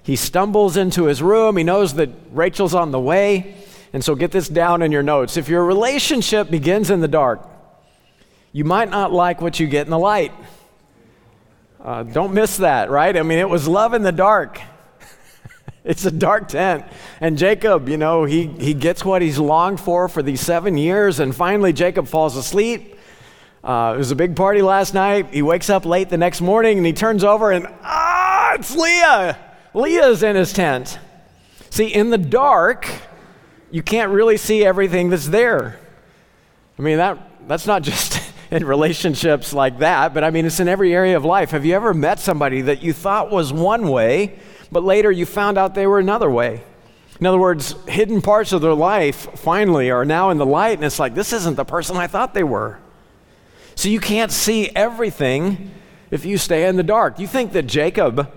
He 0.03 0.17
stumbles 0.17 0.77
into 0.77 1.05
his 1.05 1.23
room. 1.23 1.57
He 1.57 1.65
knows 1.65 1.95
that 1.95 2.11
Rachel's 2.33 2.75
on 2.75 2.91
the 2.91 3.01
way. 3.01 3.57
And 3.95 4.05
so 4.05 4.15
get 4.15 4.31
this 4.31 4.49
down 4.49 4.83
in 4.83 4.93
your 4.93 5.03
notes. 5.03 5.37
If 5.37 5.49
your 5.49 5.65
relationship 5.65 6.51
begins 6.51 6.91
in 6.91 7.01
the 7.01 7.09
dark, 7.09 7.49
you 8.53 8.65
might 8.65 8.91
not 8.91 9.13
like 9.13 9.41
what 9.41 9.59
you 9.59 9.67
get 9.67 9.87
in 9.87 9.91
the 9.91 9.99
light. 9.99 10.33
Uh, 11.83 12.03
don't 12.03 12.35
miss 12.35 12.59
that, 12.59 12.91
right? 12.91 13.17
I 13.17 13.23
mean, 13.23 13.39
it 13.39 13.49
was 13.49 13.67
love 13.67 13.95
in 13.95 14.03
the 14.03 14.13
dark. 14.13 14.61
It's 15.85 16.07
a 16.07 16.11
dark 16.11 16.49
tent. 16.49 16.85
And 17.21 17.37
Jacob, 17.37 17.89
you 17.91 17.99
know, 17.99 18.25
he, 18.25 18.47
he 18.47 18.73
gets 18.73 19.05
what 19.05 19.21
he's 19.21 19.39
longed 19.39 19.81
for 19.81 20.09
for 20.09 20.23
these 20.23 20.41
seven 20.41 20.79
years. 20.79 21.21
And 21.21 21.37
finally, 21.37 21.75
Jacob 21.75 22.09
falls 22.09 22.37
asleep. 22.37 22.99
Uh, 23.63 23.93
it 23.95 23.99
was 23.99 24.11
a 24.11 24.17
big 24.17 24.35
party 24.35 24.63
last 24.63 24.95
night. 24.95 25.33
He 25.33 25.43
wakes 25.43 25.69
up 25.69 25.85
late 25.85 26.09
the 26.09 26.17
next 26.17 26.41
morning 26.41 26.79
and 26.79 26.87
he 26.87 26.93
turns 26.93 27.23
over 27.23 27.51
and, 27.51 27.67
ah, 27.83 28.55
it's 28.55 28.75
Leah. 28.75 29.39
Leah's 29.75 30.23
in 30.23 30.37
his 30.37 30.53
tent. 30.53 30.99
See, 31.69 31.89
in 31.89 32.11
the 32.11 32.19
dark, 32.19 32.89
you 33.71 33.83
can't 33.83 34.11
really 34.11 34.37
see 34.37 34.65
everything 34.65 35.11
that's 35.11 35.29
there. 35.29 35.79
I 36.79 36.83
mean, 36.83 36.97
that, 36.97 37.49
that's 37.49 37.67
not 37.67 37.83
just 37.83 38.23
in 38.51 38.65
relationships 38.65 39.53
like 39.53 39.79
that, 39.81 40.15
but 40.15 40.25
I 40.25 40.31
mean, 40.31 40.47
it's 40.47 40.61
in 40.61 40.69
every 40.69 40.95
area 40.95 41.17
of 41.17 41.25
life. 41.25 41.51
Have 41.51 41.65
you 41.65 41.75
ever 41.75 41.93
met 41.93 42.21
somebody 42.21 42.63
that 42.63 42.83
you 42.83 42.93
thought 42.93 43.31
was 43.31 43.53
one 43.53 43.89
way, 43.89 44.39
but 44.75 44.85
later 44.85 45.11
you 45.11 45.25
found 45.25 45.57
out 45.57 45.75
they 45.75 45.87
were 45.87 45.99
another 45.99 46.29
way? 46.29 46.63
In 47.19 47.27
other 47.27 47.39
words, 47.39 47.75
hidden 47.87 48.21
parts 48.21 48.53
of 48.53 48.61
their 48.61 48.75
life 48.75 49.39
finally 49.39 49.91
are 49.91 50.05
now 50.05 50.31
in 50.31 50.37
the 50.37 50.45
light, 50.45 50.77
and 50.77 50.85
it's 50.85 50.99
like, 50.99 51.15
this 51.15 51.33
isn't 51.33 51.57
the 51.57 51.65
person 51.65 51.97
I 51.97 52.09
thought 52.09 52.35
they 52.35 52.45
were. 52.45 52.79
So 53.77 53.89
you 53.89 54.01
can't 54.01 54.33
see 54.33 54.69
everything 54.75 55.71
if 56.11 56.27
you 56.27 56.37
stay 56.37 56.67
in 56.67 56.77
the 56.77 56.83
dark. 56.83 57.19
You 57.19 57.27
think 57.27 57.53
that 57.53 57.63
Jacob 57.63 58.31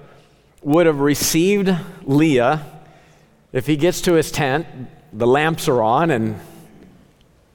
would 0.61 0.85
have 0.85 0.99
received 0.99 1.75
Leah 2.03 2.65
if 3.51 3.65
he 3.65 3.75
gets 3.75 4.01
to 4.01 4.13
his 4.13 4.31
tent, 4.31 4.67
the 5.13 5.25
lamps 5.25 5.67
are 5.67 5.81
on, 5.81 6.11
and, 6.11 6.39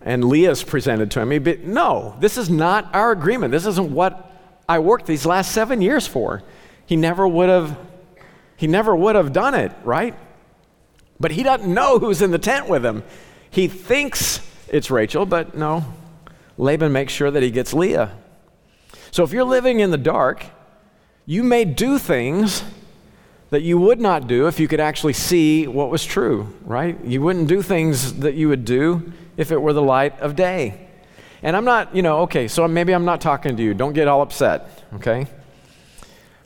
and 0.01 0.25
Leah's 0.25 0.65
presented 0.65 1.11
to 1.13 1.21
him. 1.21 1.43
But 1.43 1.61
no, 1.61 2.17
this 2.19 2.37
is 2.37 2.51
not 2.51 2.93
our 2.95 3.13
agreement. 3.13 3.53
This 3.53 3.67
isn't 3.67 3.93
what 3.93 4.33
I 4.69 4.79
worked 4.81 5.07
these 5.07 5.27
last 5.27 5.53
seven 5.53 5.81
years 5.81 6.07
for. 6.07 6.43
He 6.87 6.97
never 6.97 7.29
would 7.29 7.49
have, 7.49 7.79
he 8.63 8.69
never 8.69 8.95
would 8.95 9.17
have 9.17 9.33
done 9.33 9.55
it, 9.55 9.73
right? 9.83 10.15
But 11.19 11.33
he 11.33 11.43
doesn't 11.43 11.75
know 11.75 11.99
who's 11.99 12.23
in 12.23 12.31
the 12.31 12.39
tent 12.39 12.69
with 12.69 12.87
him. 12.87 13.03
He 13.51 13.67
thinks 13.67 14.41
it's 14.69 14.89
Rachel, 14.89 15.27
but 15.27 15.57
no. 15.57 15.85
Laban 16.57 16.93
makes 16.93 17.13
sure 17.13 17.29
that 17.29 17.43
he 17.43 17.51
gets 17.51 17.75
Leah. 17.75 18.17
So 19.11 19.25
if 19.25 19.33
you're 19.33 19.43
living 19.43 19.81
in 19.81 19.91
the 19.91 19.99
dark, 19.99 20.47
you 21.27 21.43
may 21.43 21.65
do 21.65 21.99
things 21.99 22.63
that 23.51 23.63
you 23.63 23.79
would 23.79 23.99
not 23.99 24.29
do 24.29 24.47
if 24.47 24.61
you 24.61 24.69
could 24.69 24.79
actually 24.79 25.15
see 25.15 25.67
what 25.67 25.91
was 25.91 26.05
true, 26.05 26.55
right? 26.65 27.05
You 27.05 27.21
wouldn't 27.21 27.49
do 27.49 27.63
things 27.63 28.21
that 28.21 28.35
you 28.35 28.49
would 28.49 28.65
do 28.65 29.13
if 29.37 29.51
it 29.51 29.61
were 29.61 29.73
the 29.73 29.83
light 29.83 30.21
of 30.21 30.37
day. 30.37 30.89
And 31.43 31.57
I'm 31.57 31.65
not, 31.65 31.97
you 31.97 32.03
know, 32.03 32.21
okay, 32.21 32.47
so 32.47 32.69
maybe 32.69 32.95
I'm 32.95 33.05
not 33.05 33.21
talking 33.21 33.57
to 33.57 33.63
you. 33.65 33.75
Don't 33.75 33.93
get 33.93 34.07
all 34.07 34.23
upset, 34.23 34.85
okay? 34.95 35.27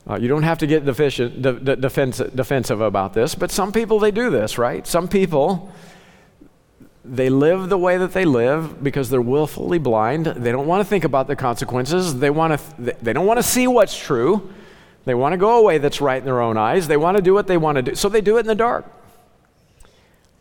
Uh, 0.09 0.17
you 0.17 0.29
don't 0.29 0.45
have 0.45 0.59
to 0.59 0.67
get 0.67 0.85
deficient, 0.85 1.43
de- 1.43 1.59
de- 1.59 1.77
defensive, 1.77 2.35
defensive 2.35 2.81
about 2.81 3.13
this, 3.13 3.35
but 3.35 3.51
some 3.51 3.73
people, 3.73 3.99
they 3.99 4.13
do 4.13 4.31
this, 4.31 4.57
right? 4.57 4.87
Some 4.87 5.09
people, 5.09 5.73
they 7.05 7.29
live 7.29 7.69
the 7.69 7.79
way 7.79 7.97
that 7.97 8.13
they 8.13 8.25
live 8.25 8.83
because 8.83 9.11
they're 9.11 9.21
willfully 9.21 9.79
blind. 9.79 10.27
They 10.27 10.53
don't 10.53 10.67
want 10.67 10.81
to 10.81 10.89
think 10.89 11.05
about 11.05 11.27
the 11.27 11.35
consequences. 11.35 12.21
They, 12.21 12.31
want 12.31 12.61
to 12.61 12.77
th- 12.85 12.97
they 13.03 13.13
don't 13.13 13.27
want 13.27 13.39
to 13.39 13.43
see 13.43 13.67
what's 13.67 13.97
true. 13.97 14.53
They 15.07 15.15
want 15.15 15.33
to 15.33 15.39
go 15.39 15.59
away 15.59 15.79
that's 15.79 16.01
right 16.01 16.19
in 16.19 16.25
their 16.25 16.41
own 16.41 16.57
eyes. 16.57 16.89
They 16.89 16.97
want 16.97 17.17
to 17.17 17.23
do 17.23 17.35
what 17.35 17.47
they 17.47 17.57
want 17.57 17.77
to 17.77 17.83
do. 17.83 17.95
So 17.95 18.09
they 18.09 18.21
do 18.21 18.37
it 18.37 18.41
in 18.41 18.47
the 18.47 18.55
dark. 18.55 18.85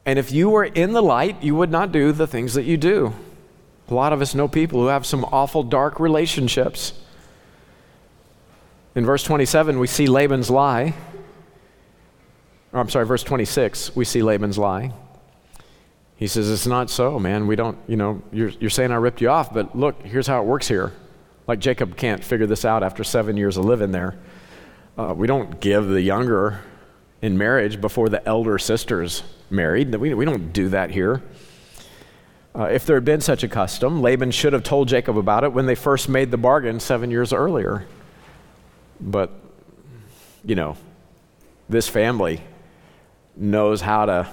And 0.05 0.19
if 0.19 0.31
you 0.31 0.49
were 0.49 0.65
in 0.65 0.93
the 0.93 1.01
light, 1.01 1.41
you 1.43 1.55
would 1.55 1.71
not 1.71 1.91
do 1.91 2.11
the 2.11 2.27
things 2.27 2.53
that 2.53 2.63
you 2.63 2.77
do. 2.77 3.13
A 3.89 3.93
lot 3.93 4.13
of 4.13 4.21
us 4.21 4.33
know 4.35 4.47
people 4.47 4.79
who 4.79 4.87
have 4.87 5.05
some 5.05 5.23
awful 5.25 5.63
dark 5.63 5.99
relationships. 5.99 6.93
In 8.95 9.05
verse 9.05 9.23
27, 9.23 9.77
we 9.77 9.87
see 9.87 10.07
Laban's 10.07 10.49
lie. 10.49 10.93
Or 12.71 12.79
I'm 12.79 12.89
sorry, 12.89 13.05
verse 13.05 13.23
26, 13.23 13.93
we 13.93 14.05
see 14.05 14.23
Laban's 14.23 14.57
lie. 14.57 14.93
He 16.15 16.27
says, 16.27 16.49
It's 16.49 16.65
not 16.65 16.89
so, 16.89 17.19
man. 17.19 17.45
We 17.45 17.57
don't, 17.57 17.77
you 17.87 17.97
know, 17.97 18.21
you're, 18.31 18.49
you're 18.49 18.69
saying 18.69 18.93
I 18.93 18.95
ripped 18.95 19.19
you 19.19 19.29
off, 19.29 19.53
but 19.53 19.77
look, 19.77 20.01
here's 20.03 20.27
how 20.27 20.41
it 20.41 20.45
works 20.45 20.69
here. 20.69 20.93
Like 21.45 21.59
Jacob 21.59 21.97
can't 21.97 22.23
figure 22.23 22.47
this 22.47 22.63
out 22.63 22.83
after 22.83 23.03
seven 23.03 23.35
years 23.35 23.57
of 23.57 23.65
living 23.65 23.91
there. 23.91 24.17
Uh, 24.97 25.13
we 25.15 25.27
don't 25.27 25.59
give 25.59 25.87
the 25.87 26.01
younger 26.01 26.61
in 27.21 27.37
marriage 27.37 27.81
before 27.81 28.07
the 28.07 28.25
elder 28.25 28.57
sisters 28.57 29.23
married. 29.49 29.93
We, 29.93 30.13
we 30.13 30.23
don't 30.23 30.53
do 30.53 30.69
that 30.69 30.89
here. 30.89 31.21
Uh, 32.57 32.63
if 32.63 32.85
there 32.85 32.95
had 32.95 33.03
been 33.03 33.19
such 33.19 33.43
a 33.43 33.49
custom, 33.49 34.01
Laban 34.01 34.31
should 34.31 34.53
have 34.53 34.63
told 34.63 34.87
Jacob 34.87 35.17
about 35.17 35.43
it 35.43 35.51
when 35.51 35.65
they 35.65 35.75
first 35.75 36.07
made 36.07 36.31
the 36.31 36.37
bargain 36.37 36.79
seven 36.79 37.11
years 37.11 37.33
earlier. 37.33 37.85
But, 38.99 39.31
you 40.43 40.55
know, 40.55 40.77
this 41.69 41.87
family 41.87 42.41
knows 43.35 43.81
how 43.81 44.05
to 44.05 44.29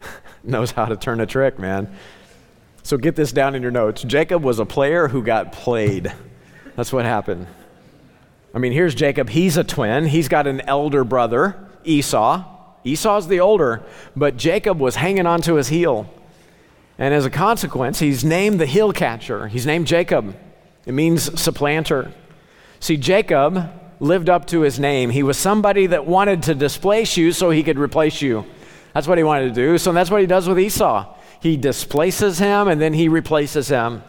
knows 0.44 0.70
how 0.70 0.86
to 0.86 0.96
turn 0.96 1.20
a 1.20 1.26
trick, 1.26 1.58
man. 1.58 1.94
So 2.82 2.96
get 2.96 3.16
this 3.16 3.32
down 3.32 3.54
in 3.54 3.62
your 3.62 3.70
notes. 3.70 4.02
Jacob 4.02 4.44
was 4.44 4.58
a 4.58 4.64
player 4.66 5.08
who 5.08 5.22
got 5.22 5.52
played. 5.52 6.12
That's 6.76 6.92
what 6.92 7.04
happened. 7.04 7.46
I 8.54 8.58
mean, 8.58 8.72
here's 8.72 8.94
Jacob. 8.94 9.28
He's 9.28 9.56
a 9.56 9.64
twin. 9.64 10.06
He's 10.06 10.28
got 10.28 10.46
an 10.46 10.60
elder 10.62 11.02
brother, 11.04 11.56
Esau. 11.84 12.44
Esau's 12.84 13.26
the 13.26 13.40
older, 13.40 13.82
but 14.14 14.36
Jacob 14.36 14.78
was 14.78 14.96
hanging 14.96 15.26
onto 15.26 15.54
his 15.54 15.68
heel. 15.68 16.08
And 16.98 17.12
as 17.12 17.26
a 17.26 17.30
consequence, 17.30 17.98
he's 17.98 18.24
named 18.24 18.60
the 18.60 18.66
heel 18.66 18.92
catcher. 18.92 19.48
He's 19.48 19.66
named 19.66 19.86
Jacob. 19.86 20.36
It 20.86 20.92
means 20.92 21.38
supplanter. 21.40 22.12
See, 22.80 22.96
Jacob 22.96 23.70
lived 24.00 24.28
up 24.28 24.46
to 24.48 24.60
his 24.60 24.78
name. 24.78 25.10
He 25.10 25.22
was 25.22 25.36
somebody 25.38 25.86
that 25.86 26.06
wanted 26.06 26.42
to 26.44 26.54
displace 26.54 27.16
you 27.16 27.32
so 27.32 27.50
he 27.50 27.62
could 27.62 27.78
replace 27.78 28.20
you. 28.20 28.44
That's 28.92 29.08
what 29.08 29.18
he 29.18 29.24
wanted 29.24 29.48
to 29.48 29.54
do. 29.54 29.78
So 29.78 29.92
that's 29.92 30.10
what 30.10 30.20
he 30.20 30.26
does 30.26 30.48
with 30.48 30.58
Esau. 30.58 31.14
He 31.40 31.56
displaces 31.56 32.38
him 32.38 32.68
and 32.68 32.80
then 32.80 32.92
he 32.92 33.08
replaces 33.08 33.68
him. 33.68 34.02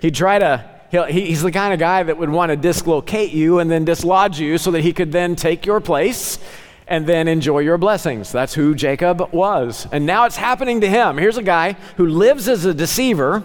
He 0.00 0.10
try 0.10 0.38
to 0.38 0.74
he's 1.08 1.42
the 1.42 1.50
kind 1.50 1.72
of 1.72 1.80
guy 1.80 2.02
that 2.04 2.16
would 2.16 2.30
want 2.30 2.50
to 2.50 2.56
dislocate 2.56 3.32
you 3.32 3.58
and 3.58 3.68
then 3.68 3.84
dislodge 3.84 4.38
you 4.38 4.58
so 4.58 4.70
that 4.70 4.82
he 4.82 4.92
could 4.92 5.10
then 5.10 5.34
take 5.34 5.66
your 5.66 5.80
place 5.80 6.38
and 6.86 7.06
then 7.06 7.26
enjoy 7.26 7.60
your 7.60 7.78
blessings. 7.78 8.30
That's 8.30 8.54
who 8.54 8.74
Jacob 8.74 9.32
was. 9.32 9.88
And 9.90 10.06
now 10.06 10.26
it's 10.26 10.36
happening 10.36 10.82
to 10.82 10.88
him. 10.88 11.16
Here's 11.16 11.38
a 11.38 11.42
guy 11.42 11.72
who 11.96 12.06
lives 12.06 12.48
as 12.48 12.64
a 12.64 12.74
deceiver. 12.74 13.42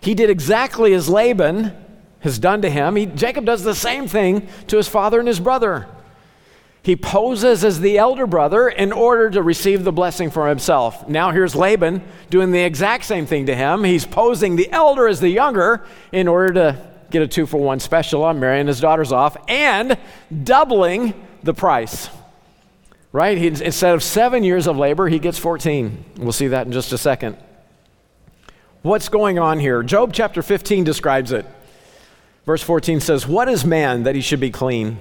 He 0.00 0.14
did 0.14 0.30
exactly 0.30 0.92
as 0.94 1.08
Laban 1.08 1.74
has 2.20 2.38
done 2.38 2.62
to 2.62 2.70
him. 2.70 2.96
He, 2.96 3.06
Jacob 3.06 3.44
does 3.44 3.62
the 3.62 3.74
same 3.74 4.08
thing 4.08 4.48
to 4.66 4.76
his 4.76 4.88
father 4.88 5.18
and 5.18 5.28
his 5.28 5.40
brother. 5.40 5.86
He 6.82 6.96
poses 6.96 7.64
as 7.64 7.80
the 7.80 7.98
elder 7.98 8.26
brother 8.26 8.68
in 8.68 8.92
order 8.92 9.28
to 9.30 9.42
receive 9.42 9.84
the 9.84 9.92
blessing 9.92 10.30
for 10.30 10.48
himself. 10.48 11.08
Now 11.08 11.32
here's 11.32 11.54
Laban 11.54 12.02
doing 12.30 12.50
the 12.50 12.60
exact 12.60 13.04
same 13.04 13.26
thing 13.26 13.46
to 13.46 13.54
him. 13.54 13.84
He's 13.84 14.06
posing 14.06 14.56
the 14.56 14.70
elder 14.70 15.06
as 15.06 15.20
the 15.20 15.28
younger 15.28 15.84
in 16.12 16.28
order 16.28 16.54
to 16.54 16.88
get 17.10 17.22
a 17.22 17.28
two 17.28 17.46
for 17.46 17.60
one 17.60 17.80
special 17.80 18.22
on 18.24 18.40
marrying 18.40 18.66
his 18.66 18.80
daughters 18.80 19.12
off 19.12 19.36
and 19.48 19.98
doubling 20.44 21.14
the 21.42 21.54
price. 21.54 22.08
Right? 23.12 23.38
He, 23.38 23.48
instead 23.48 23.94
of 23.94 24.02
seven 24.02 24.44
years 24.44 24.66
of 24.66 24.76
labor, 24.76 25.08
he 25.08 25.18
gets 25.18 25.38
14. 25.38 26.04
We'll 26.18 26.32
see 26.32 26.48
that 26.48 26.66
in 26.66 26.72
just 26.72 26.92
a 26.92 26.98
second. 26.98 27.36
What's 28.82 29.08
going 29.08 29.38
on 29.38 29.58
here? 29.58 29.82
Job 29.82 30.12
chapter 30.12 30.42
15 30.42 30.84
describes 30.84 31.32
it. 31.32 31.44
Verse 32.48 32.62
14 32.62 33.00
says, 33.00 33.28
What 33.28 33.46
is 33.46 33.66
man 33.66 34.04
that 34.04 34.14
he 34.14 34.22
should 34.22 34.40
be 34.40 34.50
clean? 34.50 34.96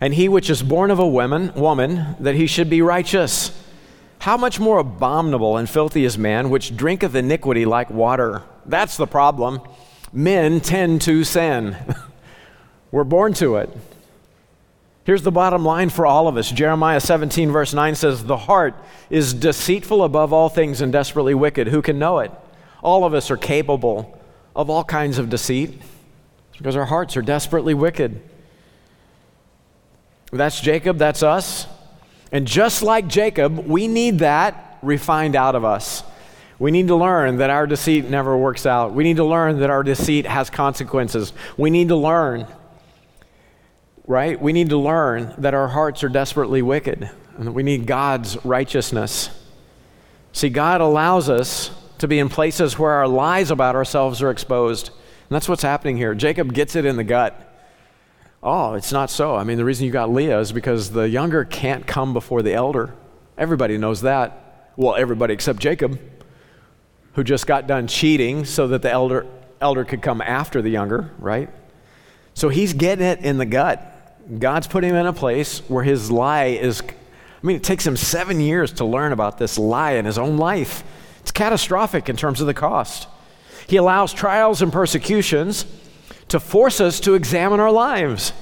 and 0.00 0.14
he 0.14 0.28
which 0.28 0.48
is 0.48 0.62
born 0.62 0.90
of 0.92 1.00
a 1.00 1.06
woman, 1.08 1.52
woman, 1.54 2.14
that 2.20 2.36
he 2.36 2.46
should 2.46 2.70
be 2.70 2.80
righteous. 2.80 3.50
How 4.20 4.36
much 4.36 4.60
more 4.60 4.78
abominable 4.78 5.56
and 5.56 5.68
filthy 5.68 6.04
is 6.04 6.18
man, 6.18 6.50
which 6.50 6.76
drinketh 6.76 7.14
iniquity 7.14 7.64
like 7.64 7.90
water? 7.90 8.42
That's 8.66 8.96
the 8.96 9.06
problem. 9.08 9.60
Men 10.12 10.60
tend 10.60 11.02
to 11.02 11.24
sin. 11.24 11.76
We're 12.92 13.02
born 13.02 13.34
to 13.34 13.56
it. 13.56 13.70
Here's 15.04 15.22
the 15.22 15.32
bottom 15.32 15.64
line 15.64 15.90
for 15.90 16.04
all 16.06 16.28
of 16.28 16.36
us 16.36 16.52
Jeremiah 16.52 17.00
17, 17.00 17.50
verse 17.50 17.74
9 17.74 17.94
says, 17.94 18.24
The 18.24 18.36
heart 18.36 18.74
is 19.10 19.34
deceitful 19.34 20.04
above 20.04 20.32
all 20.32 20.48
things 20.48 20.80
and 20.80 20.92
desperately 20.92 21.34
wicked. 21.34 21.68
Who 21.68 21.82
can 21.82 21.98
know 21.98 22.18
it? 22.20 22.30
All 22.80 23.04
of 23.04 23.12
us 23.12 23.28
are 23.30 23.36
capable 23.36 24.20
of 24.54 24.70
all 24.70 24.84
kinds 24.84 25.18
of 25.18 25.30
deceit 25.30 25.80
because 26.58 26.76
our 26.76 26.84
hearts 26.84 27.16
are 27.16 27.22
desperately 27.22 27.74
wicked. 27.74 28.20
That's 30.32 30.60
Jacob, 30.60 30.98
that's 30.98 31.22
us. 31.22 31.66
And 32.32 32.46
just 32.46 32.82
like 32.82 33.06
Jacob, 33.08 33.66
we 33.66 33.88
need 33.88 34.20
that 34.20 34.78
refined 34.82 35.36
out 35.36 35.54
of 35.54 35.64
us. 35.64 36.02
We 36.58 36.70
need 36.70 36.88
to 36.88 36.96
learn 36.96 37.36
that 37.38 37.50
our 37.50 37.66
deceit 37.66 38.08
never 38.08 38.36
works 38.36 38.64
out. 38.66 38.94
We 38.94 39.04
need 39.04 39.16
to 39.16 39.24
learn 39.24 39.60
that 39.60 39.70
our 39.70 39.82
deceit 39.82 40.26
has 40.26 40.48
consequences. 40.48 41.32
We 41.56 41.70
need 41.70 41.88
to 41.88 41.96
learn, 41.96 42.46
right? 44.06 44.40
We 44.40 44.52
need 44.52 44.70
to 44.70 44.78
learn 44.78 45.34
that 45.38 45.54
our 45.54 45.68
hearts 45.68 46.02
are 46.02 46.08
desperately 46.08 46.62
wicked 46.62 47.10
and 47.36 47.46
that 47.46 47.52
we 47.52 47.62
need 47.62 47.86
God's 47.86 48.42
righteousness. 48.44 49.28
See, 50.32 50.48
God 50.48 50.80
allows 50.80 51.28
us 51.28 51.70
to 51.98 52.08
be 52.08 52.18
in 52.18 52.28
places 52.28 52.78
where 52.78 52.92
our 52.92 53.08
lies 53.08 53.50
about 53.50 53.74
ourselves 53.74 54.22
are 54.22 54.30
exposed. 54.30 54.90
And 55.28 55.34
that's 55.34 55.48
what's 55.48 55.62
happening 55.62 55.96
here. 55.96 56.14
Jacob 56.14 56.52
gets 56.52 56.76
it 56.76 56.84
in 56.84 56.96
the 56.96 57.04
gut. 57.04 57.42
Oh, 58.42 58.74
it's 58.74 58.92
not 58.92 59.10
so. 59.10 59.34
I 59.34 59.42
mean, 59.42 59.56
the 59.56 59.64
reason 59.64 59.86
you 59.86 59.92
got 59.92 60.08
Leah 60.08 60.38
is 60.38 60.52
because 60.52 60.90
the 60.90 61.08
younger 61.08 61.44
can't 61.44 61.84
come 61.84 62.12
before 62.12 62.42
the 62.42 62.54
elder. 62.54 62.94
Everybody 63.36 63.76
knows 63.76 64.02
that. 64.02 64.72
Well, 64.76 64.94
everybody 64.94 65.34
except 65.34 65.58
Jacob, 65.58 65.98
who 67.14 67.24
just 67.24 67.46
got 67.48 67.66
done 67.66 67.88
cheating 67.88 68.44
so 68.44 68.68
that 68.68 68.82
the 68.82 68.90
elder, 68.90 69.26
elder 69.60 69.84
could 69.84 70.00
come 70.00 70.20
after 70.20 70.62
the 70.62 70.68
younger, 70.70 71.10
right? 71.18 71.50
So 72.34 72.48
he's 72.48 72.72
getting 72.72 73.04
it 73.04 73.20
in 73.20 73.38
the 73.38 73.46
gut. 73.46 73.94
God's 74.38 74.68
put 74.68 74.84
him 74.84 74.94
in 74.94 75.06
a 75.06 75.12
place 75.12 75.58
where 75.68 75.82
his 75.82 76.08
lie 76.08 76.46
is, 76.46 76.82
I 76.82 77.46
mean, 77.46 77.56
it 77.56 77.64
takes 77.64 77.84
him 77.84 77.96
seven 77.96 78.38
years 78.40 78.74
to 78.74 78.84
learn 78.84 79.12
about 79.12 79.38
this 79.38 79.58
lie 79.58 79.92
in 79.92 80.04
his 80.04 80.18
own 80.18 80.36
life. 80.36 80.84
It's 81.20 81.32
catastrophic 81.32 82.08
in 82.08 82.16
terms 82.16 82.40
of 82.40 82.46
the 82.46 82.54
cost. 82.54 83.08
He 83.66 83.76
allows 83.76 84.12
trials 84.12 84.62
and 84.62 84.72
persecutions 84.72 85.66
to 86.28 86.40
force 86.40 86.80
us 86.80 87.00
to 87.00 87.14
examine 87.14 87.60
our 87.60 87.70
lives. 87.70 88.32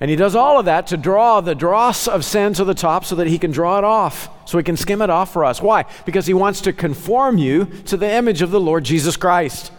And 0.00 0.08
he 0.08 0.16
does 0.16 0.34
all 0.34 0.58
of 0.58 0.64
that 0.64 0.86
to 0.88 0.96
draw 0.96 1.42
the 1.42 1.54
dross 1.54 2.08
of 2.08 2.24
sin 2.24 2.54
to 2.54 2.64
the 2.64 2.74
top 2.74 3.04
so 3.04 3.16
that 3.16 3.26
he 3.26 3.38
can 3.38 3.50
draw 3.50 3.76
it 3.76 3.84
off, 3.84 4.30
so 4.48 4.56
he 4.56 4.64
can 4.64 4.78
skim 4.78 5.02
it 5.02 5.10
off 5.10 5.30
for 5.30 5.44
us. 5.44 5.60
Why? 5.60 5.84
Because 6.06 6.26
he 6.26 6.32
wants 6.32 6.62
to 6.62 6.72
conform 6.72 7.36
you 7.36 7.66
to 7.86 7.98
the 7.98 8.10
image 8.10 8.40
of 8.40 8.50
the 8.50 8.60
Lord 8.60 8.84
Jesus 8.84 9.16
Christ. 9.16 9.70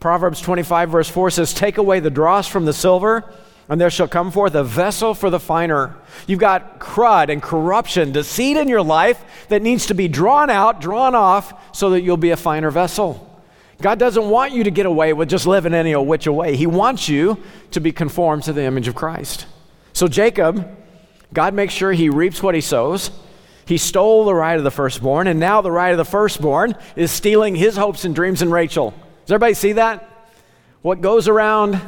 Proverbs 0.00 0.42
25, 0.42 0.90
verse 0.90 1.08
4 1.08 1.30
says, 1.30 1.54
Take 1.54 1.78
away 1.78 1.98
the 2.00 2.10
dross 2.10 2.46
from 2.46 2.66
the 2.66 2.74
silver, 2.74 3.24
and 3.70 3.80
there 3.80 3.88
shall 3.88 4.06
come 4.06 4.30
forth 4.30 4.54
a 4.54 4.62
vessel 4.62 5.14
for 5.14 5.30
the 5.30 5.40
finer. 5.40 5.96
You've 6.26 6.40
got 6.40 6.78
crud 6.78 7.30
and 7.30 7.42
corruption, 7.42 8.12
deceit 8.12 8.58
in 8.58 8.68
your 8.68 8.82
life 8.82 9.24
that 9.48 9.62
needs 9.62 9.86
to 9.86 9.94
be 9.94 10.08
drawn 10.08 10.50
out, 10.50 10.82
drawn 10.82 11.14
off, 11.14 11.74
so 11.74 11.88
that 11.90 12.02
you'll 12.02 12.18
be 12.18 12.30
a 12.30 12.36
finer 12.36 12.70
vessel. 12.70 13.33
God 13.82 13.98
doesn't 13.98 14.28
want 14.28 14.52
you 14.52 14.64
to 14.64 14.70
get 14.70 14.86
away 14.86 15.12
with 15.12 15.28
just 15.28 15.46
living 15.46 15.74
any 15.74 15.94
old 15.94 16.06
which 16.06 16.26
way. 16.26 16.56
He 16.56 16.66
wants 16.66 17.08
you 17.08 17.38
to 17.72 17.80
be 17.80 17.92
conformed 17.92 18.44
to 18.44 18.52
the 18.52 18.62
image 18.62 18.88
of 18.88 18.94
Christ. 18.94 19.46
So, 19.92 20.08
Jacob, 20.08 20.66
God 21.32 21.54
makes 21.54 21.74
sure 21.74 21.92
he 21.92 22.08
reaps 22.08 22.42
what 22.42 22.54
he 22.54 22.60
sows. 22.60 23.10
He 23.66 23.78
stole 23.78 24.24
the 24.24 24.34
right 24.34 24.58
of 24.58 24.64
the 24.64 24.70
firstborn, 24.70 25.26
and 25.26 25.40
now 25.40 25.60
the 25.60 25.70
right 25.70 25.90
of 25.90 25.96
the 25.96 26.04
firstborn 26.04 26.76
is 26.96 27.10
stealing 27.10 27.56
his 27.56 27.76
hopes 27.76 28.04
and 28.04 28.14
dreams 28.14 28.42
in 28.42 28.50
Rachel. 28.50 28.90
Does 29.22 29.32
everybody 29.32 29.54
see 29.54 29.72
that? 29.72 30.08
What 30.82 31.00
goes 31.00 31.28
around 31.28 31.80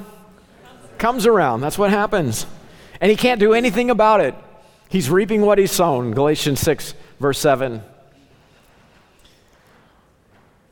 comes 0.98 1.26
around. 1.26 1.60
That's 1.60 1.76
what 1.78 1.90
happens. 1.90 2.46
And 3.00 3.10
he 3.10 3.16
can't 3.16 3.38
do 3.38 3.52
anything 3.52 3.90
about 3.90 4.22
it. 4.22 4.34
He's 4.88 5.10
reaping 5.10 5.42
what 5.42 5.58
he's 5.58 5.72
sown. 5.72 6.12
Galatians 6.12 6.60
6, 6.60 6.94
verse 7.20 7.38
7. 7.38 7.82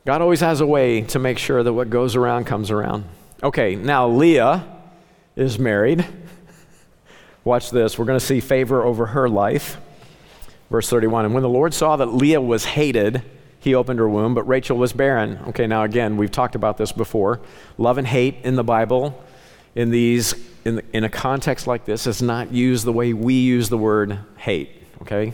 God 0.05 0.21
always 0.21 0.41
has 0.41 0.61
a 0.61 0.67
way 0.67 1.01
to 1.01 1.17
make 1.17 1.39
sure 1.39 1.63
that 1.63 1.73
what 1.73 1.89
goes 1.89 2.15
around 2.15 2.45
comes 2.45 2.69
around. 2.69 3.05
Okay, 3.41 3.75
now 3.75 4.07
Leah 4.07 4.63
is 5.35 5.57
married. 5.57 6.05
Watch 7.43 7.71
this. 7.71 7.97
We're 7.97 8.05
going 8.05 8.19
to 8.19 8.25
see 8.25 8.39
favor 8.39 8.83
over 8.83 9.07
her 9.07 9.27
life. 9.27 9.77
Verse 10.69 10.87
31 10.89 11.25
And 11.25 11.33
when 11.33 11.41
the 11.41 11.49
Lord 11.49 11.73
saw 11.73 11.95
that 11.95 12.13
Leah 12.13 12.39
was 12.39 12.65
hated, 12.65 13.23
he 13.59 13.73
opened 13.73 13.97
her 13.97 14.07
womb, 14.07 14.35
but 14.35 14.43
Rachel 14.43 14.77
was 14.77 14.93
barren. 14.93 15.39
Okay, 15.47 15.65
now 15.65 15.83
again, 15.83 16.17
we've 16.17 16.31
talked 16.31 16.53
about 16.53 16.77
this 16.77 16.91
before. 16.91 17.41
Love 17.79 17.97
and 17.97 18.05
hate 18.05 18.37
in 18.43 18.55
the 18.55 18.63
Bible, 18.63 19.19
in 19.73 19.89
these, 19.89 20.35
in, 20.65 20.75
the, 20.75 20.83
in 20.93 21.03
a 21.03 21.09
context 21.09 21.65
like 21.65 21.85
this, 21.85 22.05
is 22.05 22.21
not 22.21 22.51
used 22.51 22.85
the 22.85 22.93
way 22.93 23.13
we 23.13 23.33
use 23.33 23.69
the 23.69 23.77
word 23.77 24.19
hate. 24.37 24.69
Okay, 25.01 25.33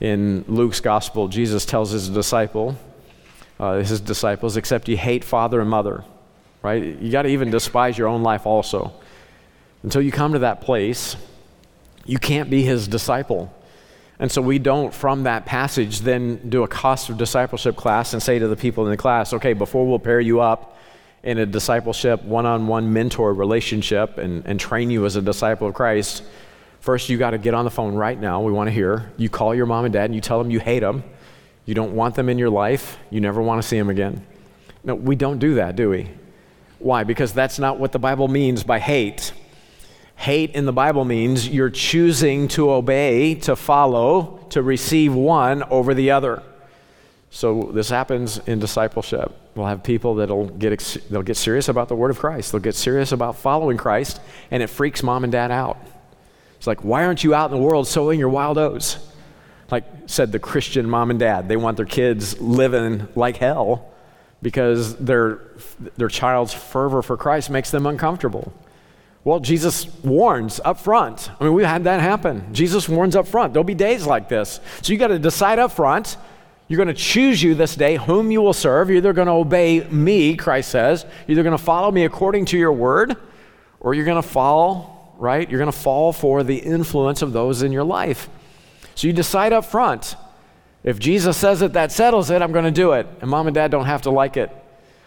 in 0.00 0.44
Luke's 0.48 0.80
gospel, 0.80 1.28
Jesus 1.28 1.64
tells 1.64 1.92
his 1.92 2.08
disciple, 2.08 2.76
uh, 3.62 3.76
his 3.76 4.00
disciples, 4.00 4.56
except 4.56 4.88
you 4.88 4.96
hate 4.96 5.22
father 5.22 5.60
and 5.60 5.70
mother, 5.70 6.02
right? 6.62 6.82
You 6.82 7.12
got 7.12 7.22
to 7.22 7.28
even 7.28 7.48
despise 7.48 7.96
your 7.96 8.08
own 8.08 8.24
life 8.24 8.44
also. 8.44 8.92
Until 9.84 10.02
you 10.02 10.10
come 10.10 10.32
to 10.32 10.40
that 10.40 10.60
place, 10.60 11.14
you 12.04 12.18
can't 12.18 12.50
be 12.50 12.64
his 12.64 12.88
disciple. 12.88 13.54
And 14.18 14.32
so 14.32 14.42
we 14.42 14.58
don't, 14.58 14.92
from 14.92 15.22
that 15.22 15.46
passage, 15.46 16.00
then 16.00 16.48
do 16.48 16.64
a 16.64 16.68
cost 16.68 17.08
of 17.08 17.18
discipleship 17.18 17.76
class 17.76 18.14
and 18.14 18.20
say 18.20 18.40
to 18.40 18.48
the 18.48 18.56
people 18.56 18.84
in 18.84 18.90
the 18.90 18.96
class, 18.96 19.32
okay, 19.32 19.52
before 19.52 19.86
we'll 19.86 20.00
pair 20.00 20.20
you 20.20 20.40
up 20.40 20.76
in 21.22 21.38
a 21.38 21.46
discipleship, 21.46 22.20
one 22.24 22.46
on 22.46 22.66
one 22.66 22.92
mentor 22.92 23.32
relationship 23.32 24.18
and, 24.18 24.44
and 24.44 24.58
train 24.58 24.90
you 24.90 25.06
as 25.06 25.14
a 25.14 25.22
disciple 25.22 25.68
of 25.68 25.74
Christ, 25.74 26.24
first 26.80 27.08
you 27.08 27.16
got 27.16 27.30
to 27.30 27.38
get 27.38 27.54
on 27.54 27.64
the 27.64 27.70
phone 27.70 27.94
right 27.94 28.20
now. 28.20 28.42
We 28.42 28.50
want 28.50 28.66
to 28.66 28.72
hear. 28.72 29.12
You 29.18 29.28
call 29.28 29.54
your 29.54 29.66
mom 29.66 29.84
and 29.84 29.92
dad 29.92 30.06
and 30.06 30.16
you 30.16 30.20
tell 30.20 30.42
them 30.42 30.50
you 30.50 30.58
hate 30.58 30.80
them 30.80 31.04
you 31.64 31.74
don't 31.74 31.94
want 31.94 32.14
them 32.14 32.28
in 32.28 32.38
your 32.38 32.50
life. 32.50 32.98
You 33.10 33.20
never 33.20 33.40
want 33.40 33.62
to 33.62 33.66
see 33.66 33.78
them 33.78 33.90
again. 33.90 34.26
No, 34.84 34.94
we 34.94 35.14
don't 35.14 35.38
do 35.38 35.54
that, 35.54 35.76
do 35.76 35.90
we? 35.90 36.10
Why? 36.78 37.04
Because 37.04 37.32
that's 37.32 37.58
not 37.58 37.78
what 37.78 37.92
the 37.92 37.98
Bible 37.98 38.26
means 38.26 38.64
by 38.64 38.80
hate. 38.80 39.32
Hate 40.16 40.50
in 40.50 40.66
the 40.66 40.72
Bible 40.72 41.04
means 41.04 41.48
you're 41.48 41.70
choosing 41.70 42.48
to 42.48 42.70
obey, 42.70 43.34
to 43.36 43.56
follow, 43.56 44.44
to 44.50 44.62
receive 44.62 45.14
one 45.14 45.62
over 45.64 45.94
the 45.94 46.10
other. 46.10 46.42
So 47.30 47.70
this 47.72 47.88
happens 47.88 48.38
in 48.46 48.58
discipleship. 48.58 49.32
We'll 49.54 49.66
have 49.66 49.82
people 49.82 50.16
that'll 50.16 50.48
get 50.48 50.78
they'll 51.10 51.22
get 51.22 51.36
serious 51.36 51.68
about 51.68 51.88
the 51.88 51.96
word 51.96 52.10
of 52.10 52.18
Christ. 52.18 52.52
They'll 52.52 52.60
get 52.60 52.74
serious 52.74 53.12
about 53.12 53.36
following 53.36 53.78
Christ, 53.78 54.20
and 54.50 54.62
it 54.62 54.66
freaks 54.66 55.02
mom 55.02 55.24
and 55.24 55.32
dad 55.32 55.50
out. 55.50 55.78
It's 56.58 56.66
like, 56.66 56.84
why 56.84 57.04
aren't 57.04 57.24
you 57.24 57.34
out 57.34 57.50
in 57.50 57.56
the 57.56 57.62
world 57.62 57.88
sowing 57.88 58.18
your 58.18 58.28
wild 58.28 58.58
oats? 58.58 58.98
Like 59.72 59.84
said 60.06 60.30
the 60.30 60.38
Christian 60.38 60.88
mom 60.88 61.10
and 61.10 61.18
dad. 61.18 61.48
They 61.48 61.56
want 61.56 61.78
their 61.78 61.86
kids 61.86 62.38
living 62.40 63.08
like 63.16 63.38
hell 63.38 63.90
because 64.42 64.94
their, 64.96 65.40
their 65.96 66.08
child's 66.08 66.52
fervor 66.52 67.00
for 67.00 67.16
Christ 67.16 67.48
makes 67.48 67.70
them 67.70 67.86
uncomfortable. 67.86 68.52
Well, 69.24 69.40
Jesus 69.40 69.86
warns 70.02 70.60
up 70.64 70.78
front. 70.78 71.30
I 71.40 71.44
mean, 71.44 71.54
we 71.54 71.64
had 71.64 71.84
that 71.84 72.00
happen. 72.00 72.52
Jesus 72.52 72.88
warns 72.88 73.16
up 73.16 73.26
front. 73.26 73.54
There'll 73.54 73.64
be 73.64 73.74
days 73.74 74.06
like 74.06 74.28
this. 74.28 74.60
So 74.82 74.92
you 74.92 74.98
got 74.98 75.08
to 75.08 75.18
decide 75.18 75.58
up 75.58 75.72
front. 75.72 76.16
You're 76.68 76.76
going 76.76 76.88
to 76.88 76.94
choose 76.94 77.42
you 77.42 77.54
this 77.54 77.74
day 77.74 77.96
whom 77.96 78.30
you 78.30 78.42
will 78.42 78.52
serve. 78.52 78.88
You're 78.88 78.98
either 78.98 79.12
going 79.12 79.26
to 79.26 79.32
obey 79.32 79.84
me, 79.84 80.36
Christ 80.36 80.70
says. 80.70 81.04
You're 81.26 81.34
either 81.34 81.44
going 81.44 81.56
to 81.56 81.62
follow 81.62 81.90
me 81.90 82.04
according 82.04 82.46
to 82.46 82.58
your 82.58 82.72
word, 82.72 83.16
or 83.80 83.94
you're 83.94 84.04
going 84.04 84.20
to 84.20 84.28
fall, 84.28 85.14
right? 85.18 85.48
You're 85.48 85.60
going 85.60 85.72
to 85.72 85.78
fall 85.78 86.12
for 86.12 86.42
the 86.42 86.56
influence 86.56 87.22
of 87.22 87.32
those 87.32 87.62
in 87.62 87.72
your 87.72 87.84
life. 87.84 88.28
So 88.94 89.06
you 89.06 89.12
decide 89.12 89.52
up 89.52 89.64
front. 89.64 90.16
If 90.84 90.98
Jesus 90.98 91.36
says 91.36 91.62
it, 91.62 91.74
that 91.74 91.92
settles 91.92 92.30
it, 92.30 92.42
I'm 92.42 92.52
going 92.52 92.64
to 92.64 92.70
do 92.70 92.92
it. 92.92 93.06
And 93.20 93.30
mom 93.30 93.46
and 93.46 93.54
dad 93.54 93.70
don't 93.70 93.86
have 93.86 94.02
to 94.02 94.10
like 94.10 94.36
it. 94.36 94.50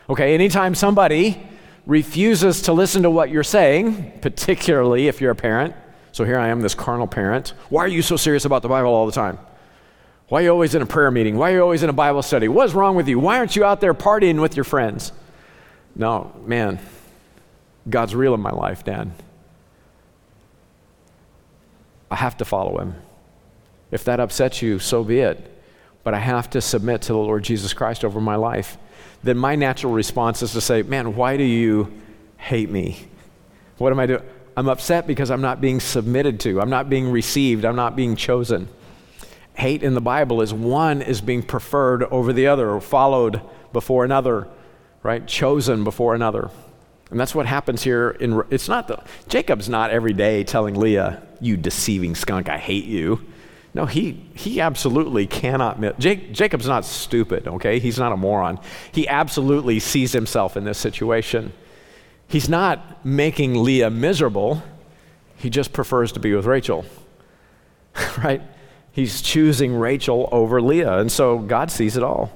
Okay, 0.10 0.34
anytime 0.34 0.76
somebody 0.76 1.41
refuses 1.86 2.63
to 2.63 2.74
listen 2.74 3.04
to 3.04 3.10
what 3.10 3.30
you're 3.30 3.43
saying, 3.43 4.19
particularly 4.21 5.08
if 5.08 5.21
you're 5.21 5.32
a 5.32 5.36
parent. 5.36 5.76
So 6.12 6.24
here 6.24 6.39
I 6.39 6.48
am, 6.48 6.62
this 6.62 6.76
carnal 6.76 7.08
parent. 7.08 7.54
Why 7.69 7.84
are 7.84 7.89
you 7.89 8.02
so 8.02 8.15
serious 8.15 8.45
about 8.45 8.62
the 8.62 8.69
Bible 8.69 8.89
all 8.89 9.06
the 9.06 9.12
time? 9.12 9.38
Why 10.28 10.39
are 10.39 10.43
you 10.43 10.50
always 10.50 10.74
in 10.74 10.82
a 10.82 10.86
prayer 10.86 11.12
meeting? 11.12 11.38
Why 11.38 11.52
are 11.52 11.56
you 11.56 11.62
always 11.62 11.84
in 11.84 11.89
a 11.89 11.93
Bible 11.93 12.24
study? 12.24 12.48
What 12.48 12.65
is 12.65 12.74
wrong 12.74 12.95
with 12.95 13.08
you? 13.08 13.19
Why 13.19 13.38
aren't 13.38 13.56
you 13.56 13.63
out 13.63 13.82
there 13.82 13.93
partying 13.93 14.41
with 14.41 14.56
your 14.56 14.63
friends? 14.63 15.12
No, 15.95 16.34
man, 16.45 16.80
God's 17.89 18.15
real 18.15 18.34
in 18.34 18.39
my 18.39 18.52
life, 18.52 18.84
Dad. 18.84 19.12
I 22.10 22.15
have 22.15 22.38
to 22.38 22.45
follow 22.45 22.80
him. 22.80 22.95
If 23.96 24.04
that 24.04 24.20
upsets 24.20 24.62
you, 24.62 24.78
so 24.78 25.04
be 25.04 25.20
it. 25.20 25.52
But 26.04 26.14
I 26.14 26.20
have 26.20 26.52
to 26.52 26.62
submit 26.62 27.02
to 27.04 27.14
the 27.14 27.18
Lord 27.18 27.44
Jesus 27.44 27.74
Christ 27.74 28.06
over 28.06 28.22
my 28.22 28.36
life 28.36 28.78
then 29.26 29.38
my 29.40 29.56
natural 29.56 29.92
response 29.92 30.44
is 30.44 30.54
to 30.54 30.62
say, 30.62 30.84
Man, 30.84 31.16
why 31.16 31.36
do 31.36 31.44
you 31.44 31.92
hate 32.38 32.70
me? 32.70 33.08
What 33.80 33.92
am 33.92 34.00
I 34.00 34.06
doing? 34.06 34.22
I'm 34.56 34.70
upset 34.70 35.08
because 35.08 35.32
I'm 35.32 35.42
not 35.42 35.60
being 35.60 35.80
submitted 35.80 36.40
to, 36.42 36.62
I'm 36.62 36.70
not 36.70 36.90
being 36.90 37.12
received, 37.12 37.66
I'm 37.66 37.76
not 37.76 37.96
being 37.96 38.16
chosen. 38.16 38.70
Hate 39.56 39.84
in 39.84 39.96
the 39.96 40.02
Bible 40.02 40.42
is 40.42 40.54
one 40.54 41.02
is 41.02 41.22
being 41.22 41.42
preferred 41.42 42.04
over 42.04 42.32
the 42.34 42.48
other, 42.48 42.70
or 42.70 42.80
followed 42.80 43.42
before 43.74 44.06
another, 44.06 44.48
right? 45.02 45.26
Chosen 45.26 45.84
before 45.84 46.14
another. 46.14 46.52
And 47.10 47.20
that's 47.20 47.34
what 47.34 47.48
happens 47.48 47.84
here 47.84 48.12
in 48.12 48.44
it's 48.52 48.70
not 48.70 48.88
the 48.88 49.02
Jacob's 49.28 49.68
not 49.68 49.90
every 49.90 50.14
day 50.14 50.44
telling 50.44 50.76
Leah, 50.76 51.22
"You 51.42 51.58
deceiving 51.58 52.16
skunk, 52.16 52.48
I 52.48 52.58
hate 52.58 52.86
you." 52.86 53.22
No, 53.76 53.86
he, 53.86 54.14
he 54.34 54.62
absolutely 54.62 55.28
cannot. 55.28 56.00
Jake, 56.00 56.32
Jacob's 56.32 56.66
not 56.66 56.86
stupid, 56.86 57.46
okay? 57.46 57.80
He's 57.80 58.00
not 58.00 58.14
a 58.14 58.18
moron. 58.18 58.58
He 58.94 59.06
absolutely 59.06 59.82
sees 59.82 60.14
himself 60.14 60.56
in 60.56 60.64
this 60.64 60.78
situation. 60.78 61.52
He's 62.26 62.48
not 62.48 63.06
making 63.06 63.62
Leah 63.62 63.90
miserable, 63.90 64.64
he 65.36 65.50
just 65.50 65.74
prefers 65.74 66.14
to 66.14 66.22
be 66.22 66.34
with 66.34 66.46
Rachel, 66.46 66.86
right? 68.24 68.42
He's 68.94 69.22
choosing 69.22 69.76
Rachel 69.76 70.30
over 70.32 70.62
Leah, 70.62 71.00
and 71.00 71.12
so 71.12 71.40
God 71.40 71.70
sees 71.70 71.98
it 71.98 72.04
all. 72.04 72.32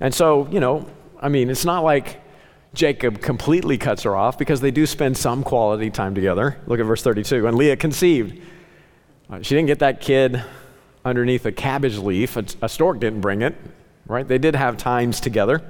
And 0.00 0.14
so, 0.14 0.46
you 0.48 0.60
know, 0.60 0.86
I 1.18 1.30
mean, 1.30 1.48
it's 1.48 1.64
not 1.64 1.82
like 1.82 2.20
Jacob 2.74 3.22
completely 3.22 3.78
cuts 3.78 4.02
her 4.02 4.14
off 4.14 4.36
because 4.36 4.60
they 4.60 4.70
do 4.70 4.84
spend 4.84 5.16
some 5.16 5.44
quality 5.44 5.88
time 5.88 6.14
together. 6.14 6.58
Look 6.66 6.78
at 6.78 6.84
verse 6.84 7.02
32. 7.02 7.46
And 7.46 7.56
Leah 7.56 7.76
conceived. 7.76 8.38
She 9.40 9.54
didn't 9.54 9.68
get 9.68 9.78
that 9.78 10.02
kid 10.02 10.44
underneath 11.04 11.46
a 11.46 11.52
cabbage 11.52 11.96
leaf. 11.96 12.36
A, 12.36 12.44
a, 12.60 12.68
stork 12.68 13.00
didn't 13.00 13.22
bring 13.22 13.40
it, 13.40 13.54
right? 14.06 14.28
They 14.28 14.36
did 14.36 14.54
have 14.54 14.76
times 14.76 15.20
together. 15.20 15.62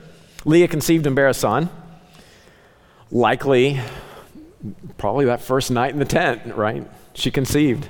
Leah 0.44 0.66
conceived 0.66 1.06
and 1.06 1.14
bare 1.14 1.28
a 1.28 1.34
son. 1.34 1.70
Likely, 3.12 3.78
probably 4.98 5.26
that 5.26 5.42
first 5.42 5.70
night 5.70 5.92
in 5.92 6.00
the 6.00 6.04
tent, 6.04 6.56
right? 6.56 6.88
She 7.14 7.30
conceived. 7.30 7.88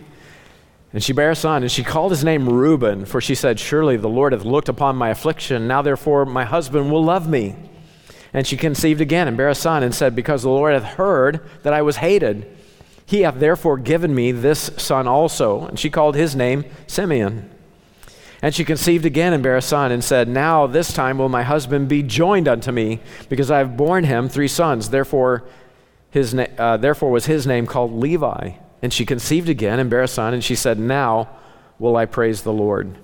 And 0.93 1.03
she 1.03 1.15
bare 1.15 1.31
a 1.31 1.37
son, 1.37 1.63
and 1.63 1.73
she 1.73 1.83
called 1.83 2.13
his 2.13 2.23
name 2.23 2.47
Reuben, 2.47 3.07
for 3.07 3.23
she 3.23 3.35
said, 3.35 3.59
Surely 3.59 3.97
the 3.97 4.11
Lord 4.11 4.35
hath 4.35 4.45
looked 4.45 4.69
upon 4.69 4.97
my 4.97 5.09
affliction. 5.09 5.67
Now 5.67 5.81
therefore 5.81 6.27
my 6.27 6.45
husband 6.45 6.93
will 6.93 7.03
love 7.03 7.27
me. 7.27 7.57
And 8.35 8.47
she 8.47 8.59
conceived 8.59 9.01
again 9.01 9.27
and 9.27 9.39
bare 9.39 9.49
a 9.49 9.55
son, 9.55 9.83
and 9.83 9.95
said, 9.95 10.15
Because 10.15 10.43
the 10.43 10.51
Lord 10.51 10.75
hath 10.75 10.97
heard 10.97 11.49
that 11.63 11.73
I 11.73 11.81
was 11.81 11.97
hated 11.97 12.59
he 13.07 13.23
hath 13.23 13.39
therefore 13.39 13.79
given 13.79 14.15
me 14.15 14.33
this 14.33 14.71
son 14.77 15.07
also. 15.07 15.67
And 15.67 15.79
she 15.79 15.91
called 15.91 16.15
his 16.15 16.35
name 16.35 16.65
Simeon. 16.87 17.51
And 18.41 18.55
she 18.55 18.65
conceived 18.65 19.07
again 19.07 19.33
and 19.33 19.43
bare 19.43 19.57
a 19.57 19.63
son, 19.63 19.93
and 19.93 20.03
said, 20.03 20.29
Now 20.29 20.67
this 20.67 20.93
time 20.93 21.19
will 21.19 21.29
my 21.29 21.45
husband 21.45 21.89
be 21.89 22.03
joined 22.03 22.49
unto 22.49 22.73
me, 22.73 23.01
because 23.29 23.53
I 23.53 23.59
have 23.59 23.77
borne 23.77 24.03
him 24.03 24.29
three 24.29 24.49
sons. 24.49 24.91
Therefore, 24.91 25.45
his 26.11 26.35
na- 26.35 26.47
uh, 26.59 26.77
therefore 26.77 27.11
was 27.11 27.27
his 27.27 27.47
name 27.47 27.67
called 27.67 27.93
Levi. 27.93 28.51
And 28.83 28.93
she 28.93 29.07
conceived 29.07 29.49
again 29.49 29.79
and 29.79 29.89
bare 29.89 30.03
a 30.03 30.09
son, 30.09 30.35
and 30.35 30.43
she 30.43 30.57
said, 30.57 30.79
Now 30.79 31.29
will 31.79 31.97
I 31.97 32.07
praise 32.07 32.43
the 32.43 32.53
Lord. 32.53 32.99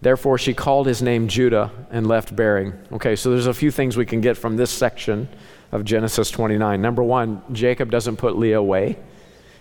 Therefore, 0.00 0.38
she 0.38 0.54
called 0.54 0.86
his 0.86 1.02
name 1.02 1.28
Judah 1.28 1.72
and 1.90 2.06
left 2.06 2.34
bearing. 2.34 2.72
Okay, 2.92 3.16
so 3.16 3.30
there's 3.30 3.46
a 3.46 3.54
few 3.54 3.70
things 3.70 3.96
we 3.96 4.06
can 4.06 4.20
get 4.20 4.36
from 4.36 4.56
this 4.56 4.70
section 4.70 5.28
of 5.72 5.84
Genesis 5.84 6.30
29. 6.30 6.80
Number 6.80 7.02
one, 7.02 7.42
Jacob 7.52 7.90
doesn't 7.90 8.16
put 8.16 8.38
Leah 8.38 8.58
away. 8.58 8.98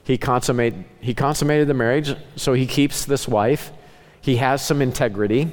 He, 0.09 0.17
consummate, 0.17 0.73
he 1.01 1.13
consummated 1.13 1.67
the 1.67 1.75
marriage, 1.75 2.15
so 2.35 2.53
he 2.53 2.65
keeps 2.65 3.05
this 3.05 3.27
wife. 3.27 3.71
He 4.21 4.37
has 4.37 4.65
some 4.65 4.81
integrity. 4.81 5.51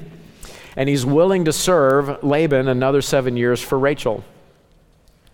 And 0.76 0.88
he's 0.88 1.04
willing 1.04 1.44
to 1.44 1.52
serve 1.52 2.24
Laban 2.24 2.66
another 2.66 3.02
seven 3.02 3.36
years 3.36 3.60
for 3.60 3.78
Rachel. 3.78 4.24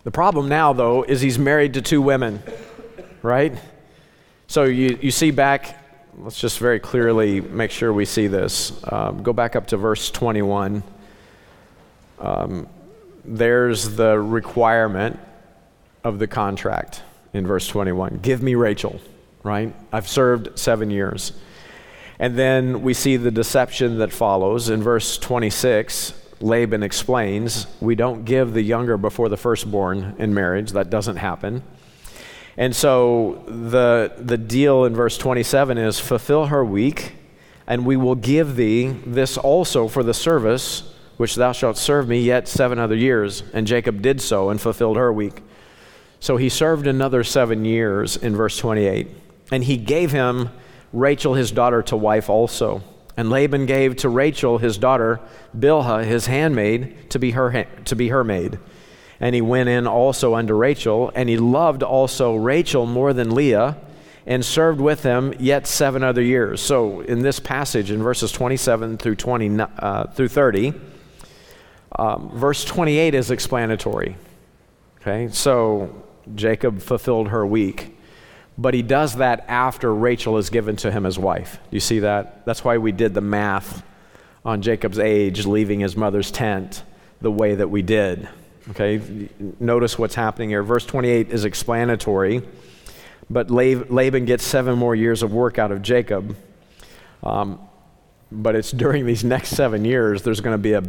The 0.03 0.11
problem 0.11 0.49
now, 0.49 0.73
though, 0.73 1.03
is 1.03 1.21
he's 1.21 1.39
married 1.39 1.75
to 1.75 1.81
two 1.81 2.01
women, 2.01 2.43
right? 3.21 3.57
So 4.47 4.65
you, 4.65 4.99
you 5.01 5.09
see 5.09 5.31
back, 5.31 5.81
let's 6.17 6.37
just 6.37 6.59
very 6.59 6.81
clearly 6.81 7.39
make 7.39 7.71
sure 7.71 7.93
we 7.93 8.03
see 8.03 8.27
this. 8.27 8.77
Um, 8.91 9.23
go 9.23 9.31
back 9.31 9.55
up 9.55 9.67
to 9.67 9.77
verse 9.77 10.11
21. 10.11 10.83
Um, 12.19 12.67
there's 13.23 13.95
the 13.95 14.19
requirement 14.19 15.17
of 16.03 16.19
the 16.19 16.27
contract 16.27 17.03
in 17.33 17.45
verse 17.45 17.67
21 17.67 18.19
Give 18.21 18.41
me 18.41 18.55
Rachel 18.55 18.99
right? 19.43 19.73
I've 19.91 20.07
served 20.07 20.57
seven 20.57 20.89
years. 20.89 21.33
And 22.19 22.37
then 22.37 22.81
we 22.81 22.93
see 22.93 23.17
the 23.17 23.31
deception 23.31 23.97
that 23.99 24.13
follows. 24.13 24.69
In 24.69 24.81
verse 24.81 25.17
26, 25.17 26.13
Laban 26.39 26.83
explains, 26.83 27.67
We 27.81 27.95
don't 27.95 28.23
give 28.23 28.53
the 28.53 28.61
younger 28.61 28.97
before 28.97 29.29
the 29.29 29.37
firstborn 29.37 30.15
in 30.17 30.33
marriage. 30.33 30.71
That 30.71 30.89
doesn't 30.89 31.17
happen. 31.17 31.63
And 32.55 32.75
so 32.75 33.43
the, 33.47 34.13
the 34.17 34.37
deal 34.37 34.85
in 34.85 34.93
verse 34.95 35.17
27 35.17 35.77
is 35.77 35.99
fulfill 35.99 36.45
her 36.45 36.63
week, 36.63 37.13
and 37.65 37.85
we 37.85 37.97
will 37.97 38.15
give 38.15 38.55
thee 38.55 38.89
this 39.05 39.37
also 39.37 39.87
for 39.87 40.03
the 40.03 40.13
service 40.13 40.89
which 41.17 41.35
thou 41.35 41.51
shalt 41.51 41.77
serve 41.77 42.07
me 42.07 42.19
yet 42.19 42.47
seven 42.47 42.79
other 42.79 42.95
years. 42.95 43.43
And 43.53 43.67
Jacob 43.67 44.01
did 44.01 44.21
so 44.21 44.49
and 44.49 44.59
fulfilled 44.59 44.97
her 44.97 45.11
week. 45.13 45.41
So 46.23 46.37
he 46.37 46.47
served 46.47 46.87
another 46.87 47.25
seven 47.25 47.65
years 47.65 48.15
in 48.15 48.33
verse 48.33 48.57
28. 48.57 49.09
And 49.51 49.61
he 49.61 49.75
gave 49.75 50.13
him 50.13 50.51
Rachel, 50.93 51.33
his 51.33 51.51
daughter, 51.51 51.81
to 51.83 51.97
wife 51.97 52.29
also. 52.29 52.81
And 53.17 53.29
Laban 53.29 53.65
gave 53.65 53.97
to 53.97 54.07
Rachel, 54.07 54.57
his 54.57 54.77
daughter, 54.77 55.19
Bilhah, 55.53 56.05
his 56.05 56.27
handmaid, 56.27 57.09
to 57.09 57.19
be 57.19 57.31
her, 57.31 57.67
to 57.83 57.95
be 57.97 58.07
her 58.07 58.23
maid. 58.23 58.57
And 59.19 59.35
he 59.35 59.41
went 59.41 59.67
in 59.67 59.85
also 59.85 60.35
unto 60.35 60.53
Rachel, 60.53 61.11
and 61.13 61.27
he 61.27 61.35
loved 61.35 61.83
also 61.83 62.35
Rachel 62.35 62.85
more 62.85 63.11
than 63.11 63.35
Leah, 63.35 63.75
and 64.25 64.45
served 64.45 64.79
with 64.79 65.01
them 65.01 65.33
yet 65.39 65.67
seven 65.67 66.03
other 66.03 66.21
years. 66.21 66.61
So 66.61 67.01
in 67.01 67.21
this 67.21 67.41
passage, 67.41 67.91
in 67.91 68.01
verses 68.01 68.31
27 68.31 68.97
through, 68.97 69.17
20, 69.17 69.59
uh, 69.59 70.07
through 70.07 70.29
30, 70.29 70.73
um, 71.99 72.31
verse 72.33 72.63
28 72.63 73.13
is 73.13 73.29
explanatory. 73.29 74.15
Okay, 75.01 75.27
so 75.27 75.93
Jacob 76.35 76.81
fulfilled 76.81 77.29
her 77.29 77.45
week. 77.45 77.97
But 78.57 78.73
he 78.73 78.81
does 78.81 79.15
that 79.15 79.45
after 79.47 79.93
Rachel 79.93 80.37
is 80.37 80.49
given 80.49 80.75
to 80.77 80.91
him 80.91 81.05
as 81.05 81.17
wife. 81.17 81.59
Do 81.69 81.75
you 81.75 81.79
see 81.79 81.99
that? 81.99 82.45
That's 82.45 82.63
why 82.63 82.77
we 82.77 82.91
did 82.91 83.13
the 83.13 83.21
math 83.21 83.83
on 84.45 84.61
Jacob's 84.61 84.99
age, 84.99 85.45
leaving 85.45 85.79
his 85.79 85.95
mother's 85.95 86.29
tent 86.29 86.83
the 87.21 87.31
way 87.31 87.55
that 87.55 87.69
we 87.69 87.81
did. 87.81 88.27
Okay, 88.71 89.29
notice 89.59 89.97
what's 89.97 90.15
happening 90.15 90.49
here. 90.49 90.63
Verse 90.63 90.85
28 90.85 91.31
is 91.31 91.45
explanatory, 91.45 92.43
but 93.29 93.49
Laban 93.49 94.25
gets 94.25 94.45
seven 94.45 94.77
more 94.77 94.95
years 94.95 95.23
of 95.23 95.33
work 95.33 95.57
out 95.57 95.71
of 95.71 95.81
Jacob. 95.81 96.35
Um, 97.23 97.59
but 98.31 98.55
it's 98.55 98.71
during 98.71 99.05
these 99.05 99.23
next 99.23 99.49
seven 99.49 99.85
years, 99.85 100.23
there's 100.23 100.41
going 100.41 100.53
to 100.53 100.61
be 100.61 100.73
a, 100.73 100.83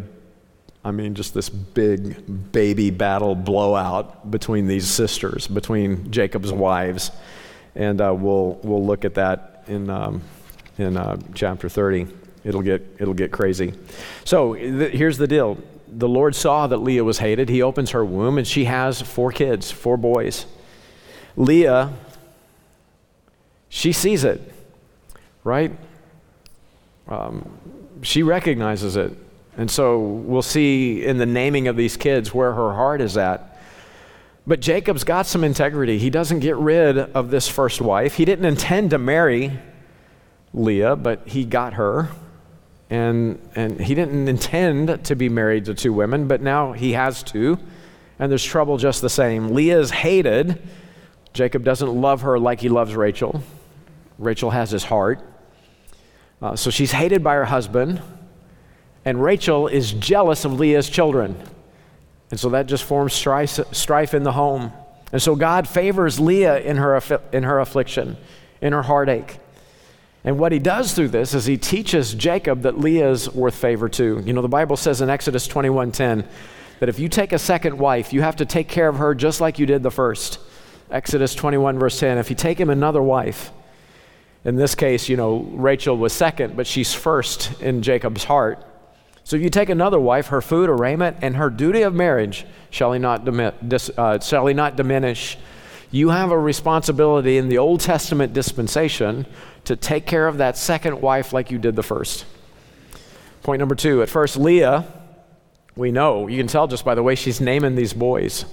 I 0.85 0.91
mean, 0.91 1.15
just 1.15 1.33
this 1.33 1.49
big 1.49 2.53
baby 2.53 2.91
battle 2.91 3.35
blowout 3.35 4.31
between 4.31 4.67
these 4.67 4.87
sisters, 4.87 5.47
between 5.47 6.11
Jacob's 6.11 6.53
wives 6.53 7.11
and 7.75 8.01
uh, 8.01 8.15
we'll 8.17 8.59
we'll 8.63 8.85
look 8.85 9.05
at 9.05 9.15
that 9.15 9.65
in 9.67 9.91
um, 9.91 10.23
in 10.79 10.97
uh, 10.97 11.17
chapter 11.35 11.69
30. 11.69 12.07
It'll 12.45 12.63
get 12.63 12.85
it'll 12.99 13.15
get 13.15 13.33
crazy. 13.33 13.75
So 14.25 14.55
th- 14.55 14.93
here's 14.93 15.19
the 15.19 15.27
deal: 15.27 15.59
the 15.89 16.09
Lord 16.09 16.35
saw 16.35 16.67
that 16.67 16.79
Leah 16.79 17.05
was 17.05 17.19
hated. 17.19 17.49
He 17.49 17.63
opens 17.63 17.91
her 17.91 18.05
womb, 18.05 18.39
and 18.39 18.47
she 18.47 18.67
has 18.67 19.01
four 19.01 19.33
kids, 19.33 19.71
four 19.71 19.97
boys. 19.97 20.47
Leah 21.37 21.93
she 23.69 23.91
sees 23.91 24.23
it, 24.23 24.41
right? 25.43 25.73
Um, 27.09 27.59
she 28.03 28.23
recognizes 28.23 28.95
it. 28.95 29.13
And 29.57 29.71
so 29.71 30.01
we'll 30.01 30.43
see 30.43 31.05
in 31.05 31.19
the 31.19 31.27
naming 31.27 31.69
of 31.69 31.77
these 31.77 31.97
kids 31.97 32.35
where 32.35 32.53
her 32.53 32.75
heart 32.75 33.01
is 33.01 33.17
at. 33.17 33.59
But 34.47 34.61
Jacob's 34.61 35.05
got 35.05 35.27
some 35.27 35.45
integrity. 35.45 35.99
He 35.99 36.11
doesn't 36.11 36.41
get 36.41 36.57
rid 36.57 36.99
of 36.99 37.31
this 37.31 37.49
first 37.49 37.81
wife. 37.81 38.15
He 38.15 38.25
didn't 38.25 38.45
intend 38.45 38.91
to 38.91 38.99
marry 38.99 39.59
Leah, 40.53 40.97
but 40.97 41.27
he 41.27 41.45
got 41.45 41.75
her. 41.75 42.11
And, 42.91 43.41
and 43.55 43.81
he 43.81 43.95
didn't 43.95 44.29
intend 44.29 45.05
to 45.05 45.17
be 45.17 45.29
married 45.29 45.65
to 45.67 45.75
two 45.75 45.93
women, 45.93 46.29
but 46.29 46.43
now 46.43 46.73
he 46.73 46.93
has 46.93 47.23
two. 47.23 47.59
And 48.19 48.31
there's 48.31 48.45
trouble 48.45 48.77
just 48.77 49.01
the 49.01 49.11
same. 49.11 49.55
Leah 49.55 49.81
is 49.81 49.91
hated. 49.91 50.63
Jacob 51.33 51.65
doesn't 51.65 51.89
love 51.89 52.21
her 52.21 52.39
like 52.39 52.61
he 52.61 52.69
loves 52.69 52.95
Rachel. 52.95 53.43
Rachel 54.19 54.51
has 54.51 54.71
his 54.71 54.85
heart. 54.85 55.21
Uh, 56.43 56.55
so 56.55 56.71
she's 56.71 56.93
hated 56.93 57.25
by 57.25 57.35
her 57.35 57.47
husband. 57.47 58.03
And 59.05 59.23
Rachel 59.23 59.69
is 59.69 59.93
jealous 59.93 60.45
of 60.45 60.59
Leah's 60.59 60.89
children. 60.89 61.37
And 62.31 62.41
so 62.41 62.49
that 62.51 62.67
just 62.67 62.85
forms 62.85 63.13
strife, 63.13 64.15
in 64.15 64.23
the 64.23 64.33
home. 64.33 64.73
And 65.13 65.23
so 65.23 65.37
God 65.37 65.69
favors 65.69 66.19
Leah 66.19 66.59
in 66.61 66.79
her, 66.79 67.01
in 67.33 67.43
her 67.43 67.61
affliction, 67.61 68.17
in 68.61 68.73
her 68.73 68.83
heartache. 68.83 69.39
And 70.25 70.39
what 70.39 70.53
he 70.53 70.59
does 70.59 70.95
through 70.95 71.09
this 71.09 71.35
is 71.35 71.45
he 71.45 71.59
teaches 71.59 72.15
Jacob 72.15 72.63
that 72.63 72.81
Leah 72.81 73.11
is 73.11 73.31
worth 73.31 73.55
favor 73.55 73.91
too. 73.91 74.23
You 74.25 74.33
know, 74.33 74.41
the 74.41 74.49
Bible 74.49 74.77
says 74.77 75.03
in 75.03 75.11
Exodus 75.11 75.47
21:10 75.47 76.27
that 76.81 76.89
if 76.89 76.99
you 76.99 77.09
take 77.09 77.33
a 77.33 77.39
second 77.39 77.79
wife, 77.79 78.13
you 78.13 78.23
have 78.23 78.37
to 78.37 78.47
take 78.47 78.69
care 78.69 78.89
of 78.89 78.97
her 78.97 79.15
just 79.15 79.41
like 79.41 79.59
you 79.59 79.67
did 79.67 79.83
the 79.83 79.91
first. 79.91 80.41
Exodus 80.91 81.35
21 81.35 81.79
verse 81.79 82.01
10. 82.01 82.19
If 82.19 82.31
you 82.31 82.37
take 82.37 82.59
him 82.59 82.71
another 82.71 83.03
wife, 83.03 83.53
in 84.45 84.57
this 84.57 84.75
case, 84.75 85.09
you 85.09 85.17
know, 85.17 85.47
Rachel 85.53 85.97
was 85.97 86.13
second, 86.13 86.57
but 86.57 86.67
she's 86.67 86.93
first 86.95 87.61
in 87.61 87.83
Jacob's 87.83 88.25
heart. 88.25 88.65
So 89.25 89.37
if 89.37 89.43
you 89.43 89.49
take 89.49 89.71
another 89.71 89.99
wife, 89.99 90.29
her 90.29 90.43
food 90.43 90.69
or 90.69 90.77
raiment, 90.77 91.17
and 91.23 91.37
her 91.37 91.49
duty 91.49 91.83
of 91.83 91.95
marriage 91.95 92.45
shall 92.69 92.93
he 92.93 92.99
not, 92.99 93.27
uh, 93.27 94.19
shall 94.21 94.47
he 94.47 94.55
not 94.55 94.77
diminish. 94.77 95.39
You 95.91 96.11
have 96.11 96.31
a 96.31 96.39
responsibility 96.39 97.39
in 97.39 97.49
the 97.49 97.59
Old 97.59 97.81
Testament 97.81 98.35
dispensation 98.35 99.27
to 99.65 99.77
take 99.77 100.07
care 100.07 100.29
of 100.29 100.39
that 100.39 100.59
second 100.59 101.01
wife 101.01 101.33
like 101.33 101.51
you 101.51 101.59
did 101.59 101.75
the 101.75 101.83
first. 101.83 102.27
Point 103.43 103.61
number 103.61 103.75
two 103.75 104.03
at 104.03 104.11
first, 104.11 104.37
Leah, 104.37 104.85
we 105.75 105.91
know, 105.91 106.27
you 106.27 106.37
can 106.37 106.47
tell 106.47 106.67
just 106.67 106.85
by 106.85 106.95
the 106.95 107.03
way 107.03 107.15
she's 107.15 107.41
naming 107.41 107.75
these 107.75 107.95
boys. 107.95 108.45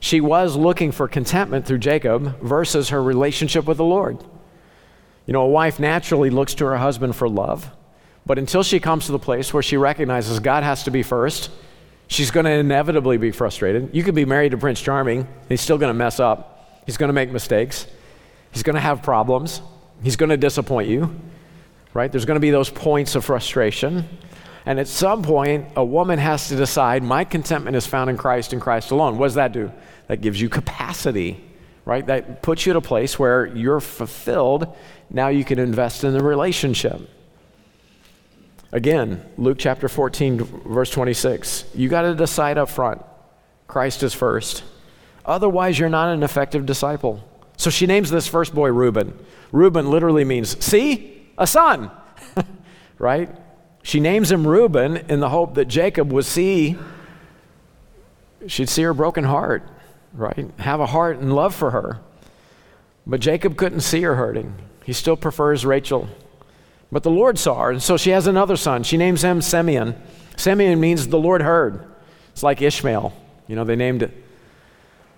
She 0.00 0.20
was 0.20 0.56
looking 0.56 0.92
for 0.92 1.08
contentment 1.08 1.66
through 1.66 1.78
Jacob 1.78 2.40
versus 2.40 2.88
her 2.90 3.02
relationship 3.02 3.66
with 3.66 3.76
the 3.76 3.84
Lord. 3.84 4.22
You 5.26 5.32
know, 5.32 5.42
a 5.42 5.48
wife 5.48 5.78
naturally 5.78 6.30
looks 6.30 6.54
to 6.54 6.66
her 6.66 6.76
husband 6.76 7.14
for 7.14 7.28
love. 7.28 7.70
But 8.28 8.38
until 8.38 8.62
she 8.62 8.78
comes 8.78 9.06
to 9.06 9.12
the 9.12 9.18
place 9.18 9.54
where 9.54 9.62
she 9.62 9.78
recognizes 9.78 10.38
God 10.38 10.62
has 10.62 10.84
to 10.84 10.90
be 10.90 11.02
first, 11.02 11.50
she's 12.08 12.30
going 12.30 12.44
to 12.44 12.52
inevitably 12.52 13.16
be 13.16 13.32
frustrated. 13.32 13.88
You 13.94 14.04
could 14.04 14.14
be 14.14 14.26
married 14.26 14.50
to 14.50 14.58
Prince 14.58 14.82
Charming, 14.82 15.26
he's 15.48 15.62
still 15.62 15.78
going 15.78 15.90
to 15.90 15.94
mess 15.94 16.20
up. 16.20 16.82
He's 16.84 16.96
going 16.96 17.08
to 17.08 17.14
make 17.14 17.30
mistakes. 17.30 17.86
He's 18.50 18.62
going 18.62 18.74
to 18.74 18.80
have 18.80 19.02
problems. 19.02 19.60
He's 20.02 20.16
going 20.16 20.30
to 20.30 20.36
disappoint 20.36 20.88
you, 20.88 21.18
right? 21.92 22.10
There's 22.10 22.24
going 22.24 22.36
to 22.36 22.40
be 22.40 22.50
those 22.50 22.70
points 22.70 23.14
of 23.14 23.24
frustration. 23.24 24.08
And 24.64 24.78
at 24.78 24.88
some 24.88 25.22
point, 25.22 25.66
a 25.76 25.84
woman 25.84 26.18
has 26.18 26.48
to 26.48 26.56
decide 26.56 27.02
my 27.02 27.24
contentment 27.24 27.76
is 27.76 27.86
found 27.86 28.08
in 28.08 28.16
Christ 28.16 28.52
and 28.52 28.60
Christ 28.60 28.90
alone. 28.90 29.18
What 29.18 29.26
does 29.26 29.34
that 29.34 29.52
do? 29.52 29.72
That 30.06 30.22
gives 30.22 30.40
you 30.40 30.48
capacity, 30.48 31.44
right? 31.84 32.06
That 32.06 32.42
puts 32.42 32.66
you 32.66 32.72
at 32.72 32.76
a 32.76 32.80
place 32.80 33.18
where 33.18 33.46
you're 33.46 33.80
fulfilled. 33.80 34.74
Now 35.10 35.28
you 35.28 35.44
can 35.44 35.58
invest 35.58 36.04
in 36.04 36.12
the 36.12 36.22
relationship. 36.22 37.08
Again, 38.70 39.24
Luke 39.38 39.56
chapter 39.58 39.88
14, 39.88 40.38
verse 40.66 40.90
26. 40.90 41.64
You 41.74 41.88
got 41.88 42.02
to 42.02 42.14
decide 42.14 42.58
up 42.58 42.68
front 42.68 43.02
Christ 43.66 44.02
is 44.02 44.14
first. 44.14 44.64
Otherwise, 45.24 45.78
you're 45.78 45.88
not 45.88 46.12
an 46.14 46.22
effective 46.22 46.66
disciple. 46.66 47.22
So 47.56 47.70
she 47.70 47.86
names 47.86 48.10
this 48.10 48.26
first 48.26 48.54
boy 48.54 48.70
Reuben. 48.70 49.18
Reuben 49.52 49.90
literally 49.90 50.24
means, 50.24 50.62
see, 50.64 51.26
a 51.36 51.46
son, 51.46 51.90
right? 52.98 53.30
She 53.82 54.00
names 54.00 54.30
him 54.30 54.46
Reuben 54.46 54.96
in 55.08 55.20
the 55.20 55.28
hope 55.28 55.54
that 55.54 55.66
Jacob 55.66 56.12
would 56.12 56.24
see, 56.24 56.76
she'd 58.46 58.68
see 58.68 58.82
her 58.82 58.94
broken 58.94 59.24
heart, 59.24 59.68
right? 60.12 60.50
Have 60.58 60.80
a 60.80 60.86
heart 60.86 61.18
and 61.18 61.34
love 61.34 61.54
for 61.54 61.70
her. 61.70 62.00
But 63.06 63.20
Jacob 63.20 63.56
couldn't 63.56 63.80
see 63.80 64.02
her 64.02 64.16
hurting. 64.16 64.54
He 64.84 64.92
still 64.92 65.16
prefers 65.16 65.64
Rachel. 65.64 66.08
But 66.90 67.02
the 67.02 67.10
Lord 67.10 67.38
saw 67.38 67.62
her, 67.64 67.70
and 67.70 67.82
so 67.82 67.96
she 67.96 68.10
has 68.10 68.26
another 68.26 68.56
son. 68.56 68.82
She 68.82 68.96
names 68.96 69.22
him 69.22 69.42
Simeon. 69.42 69.94
Simeon 70.36 70.80
means 70.80 71.08
the 71.08 71.18
Lord 71.18 71.42
heard. 71.42 71.84
It's 72.32 72.42
like 72.42 72.62
Ishmael. 72.62 73.12
You 73.46 73.56
know, 73.56 73.64
they 73.64 73.76
named. 73.76 74.10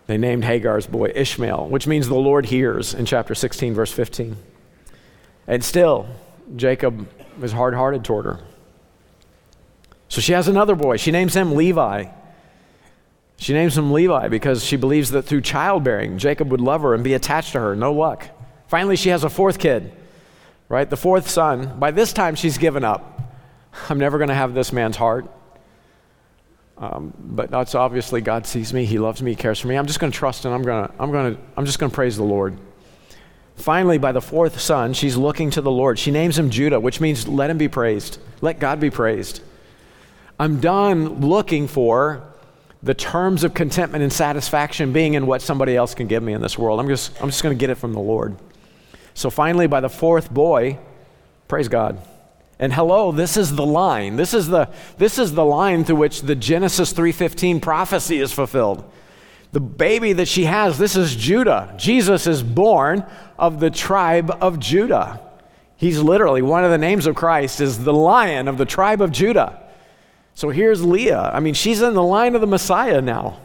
They 0.07 0.19
named 0.19 0.43
Hagar's 0.43 0.89
boy 0.89 1.13
Ishmael, 1.15 1.69
which 1.69 1.87
means 1.87 2.09
the 2.09 2.17
Lord 2.17 2.47
hears 2.47 2.95
in 2.95 3.07
chapter 3.07 3.33
16, 3.33 3.75
verse 3.75 3.93
15. 3.93 4.37
And 5.47 5.63
still, 5.63 6.09
Jacob 6.57 7.09
is 7.41 7.53
hard 7.53 7.75
hearted 7.75 8.05
toward 8.05 8.25
her. 8.25 8.41
So 10.09 10.21
she 10.21 10.33
has 10.33 10.49
another 10.49 10.75
boy. 10.75 10.97
She 10.97 11.13
names 11.13 11.37
him 11.37 11.55
Levi. 11.55 12.07
She 13.37 13.53
names 13.53 13.79
him 13.79 13.93
Levi 13.93 14.27
because 14.27 14.65
she 14.65 14.75
believes 14.75 15.13
that 15.13 15.23
through 15.23 15.43
childbearing, 15.43 16.19
Jacob 16.19 16.51
would 16.51 16.61
love 16.61 16.83
her 16.83 16.93
and 16.93 17.05
be 17.05 17.15
attached 17.15 17.53
to 17.53 17.61
her. 17.61 17.77
No 17.77 17.93
luck. 17.93 18.27
Finally, 18.67 18.97
she 18.97 19.11
has 19.11 19.23
a 19.23 19.31
fourth 19.31 19.61
kid 19.61 19.93
right? 20.71 20.89
The 20.89 20.97
fourth 20.97 21.29
son, 21.29 21.79
by 21.79 21.91
this 21.91 22.15
time 22.15 22.37
she's 22.37 22.57
given 22.57 22.85
up. 22.85 23.21
I'm 23.91 23.99
never 23.99 24.17
going 24.17 24.29
to 24.29 24.35
have 24.35 24.55
this 24.55 24.73
man's 24.73 24.97
heart. 24.97 25.31
Um, 26.79 27.13
but 27.19 27.51
that's 27.51 27.75
obviously 27.75 28.23
God 28.23 28.47
sees 28.47 28.73
me, 28.73 28.87
He 28.87 28.99
loves 28.99 29.21
me, 29.21 29.33
He 29.33 29.37
cares 29.37 29.59
for 29.59 29.69
me. 29.69 29.77
I'm 29.77 29.87
just 29.87 30.01
going 30.01 30.11
to 30.11 30.17
trust 30.17 30.47
and 30.47 30.55
I'm 30.55 30.63
going 30.63 30.89
to, 30.89 30.95
I'm 30.99 31.11
going 31.11 31.35
to, 31.35 31.43
I'm 31.57 31.67
just 31.67 31.79
going 31.79 31.91
to 31.91 31.95
praise 31.95 32.17
the 32.17 32.23
Lord. 32.23 32.57
Finally, 33.57 33.99
by 33.99 34.13
the 34.13 34.23
fourth 34.23 34.59
son, 34.59 34.95
she's 34.95 35.17
looking 35.17 35.51
to 35.51 35.61
the 35.61 35.71
Lord. 35.71 35.99
She 35.99 36.11
names 36.11 36.39
him 36.39 36.49
Judah, 36.49 36.81
which 36.81 37.01
means 37.01 37.29
let 37.29 37.51
him 37.51 37.59
be 37.59 37.69
praised. 37.69 38.19
Let 38.41 38.59
God 38.59 38.81
be 38.81 38.89
praised. 38.89 39.43
I'm 40.39 40.61
done 40.61 41.21
looking 41.21 41.69
for 41.69 42.23
the 42.83 42.95
terms 42.95 43.45
of 43.45 43.53
contentment 43.53 44.03
and 44.03 44.11
satisfaction 44.11 44.93
being 44.93 45.13
in 45.13 45.27
what 45.27 45.43
somebody 45.43 45.77
else 45.77 45.95
can 45.95 46.07
give 46.07 46.23
me 46.23 46.33
in 46.33 46.41
this 46.41 46.57
world. 46.57 46.81
I'm 46.81 46.89
just, 46.89 47.21
I'm 47.21 47.29
just 47.29 47.43
going 47.43 47.55
to 47.55 47.61
get 47.61 47.69
it 47.69 47.75
from 47.75 47.93
the 47.93 48.01
Lord. 48.01 48.37
So 49.21 49.29
finally, 49.29 49.67
by 49.67 49.81
the 49.81 49.91
fourth 49.91 50.33
boy, 50.33 50.79
praise 51.47 51.69
God. 51.69 51.99
And 52.59 52.73
hello, 52.73 53.13
this 53.13 53.37
is 53.37 53.55
the 53.55 53.67
line. 53.67 54.17
This 54.17 54.33
is 54.33 54.49
the, 54.49 54.71
this 54.97 55.19
is 55.19 55.35
the 55.35 55.45
line 55.45 55.85
through 55.85 55.97
which 55.97 56.23
the 56.23 56.35
Genesis 56.35 56.95
3:15 56.95 57.61
prophecy 57.61 58.19
is 58.19 58.33
fulfilled. 58.33 58.83
The 59.53 59.61
baby 59.61 60.15
that 60.15 60.27
she 60.27 60.45
has, 60.45 60.79
this 60.79 60.97
is 60.97 61.15
Judah. 61.15 61.75
Jesus 61.77 62.27
is 62.27 62.43
born 62.43 63.05
of 63.39 63.61
the 63.61 63.69
tribe 63.69 64.35
of 64.41 64.59
Judah. 64.59 65.21
He's 65.77 65.99
literally 65.99 66.41
one 66.41 66.65
of 66.65 66.71
the 66.71 66.79
names 66.79 67.07
of 67.07 67.15
Christ 67.15 67.61
is 67.61 67.85
the 67.85 67.93
lion 67.93 68.49
of 68.49 68.57
the 68.57 68.65
tribe 68.65 69.03
of 69.03 69.13
Judah. 69.13 69.61
So 70.33 70.49
here's 70.49 70.83
Leah. 70.83 71.31
I 71.35 71.41
mean, 71.41 71.53
she's 71.53 71.83
in 71.83 71.93
the 71.93 72.03
line 72.03 72.35
of 72.35 72.41
the 72.41 72.47
Messiah 72.47 73.03
now. 73.03 73.39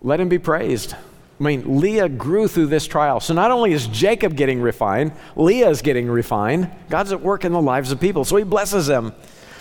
Let 0.00 0.20
him 0.20 0.30
be 0.30 0.38
praised. 0.38 0.94
I 1.38 1.42
mean, 1.42 1.80
Leah 1.80 2.08
grew 2.08 2.48
through 2.48 2.66
this 2.66 2.86
trial. 2.86 3.20
So 3.20 3.32
not 3.32 3.50
only 3.50 3.72
is 3.72 3.86
Jacob 3.86 4.34
getting 4.34 4.60
refined, 4.60 5.12
Leah 5.36 5.68
is 5.70 5.82
getting 5.82 6.08
refined. 6.08 6.70
God's 6.88 7.12
at 7.12 7.20
work 7.20 7.44
in 7.44 7.52
the 7.52 7.62
lives 7.62 7.92
of 7.92 8.00
people. 8.00 8.24
So 8.24 8.36
he 8.36 8.44
blesses 8.44 8.88
them. 8.88 9.14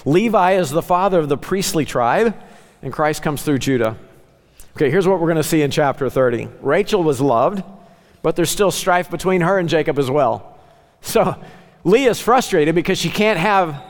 Levi 0.03 0.53
is 0.53 0.71
the 0.71 0.81
father 0.81 1.19
of 1.19 1.29
the 1.29 1.37
priestly 1.37 1.85
tribe, 1.85 2.35
and 2.81 2.91
Christ 2.91 3.21
comes 3.21 3.43
through 3.43 3.59
Judah. 3.59 3.97
Okay, 4.75 4.89
here's 4.89 5.07
what 5.07 5.19
we're 5.19 5.27
going 5.27 5.37
to 5.37 5.43
see 5.43 5.61
in 5.61 5.69
chapter 5.69 6.09
30. 6.09 6.47
Rachel 6.61 7.03
was 7.03 7.19
loved, 7.19 7.63
but 8.21 8.35
there's 8.35 8.49
still 8.49 8.71
strife 8.71 9.11
between 9.11 9.41
her 9.41 9.59
and 9.59 9.69
Jacob 9.69 9.99
as 9.99 10.09
well. 10.09 10.57
So 11.01 11.35
Leah's 11.83 12.19
frustrated 12.19 12.73
because 12.73 12.97
she 12.97 13.09
can't 13.09 13.39
have 13.39 13.83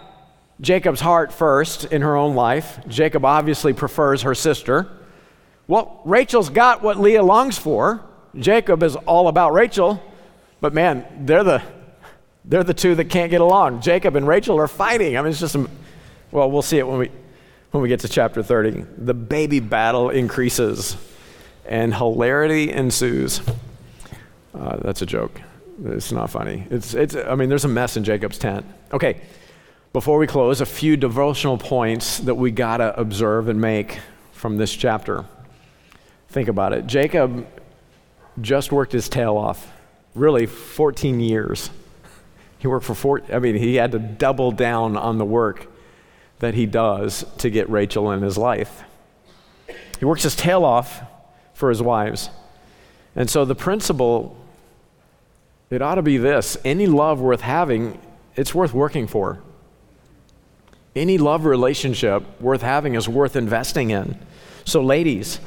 Jacob's 0.60 1.02
heart 1.02 1.32
first 1.32 1.86
in 1.86 2.02
her 2.02 2.16
own 2.16 2.36
life. 2.36 2.80
Jacob 2.88 3.24
obviously 3.24 3.74
prefers 3.74 4.24
her 4.24 4.34
sister. 4.36 4.90
Well, 5.68 6.02
Rachel's 6.06 6.50
got 6.50 6.82
what 6.82 6.98
Leah 6.98 7.24
longs 7.24 7.58
for. 7.58 8.04
Jacob 8.36 8.84
is 8.84 8.96
all 8.96 9.28
about 9.28 9.54
Rachel, 9.54 10.02
but 10.62 10.74
man, 10.74 11.06
they're 11.26 11.44
the 11.44 11.62
they're 12.46 12.64
the 12.64 12.74
two 12.74 12.96
that 12.96 13.10
can't 13.10 13.30
get 13.30 13.42
along. 13.42 13.82
Jacob 13.82 14.16
and 14.16 14.26
Rachel 14.28 14.58
are 14.58 14.68
fighting. 14.68 15.18
I 15.18 15.22
mean, 15.22 15.32
it's 15.32 15.40
just 15.40 15.56
well, 16.32 16.50
we'll 16.50 16.62
see 16.62 16.78
it 16.78 16.88
when 16.88 17.00
we 17.00 17.12
when 17.72 17.82
we 17.82 17.90
get 17.90 18.00
to 18.02 18.08
chapter 18.08 18.42
30. 18.42 18.86
The 18.98 19.14
baby 19.14 19.60
battle 19.60 20.10
increases, 20.10 20.96
and 21.66 21.94
hilarity 21.94 22.72
ensues. 22.72 23.42
Uh, 24.54 24.78
that's 24.78 25.02
a 25.02 25.06
joke. 25.06 25.42
It's 25.86 26.12
not 26.12 26.30
funny. 26.30 26.66
It's 26.70 26.94
it's. 26.94 27.16
I 27.16 27.36
mean, 27.36 27.50
there's 27.50 27.66
a 27.66 27.70
mess 27.70 27.98
in 27.98 28.04
Jacob's 28.04 28.38
tent. 28.38 28.66
Okay. 28.94 29.22
Before 29.94 30.18
we 30.18 30.28
close, 30.28 30.62
a 30.62 30.66
few 30.66 30.96
devotional 30.96 31.58
points 31.58 32.20
that 32.20 32.36
we 32.36 32.52
gotta 32.52 32.98
observe 33.00 33.48
and 33.48 33.60
make 33.60 34.00
from 34.32 34.58
this 34.58 34.74
chapter. 34.74 35.26
Think 36.30 36.50
about 36.50 36.74
it. 36.74 36.88
Jacob 36.88 37.48
just 38.42 38.72
worked 38.72 38.92
his 38.92 39.10
tail 39.10 39.38
off 39.38 39.72
really 40.14 40.46
14 40.46 41.20
years. 41.20 41.70
He 42.60 42.68
worked 42.68 42.86
for 42.86 42.96
four, 42.96 43.22
I 43.32 43.40
mean, 43.40 43.56
he 43.56 43.76
had 43.76 43.92
to 43.92 44.00
double 44.00 44.52
down 44.52 44.98
on 44.98 45.18
the 45.18 45.26
work 45.26 45.68
that 46.40 46.54
he 46.54 46.66
does 46.66 47.26
to 47.40 47.50
get 47.50 47.70
Rachel 47.70 48.12
in 48.12 48.22
his 48.22 48.38
life. 48.38 48.84
He 50.00 50.06
works 50.06 50.24
his 50.24 50.36
tail 50.36 50.64
off 50.64 51.02
for 51.54 51.70
his 51.70 51.82
wives. 51.82 52.30
And 53.16 53.30
so 53.30 53.46
the 53.46 53.56
principle, 53.56 54.38
it 55.70 55.82
ought 55.82 55.96
to 55.96 56.02
be 56.02 56.18
this 56.18 56.58
any 56.64 56.88
love 56.88 57.20
worth 57.20 57.42
having, 57.42 58.00
it's 58.36 58.54
worth 58.54 58.74
working 58.74 59.08
for. 59.08 59.40
Any 60.96 61.18
love 61.18 61.46
relationship 61.46 62.24
worth 62.42 62.62
having 62.62 62.96
is 62.96 63.08
worth 63.08 63.36
investing 63.36 63.92
in. 63.92 64.18
So, 64.66 64.82
ladies, 64.82 65.40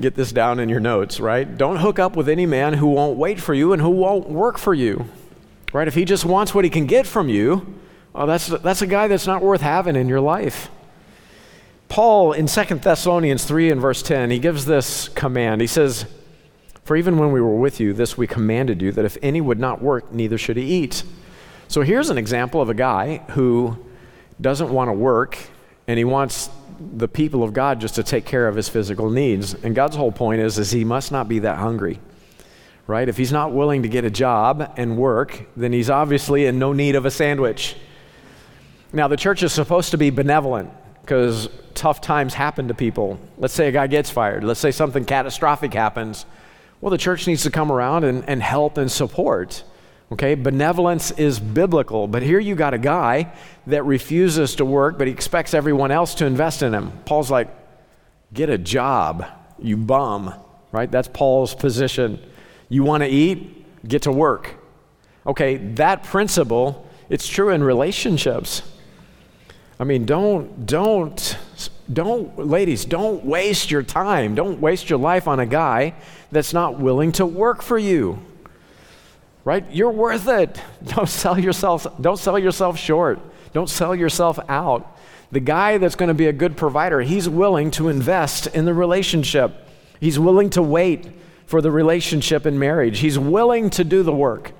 get 0.00 0.14
this 0.14 0.32
down 0.32 0.58
in 0.58 0.68
your 0.68 0.80
notes, 0.80 1.20
right? 1.20 1.56
Don't 1.56 1.76
hook 1.76 1.98
up 1.98 2.16
with 2.16 2.28
any 2.28 2.46
man 2.46 2.74
who 2.74 2.86
won't 2.86 3.18
wait 3.18 3.40
for 3.40 3.54
you 3.54 3.72
and 3.72 3.82
who 3.82 3.90
won't 3.90 4.28
work 4.28 4.58
for 4.58 4.74
you, 4.74 5.06
right? 5.72 5.88
If 5.88 5.94
he 5.94 6.04
just 6.04 6.24
wants 6.24 6.54
what 6.54 6.64
he 6.64 6.70
can 6.70 6.86
get 6.86 7.06
from 7.06 7.28
you, 7.28 7.78
well, 8.12 8.26
that's, 8.26 8.46
that's 8.46 8.82
a 8.82 8.86
guy 8.86 9.08
that's 9.08 9.26
not 9.26 9.42
worth 9.42 9.60
having 9.60 9.96
in 9.96 10.08
your 10.08 10.20
life. 10.20 10.70
Paul 11.88 12.32
in 12.32 12.46
2 12.46 12.64
Thessalonians 12.76 13.44
3 13.44 13.70
and 13.70 13.80
verse 13.80 14.02
10, 14.02 14.30
he 14.30 14.38
gives 14.38 14.64
this 14.64 15.08
command. 15.10 15.60
He 15.60 15.66
says, 15.66 16.06
For 16.84 16.96
even 16.96 17.18
when 17.18 17.32
we 17.32 17.40
were 17.40 17.56
with 17.56 17.80
you, 17.80 17.92
this 17.92 18.16
we 18.16 18.26
commanded 18.26 18.80
you, 18.80 18.92
that 18.92 19.04
if 19.04 19.18
any 19.22 19.40
would 19.40 19.58
not 19.58 19.82
work, 19.82 20.12
neither 20.12 20.38
should 20.38 20.56
he 20.56 20.64
eat. 20.64 21.02
So 21.68 21.82
here's 21.82 22.10
an 22.10 22.18
example 22.18 22.60
of 22.60 22.70
a 22.70 22.74
guy 22.74 23.18
who 23.30 23.76
doesn't 24.40 24.70
want 24.70 24.88
to 24.88 24.92
work 24.92 25.38
and 25.86 25.98
he 25.98 26.04
wants 26.04 26.48
the 26.96 27.08
people 27.08 27.42
of 27.42 27.52
God 27.52 27.80
just 27.80 27.94
to 27.96 28.02
take 28.02 28.24
care 28.24 28.48
of 28.48 28.56
his 28.56 28.68
physical 28.68 29.10
needs. 29.10 29.54
And 29.54 29.74
God's 29.74 29.96
whole 29.96 30.12
point 30.12 30.40
is, 30.40 30.58
is 30.58 30.70
he 30.70 30.84
must 30.84 31.12
not 31.12 31.28
be 31.28 31.40
that 31.40 31.58
hungry. 31.58 32.00
Right? 32.86 33.08
If 33.08 33.16
he's 33.16 33.32
not 33.32 33.52
willing 33.52 33.82
to 33.82 33.88
get 33.88 34.04
a 34.04 34.10
job 34.10 34.72
and 34.76 34.96
work, 34.96 35.46
then 35.56 35.72
he's 35.72 35.88
obviously 35.88 36.46
in 36.46 36.58
no 36.58 36.72
need 36.72 36.96
of 36.96 37.06
a 37.06 37.10
sandwich. 37.10 37.76
Now, 38.92 39.08
the 39.08 39.16
church 39.16 39.42
is 39.42 39.52
supposed 39.52 39.92
to 39.92 39.98
be 39.98 40.10
benevolent 40.10 40.70
because 41.00 41.48
tough 41.74 42.00
times 42.00 42.34
happen 42.34 42.68
to 42.68 42.74
people. 42.74 43.18
Let's 43.38 43.54
say 43.54 43.68
a 43.68 43.72
guy 43.72 43.86
gets 43.86 44.10
fired. 44.10 44.44
Let's 44.44 44.60
say 44.60 44.70
something 44.70 45.04
catastrophic 45.04 45.72
happens. 45.72 46.26
Well, 46.80 46.90
the 46.90 46.98
church 46.98 47.26
needs 47.26 47.44
to 47.44 47.50
come 47.50 47.70
around 47.70 48.04
and, 48.04 48.28
and 48.28 48.42
help 48.42 48.76
and 48.76 48.90
support. 48.90 49.64
Okay, 50.12 50.34
benevolence 50.34 51.10
is 51.12 51.40
biblical, 51.40 52.06
but 52.06 52.22
here 52.22 52.38
you 52.38 52.54
got 52.54 52.74
a 52.74 52.78
guy 52.78 53.32
that 53.66 53.82
refuses 53.86 54.56
to 54.56 54.64
work, 54.64 54.98
but 54.98 55.06
he 55.06 55.12
expects 55.12 55.54
everyone 55.54 55.90
else 55.90 56.14
to 56.16 56.26
invest 56.26 56.62
in 56.62 56.74
him. 56.74 56.92
Paul's 57.06 57.30
like, 57.30 57.48
get 58.34 58.50
a 58.50 58.58
job, 58.58 59.24
you 59.58 59.78
bum, 59.78 60.34
right? 60.70 60.90
That's 60.90 61.08
Paul's 61.08 61.54
position. 61.54 62.20
You 62.68 62.84
want 62.84 63.02
to 63.02 63.08
eat? 63.08 63.88
Get 63.88 64.02
to 64.02 64.12
work. 64.12 64.54
Okay, 65.26 65.56
that 65.56 66.02
principle, 66.02 66.86
it's 67.08 67.26
true 67.26 67.48
in 67.48 67.64
relationships. 67.64 68.60
I 69.80 69.84
mean, 69.84 70.04
don't, 70.04 70.66
don't, 70.66 71.38
don't, 71.90 72.38
ladies, 72.38 72.84
don't 72.84 73.24
waste 73.24 73.70
your 73.70 73.82
time. 73.82 74.34
Don't 74.34 74.60
waste 74.60 74.90
your 74.90 74.98
life 74.98 75.26
on 75.26 75.40
a 75.40 75.46
guy 75.46 75.94
that's 76.30 76.52
not 76.52 76.78
willing 76.78 77.12
to 77.12 77.24
work 77.24 77.62
for 77.62 77.78
you 77.78 78.22
right? 79.44 79.64
You're 79.70 79.90
worth 79.90 80.28
it. 80.28 80.60
Don't 80.84 81.08
sell 81.08 81.38
yourself, 81.38 81.86
don't 82.00 82.18
sell 82.18 82.38
yourself 82.38 82.78
short. 82.78 83.20
Don't 83.52 83.68
sell 83.68 83.94
yourself 83.94 84.38
out. 84.48 84.98
The 85.30 85.40
guy 85.40 85.78
that's 85.78 85.94
going 85.94 86.08
to 86.08 86.14
be 86.14 86.26
a 86.26 86.32
good 86.32 86.56
provider, 86.56 87.00
he's 87.00 87.28
willing 87.28 87.70
to 87.72 87.88
invest 87.88 88.46
in 88.48 88.64
the 88.64 88.74
relationship. 88.74 89.66
He's 90.00 90.18
willing 90.18 90.50
to 90.50 90.62
wait 90.62 91.08
for 91.46 91.60
the 91.60 91.70
relationship 91.70 92.46
in 92.46 92.58
marriage. 92.58 92.98
He's 92.98 93.18
willing 93.18 93.70
to 93.70 93.84
do 93.84 94.02
the 94.02 94.12
work. 94.12 94.52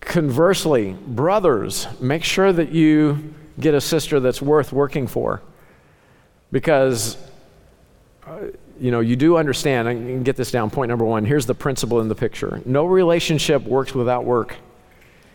Conversely, 0.00 0.92
brothers, 0.92 1.86
make 2.00 2.24
sure 2.24 2.52
that 2.52 2.72
you 2.72 3.34
get 3.58 3.74
a 3.74 3.80
sister 3.80 4.20
that's 4.20 4.40
worth 4.40 4.72
working 4.72 5.06
for. 5.06 5.42
Because 6.52 7.16
uh, 8.26 8.48
you 8.80 8.90
know, 8.90 9.00
you 9.00 9.16
do 9.16 9.36
understand, 9.36 9.88
I 9.88 9.94
can 9.94 10.22
get 10.22 10.36
this 10.36 10.50
down. 10.50 10.70
Point 10.70 10.88
number 10.88 11.04
one 11.04 11.24
here's 11.24 11.46
the 11.46 11.54
principle 11.54 12.00
in 12.00 12.08
the 12.08 12.14
picture 12.14 12.62
no 12.64 12.84
relationship 12.84 13.62
works 13.62 13.94
without 13.94 14.24
work, 14.24 14.56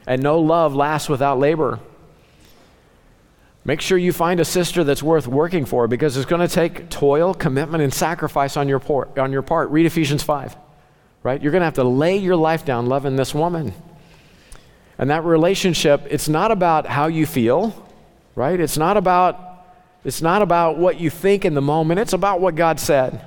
and 0.08 0.22
no 0.22 0.40
love 0.40 0.76
lasts 0.76 1.10
without 1.10 1.40
labor. 1.40 1.80
Make 3.66 3.80
sure 3.80 3.98
you 3.98 4.12
find 4.12 4.42
a 4.42 4.46
sister 4.46 4.84
that's 4.84 5.02
worth 5.02 5.26
working 5.26 5.64
for 5.64 5.88
because 5.88 6.18
it's 6.18 6.26
going 6.26 6.46
to 6.46 6.54
take 6.54 6.90
toil, 6.90 7.34
commitment, 7.34 7.82
and 7.82 7.94
sacrifice 7.94 8.58
on 8.58 8.68
your, 8.68 8.80
por- 8.80 9.08
on 9.18 9.32
your 9.32 9.42
part. 9.42 9.70
Read 9.70 9.86
Ephesians 9.86 10.22
5, 10.22 10.58
right? 11.24 11.42
You're 11.42 11.54
going 11.54 11.62
to 11.62 11.66
have 11.66 11.76
to 11.76 11.86
lay 11.86 12.18
your 12.18 12.36
life 12.36 12.66
down 12.66 12.88
loving 12.88 13.16
this 13.16 13.34
woman. 13.34 13.74
And 14.98 15.10
that 15.10 15.24
relationship, 15.24 16.06
it's 16.10 16.28
not 16.28 16.52
about 16.52 16.88
how 16.88 17.08
you 17.08 17.26
feel, 17.26 17.74
right? 18.36 18.60
It's 18.60 18.78
not 18.78 18.98
about 18.98 19.54
it's 20.04 20.22
not 20.22 20.42
about 20.42 20.78
what 20.78 21.00
you 21.00 21.10
think 21.10 21.46
in 21.46 21.54
the 21.54 21.62
moment, 21.62 22.00
it's 22.00 22.14
about 22.14 22.42
what 22.42 22.56
God 22.56 22.80
said. 22.80 23.26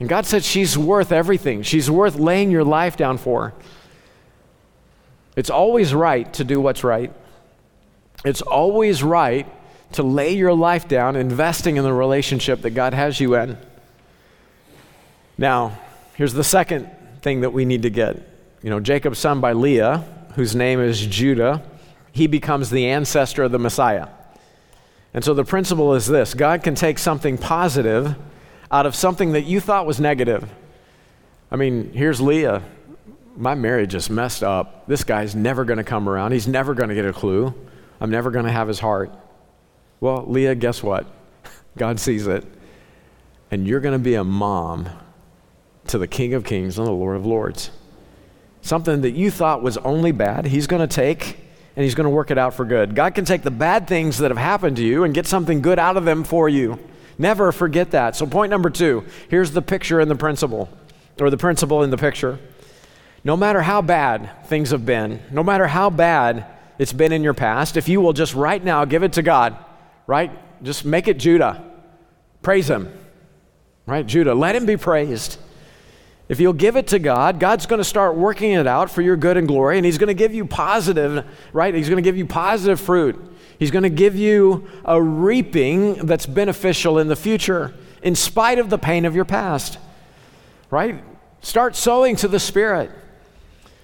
And 0.00 0.08
God 0.08 0.26
said 0.26 0.44
she's 0.44 0.78
worth 0.78 1.12
everything. 1.12 1.62
She's 1.62 1.90
worth 1.90 2.16
laying 2.16 2.50
your 2.50 2.64
life 2.64 2.96
down 2.96 3.18
for. 3.18 3.54
It's 5.36 5.50
always 5.50 5.94
right 5.94 6.32
to 6.34 6.44
do 6.44 6.60
what's 6.60 6.84
right. 6.84 7.12
It's 8.24 8.42
always 8.42 9.02
right 9.02 9.46
to 9.92 10.02
lay 10.02 10.34
your 10.34 10.52
life 10.52 10.88
down, 10.88 11.16
investing 11.16 11.76
in 11.76 11.84
the 11.84 11.92
relationship 11.92 12.62
that 12.62 12.70
God 12.70 12.94
has 12.94 13.20
you 13.20 13.34
in. 13.36 13.56
Now, 15.36 15.78
here's 16.14 16.34
the 16.34 16.44
second 16.44 16.90
thing 17.22 17.40
that 17.42 17.50
we 17.50 17.64
need 17.64 17.82
to 17.82 17.90
get. 17.90 18.16
You 18.62 18.70
know, 18.70 18.80
Jacob's 18.80 19.18
son 19.18 19.40
by 19.40 19.52
Leah, 19.52 20.04
whose 20.34 20.54
name 20.54 20.80
is 20.80 21.06
Judah, 21.06 21.62
he 22.12 22.26
becomes 22.26 22.70
the 22.70 22.86
ancestor 22.86 23.44
of 23.44 23.52
the 23.52 23.58
Messiah. 23.58 24.08
And 25.14 25.24
so 25.24 25.34
the 25.34 25.44
principle 25.44 25.94
is 25.94 26.06
this 26.06 26.34
God 26.34 26.62
can 26.62 26.74
take 26.74 26.98
something 26.98 27.38
positive 27.38 28.16
out 28.70 28.86
of 28.86 28.94
something 28.94 29.32
that 29.32 29.42
you 29.42 29.60
thought 29.60 29.86
was 29.86 30.00
negative. 30.00 30.48
I 31.50 31.56
mean, 31.56 31.92
here's 31.92 32.20
Leah. 32.20 32.62
My 33.36 33.54
marriage 33.54 33.94
is 33.94 34.10
messed 34.10 34.42
up. 34.42 34.86
This 34.86 35.04
guy's 35.04 35.34
never 35.34 35.64
going 35.64 35.78
to 35.78 35.84
come 35.84 36.08
around. 36.08 36.32
He's 36.32 36.48
never 36.48 36.74
going 36.74 36.88
to 36.88 36.94
get 36.94 37.04
a 37.04 37.12
clue. 37.12 37.54
I'm 38.00 38.10
never 38.10 38.30
going 38.30 38.44
to 38.44 38.50
have 38.52 38.68
his 38.68 38.80
heart. 38.80 39.12
Well, 40.00 40.24
Leah, 40.26 40.54
guess 40.54 40.82
what? 40.82 41.06
God 41.78 41.98
sees 41.98 42.26
it. 42.26 42.44
And 43.50 43.66
you're 43.66 43.80
going 43.80 43.94
to 43.94 43.98
be 43.98 44.14
a 44.14 44.24
mom 44.24 44.88
to 45.86 45.98
the 45.98 46.06
King 46.06 46.34
of 46.34 46.44
Kings 46.44 46.78
and 46.78 46.86
the 46.86 46.92
Lord 46.92 47.16
of 47.16 47.24
Lords. 47.24 47.70
Something 48.60 49.00
that 49.00 49.12
you 49.12 49.30
thought 49.30 49.62
was 49.62 49.78
only 49.78 50.12
bad, 50.12 50.46
he's 50.46 50.66
going 50.66 50.86
to 50.86 50.94
take 50.94 51.38
and 51.74 51.84
he's 51.84 51.94
going 51.94 52.04
to 52.04 52.10
work 52.10 52.30
it 52.30 52.38
out 52.38 52.54
for 52.54 52.64
good. 52.64 52.94
God 52.94 53.14
can 53.14 53.24
take 53.24 53.42
the 53.42 53.50
bad 53.50 53.86
things 53.86 54.18
that 54.18 54.30
have 54.30 54.38
happened 54.38 54.76
to 54.76 54.84
you 54.84 55.04
and 55.04 55.14
get 55.14 55.26
something 55.26 55.62
good 55.62 55.78
out 55.78 55.96
of 55.96 56.04
them 56.04 56.24
for 56.24 56.48
you. 56.48 56.78
Never 57.18 57.50
forget 57.50 57.90
that. 57.90 58.14
So, 58.14 58.26
point 58.26 58.50
number 58.50 58.70
two 58.70 59.04
here's 59.28 59.50
the 59.50 59.62
picture 59.62 60.00
and 60.00 60.10
the 60.10 60.16
principle, 60.16 60.68
or 61.20 61.30
the 61.30 61.36
principle 61.36 61.82
in 61.82 61.90
the 61.90 61.98
picture. 61.98 62.38
No 63.24 63.36
matter 63.36 63.60
how 63.60 63.82
bad 63.82 64.46
things 64.46 64.70
have 64.70 64.86
been, 64.86 65.20
no 65.32 65.42
matter 65.42 65.66
how 65.66 65.90
bad 65.90 66.46
it's 66.78 66.92
been 66.92 67.12
in 67.12 67.24
your 67.24 67.34
past, 67.34 67.76
if 67.76 67.88
you 67.88 68.00
will 68.00 68.12
just 68.12 68.34
right 68.34 68.62
now 68.62 68.84
give 68.84 69.02
it 69.02 69.14
to 69.14 69.22
God, 69.22 69.56
right? 70.06 70.30
Just 70.62 70.84
make 70.84 71.08
it 71.08 71.18
Judah. 71.18 71.64
Praise 72.42 72.70
Him, 72.70 72.92
right? 73.86 74.06
Judah, 74.06 74.34
let 74.34 74.54
Him 74.54 74.64
be 74.64 74.76
praised. 74.76 75.38
If 76.28 76.40
you'll 76.40 76.52
give 76.52 76.76
it 76.76 76.88
to 76.88 76.98
God, 76.98 77.40
God's 77.40 77.66
going 77.66 77.78
to 77.78 77.84
start 77.84 78.14
working 78.14 78.52
it 78.52 78.66
out 78.66 78.90
for 78.90 79.02
your 79.02 79.16
good 79.16 79.36
and 79.36 79.48
glory, 79.48 79.78
and 79.78 79.84
He's 79.84 79.98
going 79.98 80.08
to 80.08 80.14
give 80.14 80.32
you 80.32 80.44
positive, 80.44 81.24
right? 81.52 81.74
He's 81.74 81.88
going 81.88 82.02
to 82.02 82.08
give 82.08 82.16
you 82.16 82.26
positive 82.26 82.78
fruit. 82.78 83.18
He's 83.58 83.70
going 83.70 83.82
to 83.82 83.90
give 83.90 84.14
you 84.14 84.68
a 84.84 85.00
reaping 85.02 86.06
that's 86.06 86.26
beneficial 86.26 86.98
in 86.98 87.08
the 87.08 87.16
future, 87.16 87.74
in 88.02 88.14
spite 88.14 88.58
of 88.58 88.70
the 88.70 88.78
pain 88.78 89.04
of 89.04 89.16
your 89.16 89.24
past. 89.24 89.78
Right? 90.70 91.02
Start 91.40 91.74
sowing 91.74 92.16
to 92.16 92.28
the 92.28 92.38
Spirit. 92.38 92.90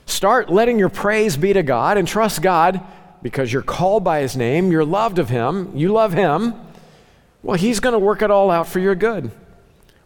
Start 0.07 0.51
letting 0.51 0.79
your 0.79 0.89
praise 0.89 1.37
be 1.37 1.53
to 1.53 1.62
God 1.62 1.97
and 1.97 2.07
trust 2.07 2.43
God 2.43 2.81
because 3.22 3.53
you're 3.53 3.62
called 3.62 4.05
by 4.05 4.20
His 4.20 4.37
name, 4.37 4.70
you're 4.70 4.85
loved 4.85 5.18
of 5.18 5.31
Him, 5.31 5.75
you 5.75 5.93
love 5.93 6.12
Him. 6.12 6.55
Well, 7.43 7.57
He's 7.57 7.81
going 7.81 7.95
to 7.95 7.99
work 7.99 8.22
it 8.22 8.31
all 8.31 8.51
out 8.51 8.68
for 8.68 8.81
your 8.81 8.95
good. 8.95 9.31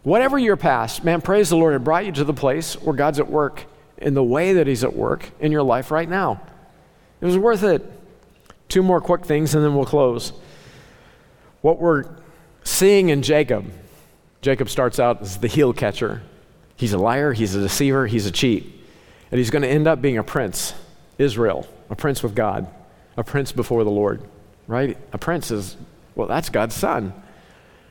Whatever 0.03 0.39
your 0.39 0.57
past, 0.57 1.05
man, 1.05 1.21
praise 1.21 1.51
the 1.51 1.57
Lord, 1.57 1.75
it 1.75 1.85
brought 1.85 2.07
you 2.07 2.13
to 2.13 2.25
the 2.25 2.33
place 2.33 2.81
where 2.81 2.95
God's 2.95 3.19
at 3.19 3.29
work 3.29 3.65
in 3.99 4.15
the 4.15 4.23
way 4.23 4.55
that 4.55 4.67
He's 4.67 4.85
at 4.85 4.95
work 4.95 5.29
in 5.41 5.53
your 5.53 5.65
life 5.65 5.91
right 5.91 6.09
now. 6.09 6.41
It 7.21 7.27
was 7.27 7.37
worth 7.37 7.65
it. 7.65 7.85
Two 8.69 8.83
more 8.83 9.01
quick 9.01 9.25
things 9.25 9.55
and 9.55 9.65
then 9.65 9.75
we'll 9.75 9.87
close. 9.87 10.33
What 11.63 11.81
we're 11.81 12.05
seeing 12.63 13.09
in 13.09 13.23
Jacob, 13.23 13.71
Jacob 14.43 14.69
starts 14.69 15.01
out 15.01 15.23
as 15.23 15.39
the 15.39 15.49
heel 15.49 15.73
catcher. 15.73 16.23
He's 16.77 16.93
a 16.93 16.99
liar, 16.99 17.33
he's 17.33 17.55
a 17.55 17.61
deceiver, 17.61 18.07
he's 18.07 18.27
a 18.27 18.31
cheat. 18.31 18.75
And 19.31 19.39
he's 19.39 19.51
going 19.51 19.63
to 19.63 19.69
end 19.69 19.87
up 19.89 20.01
being 20.01 20.19
a 20.19 20.23
prince, 20.23 20.75
Israel, 21.19 21.67
a 21.91 21.97
prince 21.97 22.23
with 22.23 22.35
God, 22.35 22.67
a 23.17 23.25
prince 23.25 23.53
before 23.53 23.85
the 23.85 23.91
Lord, 23.91 24.23
right? 24.67 24.97
A 25.13 25.19
prince 25.19 25.51
is, 25.51 25.77
well, 26.15 26.29
that's 26.29 26.49
God's 26.49 26.75
son. 26.75 27.13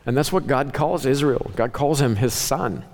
And 0.05 0.15
that's 0.15 0.31
what 0.31 0.47
God 0.47 0.73
calls 0.73 1.05
Israel. 1.05 1.51
God 1.55 1.73
calls 1.73 1.99
him 1.99 2.15
his 2.15 2.33
son. 2.33 2.85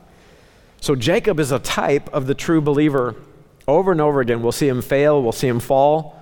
So 0.82 0.96
Jacob 0.96 1.40
is 1.40 1.52
a 1.52 1.60
type 1.60 2.12
of 2.12 2.26
the 2.28 2.34
true 2.34 2.60
believer. 2.60 3.16
Over 3.68 3.92
and 3.92 4.02
over 4.02 4.20
again, 4.20 4.42
we'll 4.42 4.52
see 4.52 4.68
him 4.68 4.82
fail, 4.82 5.22
we'll 5.22 5.32
see 5.32 5.48
him 5.48 5.60
fall, 5.60 6.20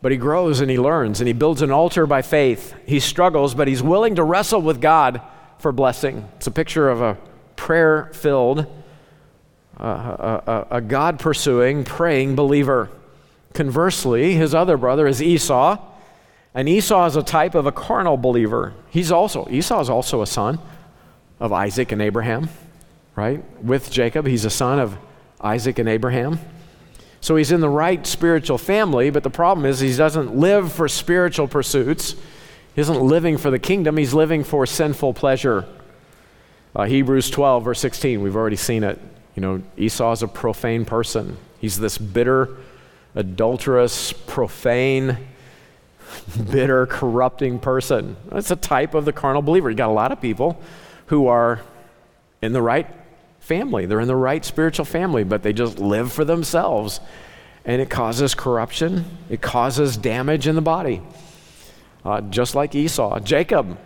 but 0.00 0.12
he 0.12 0.18
grows 0.18 0.60
and 0.60 0.70
he 0.70 0.78
learns 0.78 1.20
and 1.20 1.26
he 1.26 1.32
builds 1.32 1.62
an 1.62 1.70
altar 1.70 2.06
by 2.06 2.22
faith. 2.22 2.74
He 2.86 3.00
struggles, 3.00 3.54
but 3.54 3.68
he's 3.68 3.82
willing 3.82 4.14
to 4.16 4.22
wrestle 4.22 4.62
with 4.62 4.80
God 4.80 5.20
for 5.58 5.72
blessing. 5.72 6.28
It's 6.36 6.46
a 6.46 6.52
picture 6.52 6.88
of 6.88 7.00
a 7.00 7.18
prayer 7.56 8.10
filled, 8.12 8.66
uh, 9.80 9.84
a, 9.84 10.42
a, 10.46 10.66
a 10.76 10.80
God 10.80 11.18
pursuing, 11.18 11.84
praying 11.84 12.36
believer. 12.36 12.90
Conversely, 13.54 14.34
his 14.34 14.54
other 14.54 14.76
brother 14.76 15.06
is 15.06 15.20
Esau, 15.20 15.78
and 16.54 16.68
Esau 16.68 17.06
is 17.06 17.16
a 17.16 17.22
type 17.22 17.54
of 17.54 17.66
a 17.66 17.72
carnal 17.72 18.16
believer. 18.16 18.74
He's 18.90 19.10
also, 19.10 19.48
Esau 19.50 19.80
is 19.80 19.90
also 19.90 20.22
a 20.22 20.26
son 20.26 20.60
of 21.40 21.52
Isaac 21.52 21.92
and 21.92 22.00
Abraham, 22.00 22.48
right? 23.16 23.42
With 23.64 23.90
Jacob, 23.90 24.26
he's 24.26 24.44
a 24.44 24.50
son 24.50 24.78
of 24.78 24.96
Isaac 25.40 25.78
and 25.78 25.88
Abraham. 25.88 26.38
So 27.20 27.36
he's 27.36 27.50
in 27.50 27.60
the 27.60 27.68
right 27.68 28.06
spiritual 28.06 28.58
family, 28.58 29.10
but 29.10 29.22
the 29.22 29.30
problem 29.30 29.66
is 29.66 29.80
he 29.80 29.94
doesn't 29.94 30.36
live 30.36 30.72
for 30.72 30.88
spiritual 30.88 31.48
pursuits. 31.48 32.14
He 32.74 32.80
isn't 32.80 33.00
living 33.00 33.38
for 33.38 33.50
the 33.50 33.58
kingdom, 33.58 33.96
he's 33.96 34.14
living 34.14 34.44
for 34.44 34.66
sinful 34.66 35.14
pleasure. 35.14 35.66
Uh, 36.76 36.84
Hebrews 36.84 37.30
12, 37.30 37.64
verse 37.64 37.80
16, 37.80 38.22
we've 38.22 38.36
already 38.36 38.56
seen 38.56 38.84
it. 38.84 39.00
You 39.34 39.42
know, 39.42 39.62
Esau 39.76 40.12
is 40.12 40.22
a 40.22 40.28
profane 40.28 40.84
person. 40.84 41.36
He's 41.60 41.78
this 41.78 41.98
bitter, 41.98 42.56
adulterous, 43.14 44.12
profane, 44.12 45.16
bitter, 46.50 46.86
corrupting 46.86 47.58
person. 47.58 48.16
That's 48.26 48.50
a 48.50 48.56
type 48.56 48.94
of 48.94 49.04
the 49.04 49.12
carnal 49.12 49.42
believer. 49.42 49.70
You 49.70 49.76
got 49.76 49.88
a 49.88 49.92
lot 49.92 50.12
of 50.12 50.20
people 50.20 50.60
who 51.06 51.26
are 51.26 51.60
in 52.42 52.52
the 52.52 52.62
right 52.62 52.97
family, 53.40 53.86
they're 53.86 54.00
in 54.00 54.08
the 54.08 54.16
right 54.16 54.44
spiritual 54.44 54.84
family, 54.84 55.24
but 55.24 55.42
they 55.42 55.52
just 55.52 55.78
live 55.78 56.12
for 56.12 56.24
themselves. 56.24 57.00
And 57.64 57.82
it 57.82 57.90
causes 57.90 58.34
corruption, 58.34 59.04
it 59.28 59.42
causes 59.42 59.96
damage 59.96 60.46
in 60.46 60.54
the 60.54 60.62
body. 60.62 61.02
Uh, 62.04 62.20
just 62.22 62.54
like 62.54 62.74
Esau. 62.74 63.20
Jacob, 63.20 63.76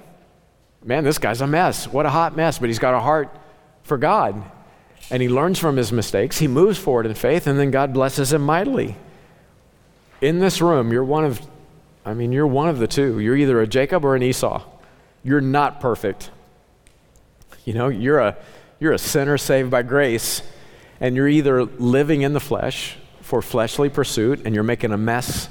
man, 0.84 1.02
this 1.02 1.18
guy's 1.18 1.40
a 1.40 1.46
mess. 1.46 1.88
What 1.88 2.06
a 2.06 2.10
hot 2.10 2.36
mess, 2.36 2.58
but 2.58 2.68
he's 2.68 2.78
got 2.78 2.94
a 2.94 3.00
heart 3.00 3.34
for 3.82 3.98
God. 3.98 4.42
And 5.10 5.20
he 5.20 5.28
learns 5.28 5.58
from 5.58 5.76
his 5.76 5.92
mistakes. 5.92 6.38
He 6.38 6.46
moves 6.46 6.78
forward 6.78 7.06
in 7.06 7.14
faith, 7.14 7.46
and 7.46 7.58
then 7.58 7.70
God 7.70 7.92
blesses 7.92 8.32
him 8.32 8.42
mightily. 8.42 8.96
In 10.20 10.38
this 10.38 10.60
room, 10.60 10.92
you're 10.92 11.04
one 11.04 11.24
of, 11.24 11.40
I 12.04 12.14
mean, 12.14 12.30
you're 12.30 12.46
one 12.46 12.68
of 12.68 12.78
the 12.78 12.86
two. 12.86 13.18
You're 13.18 13.36
either 13.36 13.60
a 13.60 13.66
Jacob 13.66 14.04
or 14.04 14.14
an 14.14 14.22
Esau. 14.22 14.62
You're 15.24 15.40
not 15.40 15.80
perfect. 15.80 16.30
You 17.64 17.74
know, 17.74 17.88
you're 17.88 18.20
a, 18.20 18.36
you're 18.82 18.92
a 18.92 18.98
sinner 18.98 19.38
saved 19.38 19.70
by 19.70 19.82
grace, 19.82 20.42
and 20.98 21.14
you're 21.14 21.28
either 21.28 21.64
living 21.64 22.22
in 22.22 22.32
the 22.32 22.40
flesh 22.40 22.96
for 23.20 23.40
fleshly 23.40 23.88
pursuit, 23.88 24.42
and 24.44 24.56
you're 24.56 24.64
making 24.64 24.90
a 24.90 24.98
mess 24.98 25.48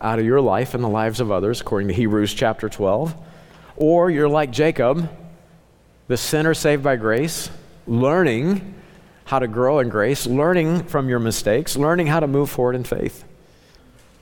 out 0.00 0.18
of 0.18 0.24
your 0.24 0.40
life 0.40 0.74
and 0.74 0.82
the 0.82 0.88
lives 0.88 1.20
of 1.20 1.30
others, 1.30 1.60
according 1.60 1.86
to 1.86 1.94
Hebrews 1.94 2.34
chapter 2.34 2.68
12, 2.68 3.14
or 3.76 4.10
you're 4.10 4.28
like 4.28 4.50
Jacob, 4.50 5.08
the 6.08 6.16
sinner 6.16 6.52
saved 6.52 6.82
by 6.82 6.96
grace, 6.96 7.48
learning 7.86 8.74
how 9.26 9.38
to 9.38 9.46
grow 9.46 9.78
in 9.78 9.88
grace, 9.88 10.26
learning 10.26 10.82
from 10.82 11.08
your 11.08 11.20
mistakes, 11.20 11.76
learning 11.76 12.08
how 12.08 12.18
to 12.18 12.26
move 12.26 12.50
forward 12.50 12.74
in 12.74 12.82
faith. 12.82 13.22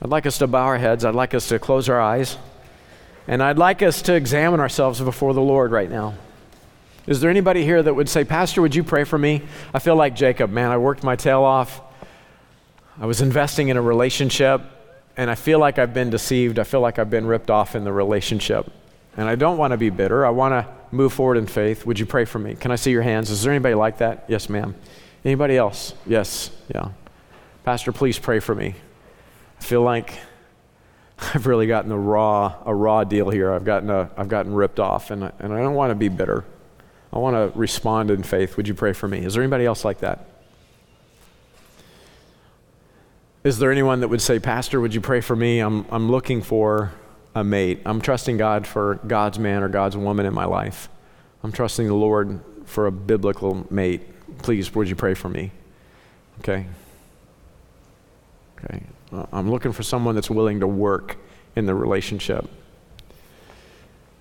I'd 0.03 0.11
like 0.11 0.27
us 0.27 0.37
to 0.39 0.47
bow 0.47 0.67
our 0.67 0.77
heads. 0.77 1.07
I'd 1.07 1.15
like 1.15 1.33
us 1.33 1.49
to 1.49 1.59
close 1.59 1.89
our 1.89 2.01
eyes. 2.01 2.37
And 3.27 3.43
I'd 3.43 3.57
like 3.57 3.81
us 3.81 4.03
to 4.03 4.15
examine 4.15 4.61
ourselves 4.61 5.01
before 5.01 5.33
the 5.33 5.41
Lord 5.41 5.71
right 5.71 5.91
now. 5.91 6.17
Is 7.07 7.21
there 7.21 7.31
anybody 7.31 7.65
here 7.65 7.83
that 7.83 7.95
would 7.95 8.09
say, 8.09 8.25
Pastor, 8.25 8.63
would 8.63 8.75
you 8.75 8.85
pray 8.85 9.03
for 9.03 9.19
me? 9.19 9.43
I 9.75 9.81
feel 9.81 9.97
like 9.97 10.15
Jacob, 10.15 10.51
man. 10.51 10.71
I 10.71 10.79
worked 10.79 11.03
my 11.03 11.17
tail 11.17 11.43
off. 11.43 11.81
I 13.01 13.07
was 13.07 13.21
investing 13.21 13.69
in 13.69 13.77
a 13.77 13.83
relationship, 13.83 14.63
and 15.17 15.29
I 15.29 15.35
feel 15.35 15.59
like 15.59 15.81
I've 15.81 15.93
been 15.93 16.11
deceived. 16.11 16.61
I 16.61 16.65
feel 16.65 16.81
like 16.81 17.01
I've 17.01 17.11
been 17.11 17.27
ripped 17.27 17.51
off 17.51 17.75
in 17.75 17.83
the 17.83 17.93
relationship. 17.93 18.71
And 19.17 19.29
I 19.29 19.35
don't 19.35 19.59
want 19.59 19.73
to 19.73 19.77
be 19.77 19.91
bitter. 19.91 20.25
I 20.25 20.31
want 20.31 20.53
to 20.53 20.73
move 20.95 21.13
forward 21.13 21.39
in 21.39 21.47
faith. 21.47 21.85
Would 21.87 21.99
you 21.99 22.07
pray 22.07 22.25
for 22.25 22.39
me? 22.39 22.55
Can 22.55 22.71
I 22.71 22.77
see 22.77 22.93
your 22.93 23.03
hands? 23.03 23.31
Is 23.31 23.43
there 23.43 23.53
anybody 23.53 23.75
like 23.75 23.99
that? 23.99 24.25
Yes, 24.29 24.49
ma'am. 24.49 24.75
Anybody 25.25 25.57
else? 25.57 25.95
Yes, 26.07 26.51
yeah. 26.73 26.91
Pastor, 27.65 27.91
please 27.91 28.19
pray 28.19 28.39
for 28.39 28.55
me. 28.55 28.75
I 29.59 29.63
feel 29.63 29.83
like 29.83 30.19
I've 31.19 31.47
really 31.47 31.67
gotten 31.67 31.91
a 31.91 31.99
raw, 31.99 32.63
a 32.65 32.75
raw 32.75 33.03
deal 33.03 33.29
here. 33.29 33.53
I've 33.53 33.65
gotten, 33.65 33.91
a, 33.91 34.11
I've 34.17 34.29
gotten 34.29 34.55
ripped 34.55 34.79
off, 34.79 35.11
and 35.11 35.25
I, 35.25 35.33
and 35.41 35.53
I 35.53 35.59
don't 35.59 35.75
want 35.75 35.91
to 35.91 35.95
be 35.97 36.09
bitter. 36.09 36.45
I 37.13 37.19
want 37.19 37.37
to 37.37 37.59
respond 37.59 38.11
in 38.11 38.23
faith. 38.23 38.57
Would 38.57 38.67
you 38.67 38.75
pray 38.75 38.93
for 38.93 39.07
me? 39.07 39.25
Is 39.25 39.35
there 39.35 39.43
anybody 39.43 39.67
else 39.67 39.85
like 39.85 39.99
that? 39.99 40.29
Is 43.45 43.59
there 43.59 43.73
anyone 43.73 44.01
that 44.01 44.09
would 44.09 44.23
say, 44.23 44.39
Pastor, 44.39 44.81
would 44.81 44.95
you 44.95 45.01
pray 45.01 45.21
for 45.21 45.35
me? 45.35 45.59
I'm, 45.59 45.85
I'm 45.91 46.11
looking 46.11 46.43
for 46.43 46.93
a 47.35 47.43
mate. 47.43 47.81
I'm 47.85 48.01
trusting 48.01 48.37
God 48.37 48.67
for 48.67 49.01
God's 49.07 49.39
man 49.39 49.63
or 49.63 49.69
God's 49.69 49.97
woman 49.97 50.27
in 50.27 50.33
my 50.33 50.45
life. 50.45 50.89
I'm 51.43 51.51
trusting 51.51 51.87
the 51.87 51.95
Lord 51.95 52.41
for 52.67 52.87
a 52.87 52.93
biblical 52.93 53.67
mate. 53.69 54.03
Please, 54.39 54.73
would 54.75 54.89
you 54.89 54.95
pray 54.95 55.15
for 55.15 55.29
me? 55.29 55.51
Okay. 56.39 56.67
Okay. 58.59 58.83
Uh, 59.13 59.27
I'm 59.33 59.51
looking 59.51 59.73
for 59.73 59.83
someone 59.83 60.15
that's 60.15 60.31
willing 60.31 60.61
to 60.61 60.67
work 60.67 61.19
in 61.57 61.67
the 61.67 61.75
relationship. 61.75 62.49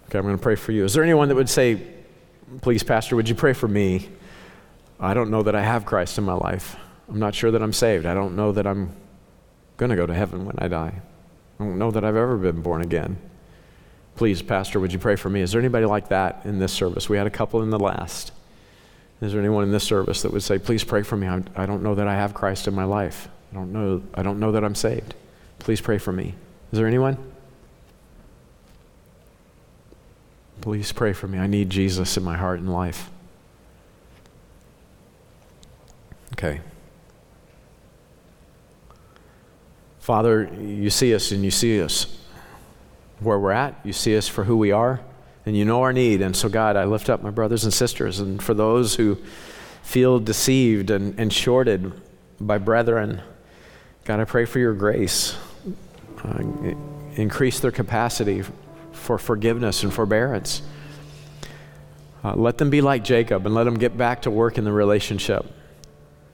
Okay, 0.08 0.18
I'm 0.18 0.26
going 0.26 0.36
to 0.36 0.42
pray 0.42 0.56
for 0.56 0.72
you. 0.72 0.84
Is 0.84 0.94
there 0.94 1.04
anyone 1.04 1.30
that 1.30 1.36
would 1.36 1.50
say, 1.50 1.80
please, 2.60 2.84
Pastor, 2.84 3.16
would 3.16 3.30
you 3.30 3.36
pray 3.36 3.54
for 3.54 3.68
me? 3.68 4.10
I 5.00 5.14
don't 5.14 5.32
know 5.32 5.44
that 5.44 5.56
I 5.56 5.62
have 5.62 5.86
Christ 5.86 6.18
in 6.18 6.24
my 6.24 6.34
life. 6.34 6.76
I'm 7.08 7.20
not 7.20 7.34
sure 7.34 7.52
that 7.52 7.62
I'm 7.62 7.74
saved. 7.74 8.06
I 8.06 8.14
don't 8.14 8.36
know 8.36 8.52
that 8.52 8.68
I'm 8.68 8.96
going 9.78 9.90
to 9.90 9.96
go 9.96 10.06
to 10.06 10.14
heaven 10.14 10.46
when 10.46 10.56
I 10.60 10.68
die. 10.68 11.02
I 11.60 11.64
don't 11.64 11.78
know 11.78 11.92
that 11.92 12.04
I've 12.04 12.16
ever 12.16 12.38
been 12.38 12.62
born 12.62 12.82
again. 12.82 13.18
Please, 14.16 14.42
Pastor, 14.42 14.80
would 14.80 14.94
you 14.94 15.00
pray 15.00 15.16
for 15.16 15.30
me? 15.30 15.42
Is 15.42 15.52
there 15.52 15.62
anybody 15.62 15.86
like 15.86 16.10
that 16.10 16.42
in 16.46 16.60
this 16.60 16.74
service? 16.74 17.10
We 17.10 17.18
had 17.18 17.28
a 17.28 17.32
couple 17.32 17.64
in 17.64 17.70
the 17.70 17.80
last. 17.80 18.32
Is 19.22 19.32
there 19.32 19.42
anyone 19.42 19.64
in 19.64 19.72
this 19.72 19.84
service 19.84 20.22
that 20.24 20.34
would 20.34 20.44
say, 20.44 20.60
please 20.60 20.84
pray 20.84 21.04
for 21.04 21.16
me? 21.16 21.28
I, 21.28 21.44
I 21.56 21.66
don't 21.66 21.84
know 21.84 21.96
that 21.96 22.08
I 22.08 22.16
have 22.16 22.34
Christ 22.34 22.68
in 22.68 22.74
my 22.74 22.84
life. 22.84 23.30
I 23.52 23.56
don't 23.56 23.72
know, 23.72 24.04
I 24.14 24.24
don't 24.24 24.40
know 24.40 24.52
that 24.52 24.64
I'm 24.64 24.76
saved. 24.76 25.14
Please 25.60 25.82
pray 25.82 25.98
for 25.98 26.12
me. 26.12 26.34
Is 26.72 26.80
there 26.80 26.88
anyone? 26.88 27.18
Please 30.62 30.92
pray 30.92 31.12
for 31.12 31.28
me. 31.28 31.40
I 31.40 31.48
need 31.48 31.72
Jesus 31.72 32.18
in 32.18 32.24
my 32.24 32.38
heart 32.38 32.60
and 32.60 32.72
life. 32.72 33.10
Okay. 36.34 36.62
Father, 40.00 40.50
you 40.60 40.90
see 40.90 41.16
us 41.16 41.32
and 41.32 41.44
you 41.44 41.52
see 41.52 41.82
us 41.82 42.18
where 43.20 43.40
we're 43.40 43.52
at. 43.52 43.80
You 43.84 43.94
see 43.94 44.16
us 44.16 44.28
for 44.28 44.44
who 44.44 44.58
we 44.58 44.72
are, 44.72 45.00
and 45.46 45.58
you 45.58 45.66
know 45.66 45.82
our 45.82 45.94
need. 45.94 46.22
And 46.22 46.36
so, 46.36 46.48
God, 46.48 46.76
I 46.76 46.86
lift 46.86 47.10
up 47.10 47.24
my 47.24 47.32
brothers 47.32 47.64
and 47.64 47.74
sisters. 47.74 48.20
And 48.20 48.42
for 48.42 48.54
those 48.54 48.96
who 48.96 49.18
feel 49.84 50.20
deceived 50.20 50.92
and, 50.92 51.20
and 51.20 51.34
shorted 51.34 51.92
by 52.40 52.58
brethren, 52.60 53.22
God, 54.06 54.20
I 54.20 54.26
pray 54.26 54.46
for 54.46 54.60
your 54.60 54.74
grace. 54.74 55.38
Uh, 56.24 56.44
increase 57.16 57.60
their 57.60 57.72
capacity 57.72 58.44
for 59.02 59.18
forgiveness 59.18 59.84
and 59.84 59.94
forbearance. 59.94 60.62
Uh, 62.24 62.36
let 62.36 62.58
them 62.58 62.70
be 62.70 62.82
like 62.82 63.04
Jacob 63.04 63.46
and 63.46 63.56
let 63.56 63.64
them 63.64 63.78
get 63.78 63.98
back 63.98 64.22
to 64.22 64.32
work 64.32 64.58
in 64.58 64.64
the 64.64 64.72
relationship. 64.72 65.46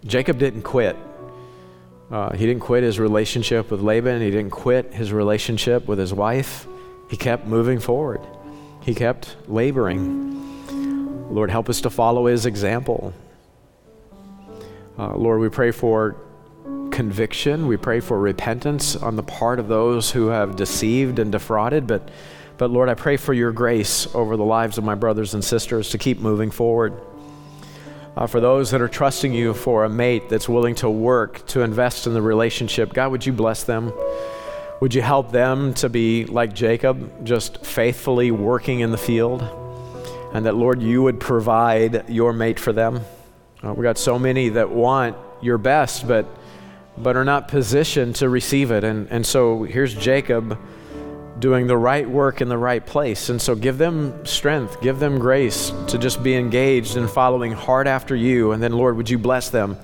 Jacob 0.06 0.38
didn't 0.38 0.64
quit. 0.64 0.96
Uh, 2.12 2.34
he 2.36 2.46
didn't 2.46 2.62
quit 2.62 2.84
his 2.84 3.00
relationship 3.00 3.72
with 3.72 3.82
Laban. 3.82 4.22
He 4.22 4.32
didn't 4.32 4.52
quit 4.52 4.94
his 4.94 5.12
relationship 5.12 5.88
with 5.88 6.00
his 6.00 6.14
wife. 6.14 6.68
He 7.10 7.18
kept 7.18 7.48
moving 7.48 7.80
forward. 7.80 8.22
He 8.82 8.94
kept 8.94 9.36
laboring. 9.48 10.36
Lord, 11.34 11.52
help 11.52 11.70
us 11.70 11.82
to 11.82 11.90
follow 11.90 12.28
his 12.28 12.46
example. 12.46 13.14
Uh, 14.98 15.16
Lord, 15.16 15.40
we 15.40 15.50
pray 15.50 15.72
for 15.72 16.16
conviction. 16.92 17.68
We 17.68 17.78
pray 17.78 18.00
for 18.00 18.18
repentance 18.18 18.96
on 18.96 19.16
the 19.16 19.24
part 19.24 19.60
of 19.60 19.68
those 19.68 20.12
who 20.12 20.28
have 20.28 20.56
deceived 20.56 21.20
and 21.20 21.32
defrauded. 21.32 21.86
But, 21.86 22.10
but 22.58 22.72
Lord, 22.72 22.90
I 22.90 22.96
pray 22.96 23.18
for 23.18 23.34
your 23.34 23.52
grace 23.52 24.08
over 24.16 24.36
the 24.36 24.44
lives 24.44 24.78
of 24.78 24.84
my 24.84 24.96
brothers 24.96 25.34
and 25.34 25.44
sisters 25.44 25.90
to 25.92 25.98
keep 25.98 26.20
moving 26.20 26.52
forward. 26.52 26.94
Uh, 28.16 28.26
for 28.26 28.40
those 28.40 28.72
that 28.72 28.82
are 28.82 28.88
trusting 28.88 29.32
you 29.32 29.54
for 29.54 29.84
a 29.84 29.90
mate 29.90 30.28
that's 30.28 30.50
willing 30.50 30.74
to 30.76 30.90
work 30.90 31.46
to 31.48 31.62
invest 31.62 32.08
in 32.08 32.14
the 32.14 32.22
relationship, 32.22 32.94
God, 32.94 33.12
would 33.12 33.26
you 33.26 33.34
bless 33.34 33.64
them? 33.64 33.94
Would 34.82 34.96
you 34.96 35.04
help 35.04 35.32
them 35.32 35.74
to 35.76 35.90
be 35.90 36.26
like 36.26 36.54
Jacob, 36.56 37.26
just 37.26 37.64
faithfully 37.64 38.32
working 38.32 38.80
in 38.80 38.92
the 38.92 38.98
field? 38.98 39.44
And 40.34 40.46
that, 40.46 40.56
Lord, 40.56 40.82
you 40.82 41.04
would 41.04 41.20
provide 41.20 42.10
your 42.10 42.34
mate 42.34 42.60
for 42.60 42.74
them. 42.74 43.02
Uh, 43.64 43.74
we 43.74 43.84
got 43.84 43.98
so 43.98 44.18
many 44.18 44.50
that 44.50 44.70
want 44.70 45.16
your 45.42 45.58
best, 45.58 46.08
but 46.08 46.26
but 46.98 47.16
are 47.16 47.26
not 47.26 47.48
positioned 47.48 48.16
to 48.16 48.28
receive 48.28 48.72
it. 48.72 48.84
And, 48.84 49.08
and 49.12 49.26
so 49.26 49.64
here's 49.64 49.94
Jacob 49.94 50.58
doing 51.40 51.68
the 51.68 51.78
right 51.78 52.10
work 52.10 52.42
in 52.42 52.50
the 52.50 52.58
right 52.58 52.86
place. 52.86 53.30
And 53.30 53.42
so 53.42 53.56
give 53.56 53.78
them 53.78 54.26
strength, 54.26 54.82
give 54.82 55.00
them 55.00 55.20
grace 55.20 55.72
to 55.88 55.98
just 55.98 56.24
be 56.24 56.36
engaged 56.36 56.98
in 56.98 57.08
following 57.08 57.52
hard 57.52 57.88
after 57.88 58.16
you. 58.16 58.52
And 58.52 58.62
then, 58.62 58.72
Lord, 58.72 58.98
would 58.98 59.10
you 59.10 59.18
bless 59.18 59.50
them 59.50 59.78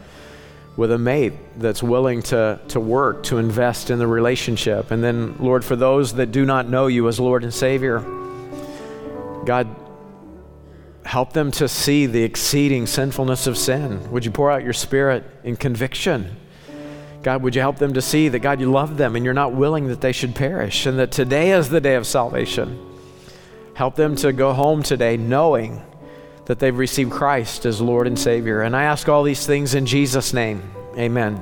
with 0.76 0.92
a 0.92 0.98
mate 0.98 1.34
that's 1.58 1.84
willing 1.84 2.24
to, 2.24 2.60
to 2.70 2.80
work, 2.80 3.24
to 3.24 3.38
invest 3.38 3.90
in 3.90 4.00
the 4.00 4.08
relationship. 4.08 4.90
And 4.92 5.04
then, 5.04 5.36
Lord, 5.40 5.64
for 5.64 5.76
those 5.76 6.14
that 6.14 6.32
do 6.32 6.46
not 6.46 6.68
know 6.68 6.88
you 6.88 7.08
as 7.08 7.20
Lord 7.20 7.44
and 7.44 7.54
Savior, 7.54 8.00
God, 9.46 9.68
help 11.06 11.34
them 11.34 11.52
to 11.52 11.68
see 11.68 12.08
the 12.08 12.24
exceeding 12.24 12.88
sinfulness 12.88 13.46
of 13.46 13.58
sin. 13.58 14.10
Would 14.12 14.26
you 14.26 14.32
pour 14.32 14.50
out 14.50 14.64
your 14.64 14.74
spirit 14.74 15.24
in 15.44 15.56
conviction? 15.58 16.36
God, 17.24 17.42
would 17.42 17.56
you 17.56 17.62
help 17.62 17.78
them 17.78 17.94
to 17.94 18.02
see 18.02 18.28
that, 18.28 18.40
God, 18.40 18.60
you 18.60 18.70
love 18.70 18.98
them 18.98 19.16
and 19.16 19.24
you're 19.24 19.34
not 19.34 19.54
willing 19.54 19.88
that 19.88 20.02
they 20.02 20.12
should 20.12 20.36
perish, 20.36 20.86
and 20.86 21.00
that 21.00 21.12
today 21.12 21.52
is 21.52 21.70
the 21.70 21.80
day 21.80 21.96
of 21.96 22.06
salvation. 22.06 22.78
Help 23.76 23.96
them 23.96 24.16
to 24.18 24.34
go 24.34 24.54
home 24.54 24.84
today 24.84 25.16
knowing 25.16 25.82
that 26.46 26.60
they've 26.60 26.78
received 26.78 27.12
Christ 27.12 27.66
as 27.66 27.80
Lord 27.80 28.06
and 28.06 28.20
Savior. 28.20 28.62
And 28.62 28.76
I 28.76 28.84
ask 28.84 29.08
all 29.08 29.24
these 29.24 29.48
things 29.48 29.74
in 29.74 29.86
Jesus' 29.86 30.34
name. 30.34 30.62
Amen. 30.98 31.42